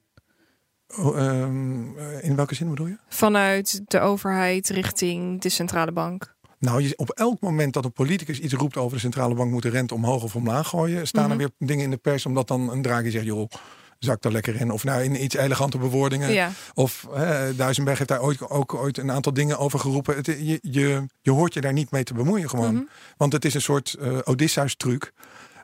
[0.97, 2.99] Oh, ehm, eh, in welke zin bedoel je?
[3.09, 6.35] Vanuit de overheid richting de centrale bank.
[6.63, 9.63] Nou, je, op elk moment dat een politicus iets roept over de centrale bank moet
[9.63, 11.33] de rente omhoog of omlaag gooien, staan Mhm.
[11.33, 13.51] er weer dingen in de pers omdat dan een Draghi zegt, joh,
[13.99, 14.71] zakt er lekker in.
[14.71, 16.33] Of nou in iets elegante bewoordingen.
[16.33, 16.51] Ja.
[16.75, 20.17] Of hè, Duisenberg heeft daar ooit, ook ooit een aantal dingen over geroepen.
[20.17, 22.75] Het, je, je, je hoort je daar niet mee te bemoeien gewoon.
[22.75, 22.85] Mhm.
[23.17, 25.13] Want het is een soort eh Odysseus truc.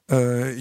[0.07, 0.19] Eh,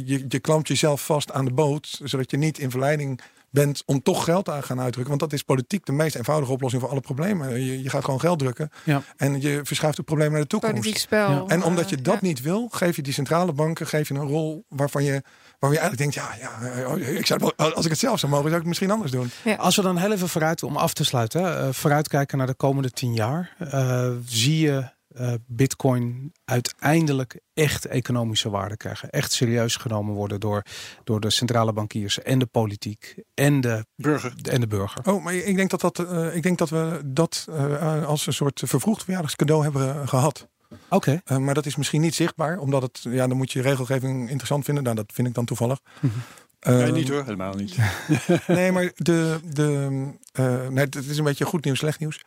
[0.08, 3.22] je, je klampt jezelf vast aan de boot, zodat je niet in verleiding
[3.58, 5.18] bent om toch geld aan gaan uitdrukken.
[5.18, 7.62] Want dat is politiek de meest eenvoudige oplossing voor alle problemen.
[7.66, 9.02] Je, je gaat gewoon geld drukken Ja.
[9.18, 10.76] en je verschuift het probleem naar de toekomst.
[10.76, 11.30] Politiek spel.
[11.30, 11.44] Ja.
[11.48, 12.20] En omdat je dat ja.
[12.22, 15.22] niet wil, geef je die centrale banken geef je een rol waarvan je,
[15.60, 18.50] waarvan je eigenlijk denkt, ja, ja oh, ik zou als ik het zelf zou mogen,
[18.50, 19.58] zou ik het misschien anders doen.
[19.58, 22.54] Als we dan heel even vooruit, om af te sluiten, hè, eh, vooruitkijken naar de
[22.54, 29.10] komende tien jaar, eh, zie je eh, Bitcoin uiteindelijk echt economische waarde krijgen.
[29.10, 30.64] Echt serieus genomen worden door,
[31.04, 34.34] door de centrale bankiers en de politiek en de, Burger.
[34.44, 35.02] en de burger.
[35.06, 38.34] Oh, maar ik denk dat, dat, eh, ik denk dat we dat eh, als een
[38.34, 40.48] soort vervroegd verjaardagscadeau hebben eh, gehad.
[40.90, 41.22] Oké.
[41.26, 44.66] Eh, maar dat is misschien niet zichtbaar, omdat het, ja, dan moet je regelgeving interessant
[44.66, 44.84] vinden.
[44.84, 45.80] Nou, dat vind ik dan toevallig.
[46.00, 46.14] Mhm.
[46.60, 47.76] Nee, Ehm, niet hoor, helemaal niet.
[48.48, 49.90] Nee, maar de, de,
[50.32, 52.24] eh, nee, het is een beetje goed nieuws, slecht nieuws.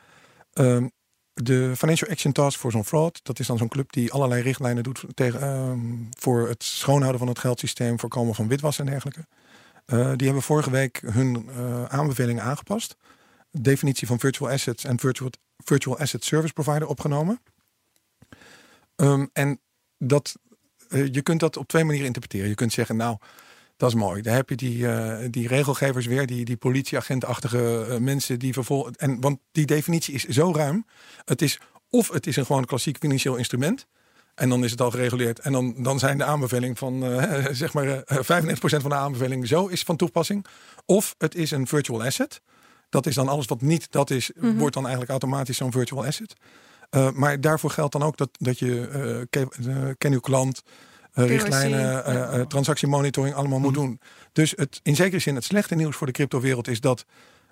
[1.32, 4.82] De Financial Action Task Force on Fraud, dat is dan zo'n club die allerlei richtlijnen
[4.82, 5.80] doet tegen, ehm,
[6.18, 9.26] voor het schoonhouden van het geldsysteem, voorkomen van witwassen en dergelijke.
[9.84, 12.96] Eh, die hebben vorige week hun eh, aanbevelingen aangepast.
[13.50, 17.40] De definitie van virtual assets en virtual, virtual asset service provider opgenomen.
[18.96, 19.60] Ehm, en
[19.98, 20.36] dat,
[20.88, 22.48] eh, je kunt dat op twee manieren interpreteren.
[22.48, 23.16] Je kunt zeggen, nou,
[23.80, 24.22] dat is mooi.
[24.22, 28.96] Daar heb je die, eh, die regelgevers weer, die, die politieagentachtige eh, mensen die vervolgens.
[28.96, 30.84] En want die definitie is zo ruim.
[31.24, 31.60] Het is
[31.90, 33.86] of het is een gewoon klassiek financieel instrument.
[34.34, 35.38] En dan is het al gereguleerd.
[35.38, 39.48] En dan, dan zijn de aanbeveling van eh, zeg maar eh, 95% van de aanbeveling
[39.48, 40.46] zo is van toepassing.
[40.86, 42.40] Of het is een virtual asset.
[42.88, 44.56] Dat is dan alles wat niet dat is, Mhm.
[44.58, 46.34] wordt dan eigenlijk automatisch zo'n virtual asset.
[47.14, 50.62] Maar daarvoor geldt dan ook dat, dat je ke- eh, ken uw klant,
[51.12, 52.28] richtlijnen, eh, ja.
[52.28, 53.80] eh, transactiemonitoring allemaal moet Mhm.
[53.80, 54.00] doen.
[54.32, 57.04] Dus het, in zekere zin het slechte nieuws voor de cryptowereld is dat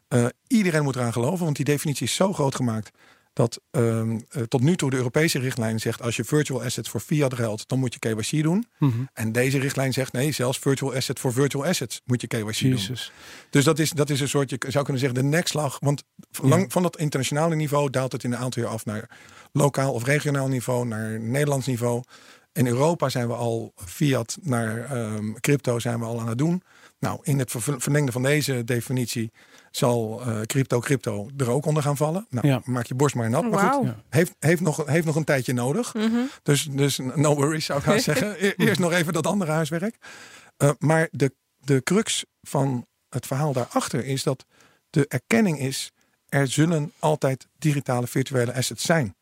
[0.09, 1.45] eh, iedereen moet eraan geloven.
[1.45, 2.91] Want die definitie is zo groot gemaakt
[3.33, 7.01] dat ehm, eh, tot nu toe de Europese richtlijn zegt als je virtual assets voor
[7.01, 8.67] fiat geldt, dan moet je KYC doen.
[8.79, 8.93] Mhm.
[9.13, 12.71] En deze richtlijn zegt nee, zelfs virtual asset voor virtual assets moet je KYC doen.
[12.71, 13.13] Jezus.
[13.51, 15.77] Dus dat is, dat is een soort, je zou kunnen zeggen, de nekslag.
[15.81, 19.11] Want van, lang, van dat internationale niveau daalt het in een aantal jaar af naar
[19.53, 22.03] lokaal of regionaal niveau, naar Nederlands niveau.
[22.59, 26.63] In Europa zijn we al fiat naar ehm, crypto zijn we al aan het doen.
[26.99, 29.33] Nou, in het ver- verlengde van deze definitie
[29.71, 32.27] zal eh, crypto crypto er ook onder gaan vallen.
[32.31, 32.61] Nou, Ja.
[32.65, 33.51] maak je borst maar nat.
[33.51, 33.85] Maar goed.
[33.87, 33.97] Ja.
[34.09, 35.95] heeft, heeft, nog, heeft nog een tijdje nodig.
[35.95, 36.17] Mhm.
[36.43, 38.45] Dus, dus no worries zou ik haast zeggen.
[38.47, 39.97] E- Eerst nog even dat andere huiswerk.
[40.57, 44.45] Eh, maar de, de crux van het verhaal daarachter is dat
[44.91, 45.93] de erkenning is...
[46.29, 49.17] er zullen altijd digitale virtuele assets zijn.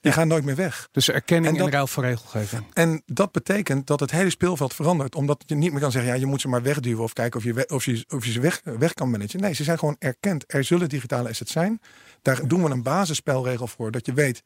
[0.00, 0.88] Die gaan nooit meer weg.
[0.92, 2.64] Dus erkenning En dat- en ruil voor regelgeving.
[2.72, 5.14] En dat betekent dat het hele speelveld verandert.
[5.14, 7.02] Omdat je niet meer kan zeggen, ja, je moet ze maar wegduwen...
[7.02, 9.40] of kijken of je, of je, of je ze weg, weg kan managen.
[9.40, 10.44] Nee, ze zijn gewoon erkend.
[10.46, 11.80] Er zullen digitale assets zijn.
[12.22, 13.90] Daar doen we een basisspelregel voor.
[13.90, 14.42] Dat je weet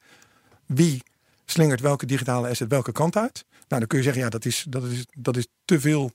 [0.66, 1.02] wie
[1.44, 3.44] slingert welke digitale asset welke kant uit.
[3.50, 6.10] Nou, dan kun je zeggen, ja, dat is, dat is, dat is te veel...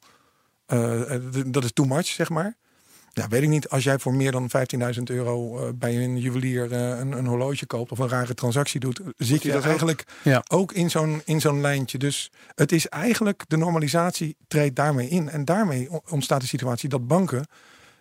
[0.65, 2.55] eh, eh, dat is too much, zeg maar.
[3.13, 3.69] Ja, weet ik niet.
[3.69, 4.49] Als jij voor meer dan
[4.95, 7.91] 15.000 euro eh, bij een juwelier eh, een, een horloge koopt...
[7.91, 9.01] of een rare transactie doet...
[9.17, 10.43] zit je dat eigenlijk Ja.
[10.47, 11.97] ook in zo'n, in zo'n lijntje.
[11.97, 15.29] Dus het is eigenlijk, de normalisatie treedt daarmee in.
[15.29, 17.45] En daarmee ontstaat de situatie dat banken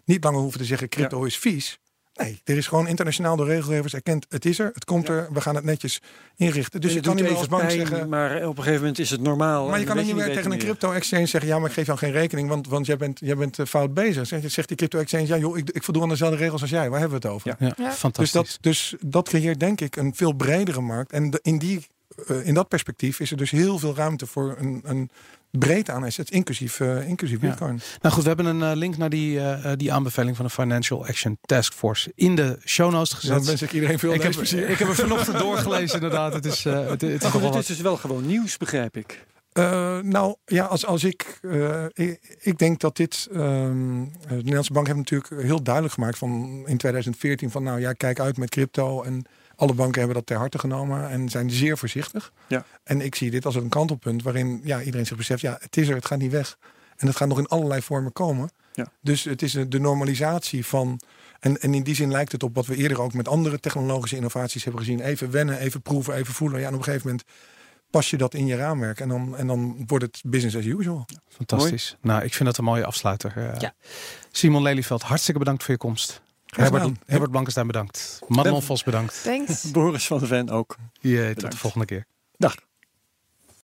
[0.05, 1.79] niet langer hoeven te zeggen crypto is vies.
[2.21, 5.13] Nee, er is gewoon internationaal door regelgevers erkend, het is er, het komt Ja.
[5.15, 6.01] er, we gaan het netjes
[6.37, 6.81] inrichten.
[6.81, 8.09] Dus je kan niet meer als bank pijn, zeggen...
[8.09, 9.69] Maar op een gegeven moment is het normaal.
[9.69, 11.51] Maar je kan ook niet meer tegen een crypto-exchange zeggen...
[11.51, 13.95] ja, maar ik geef jou geen rekening, want, want jij, bent, jij bent eh, fout
[13.95, 14.27] bezig.
[14.27, 16.91] Zegt, zegt die crypto-exchange, ja joh, ik, ik voldoe aan dezelfde regels als jij.
[16.91, 17.49] Waar hebben we het over?
[17.59, 17.67] Ja.
[17.67, 17.89] Ja, Ja.
[17.89, 18.33] Dus fantastisch.
[18.33, 21.13] dat, dus dat creëert denk ik een veel bredere markt.
[21.13, 21.87] En de- in, die,
[22.27, 25.11] eh, in dat perspectief is er dus heel veel ruimte voor een, een
[25.51, 27.49] breedte aan assets, inclusief, eh, inclusief Ja.
[27.49, 27.81] Bitcoin.
[28.01, 29.41] Nou goed, we hebben een eh, link naar die,
[29.77, 33.37] die aanbeveling van de Financial Action Task Force in de show notes gezet.
[33.37, 36.33] dan wens ik iedereen veel ik, heb, ik heb er vanochtend doorgelezen inderdaad.
[36.33, 39.27] Het is, eh, het, het Maar goed, het is dus wel gewoon nieuws, begrijp ik.
[39.53, 42.37] Eh, nou ja, als, als ik, eh, ik.
[42.41, 43.29] Ik denk dat dit.
[43.33, 47.93] ehm, de Nederlandse Bank heeft natuurlijk heel duidelijk gemaakt van in 2014 van nou ja,
[47.93, 49.03] kijk uit met crypto.
[49.03, 49.25] En
[49.61, 52.33] alle banken hebben dat ter harte genomen en zijn zeer voorzichtig.
[52.47, 52.65] Ja.
[52.85, 55.89] En ik zie dit als een kantelpunt waarin ja, iedereen zich beseft, ja, het is
[55.89, 56.59] er, het gaat niet weg.
[56.97, 58.51] En het gaat nog in allerlei vormen komen.
[58.73, 58.87] Ja.
[59.01, 61.01] Dus het is de normalisatie van.
[61.41, 64.17] En, en in die zin lijkt het op wat we eerder ook met andere technologische
[64.17, 65.01] innovaties hebben gezien.
[65.01, 66.61] Even wennen, even proeven, even voelen.
[66.61, 67.27] Ja, en op een gegeven moment
[67.91, 69.01] pas je dat in je raamwerk.
[69.01, 71.07] En dan, en dan wordt het business as usual.
[71.29, 71.97] Fantastisch.
[72.01, 73.33] Nou, ik vind dat een mooie afsluiter.
[73.37, 73.59] eh.
[73.59, 73.75] Ja.
[74.31, 76.23] Simon Lelyveld, hartstikke bedankt voor je komst.
[76.57, 78.21] Herbert, Herbert Blankenstein bedankt.
[78.29, 79.23] Madelon Vos bedankt.
[79.23, 79.71] Thanks.
[79.71, 80.77] Boris van der Ven ook.
[81.01, 82.07] Je, tot de volgende keer.
[82.37, 82.55] Dag.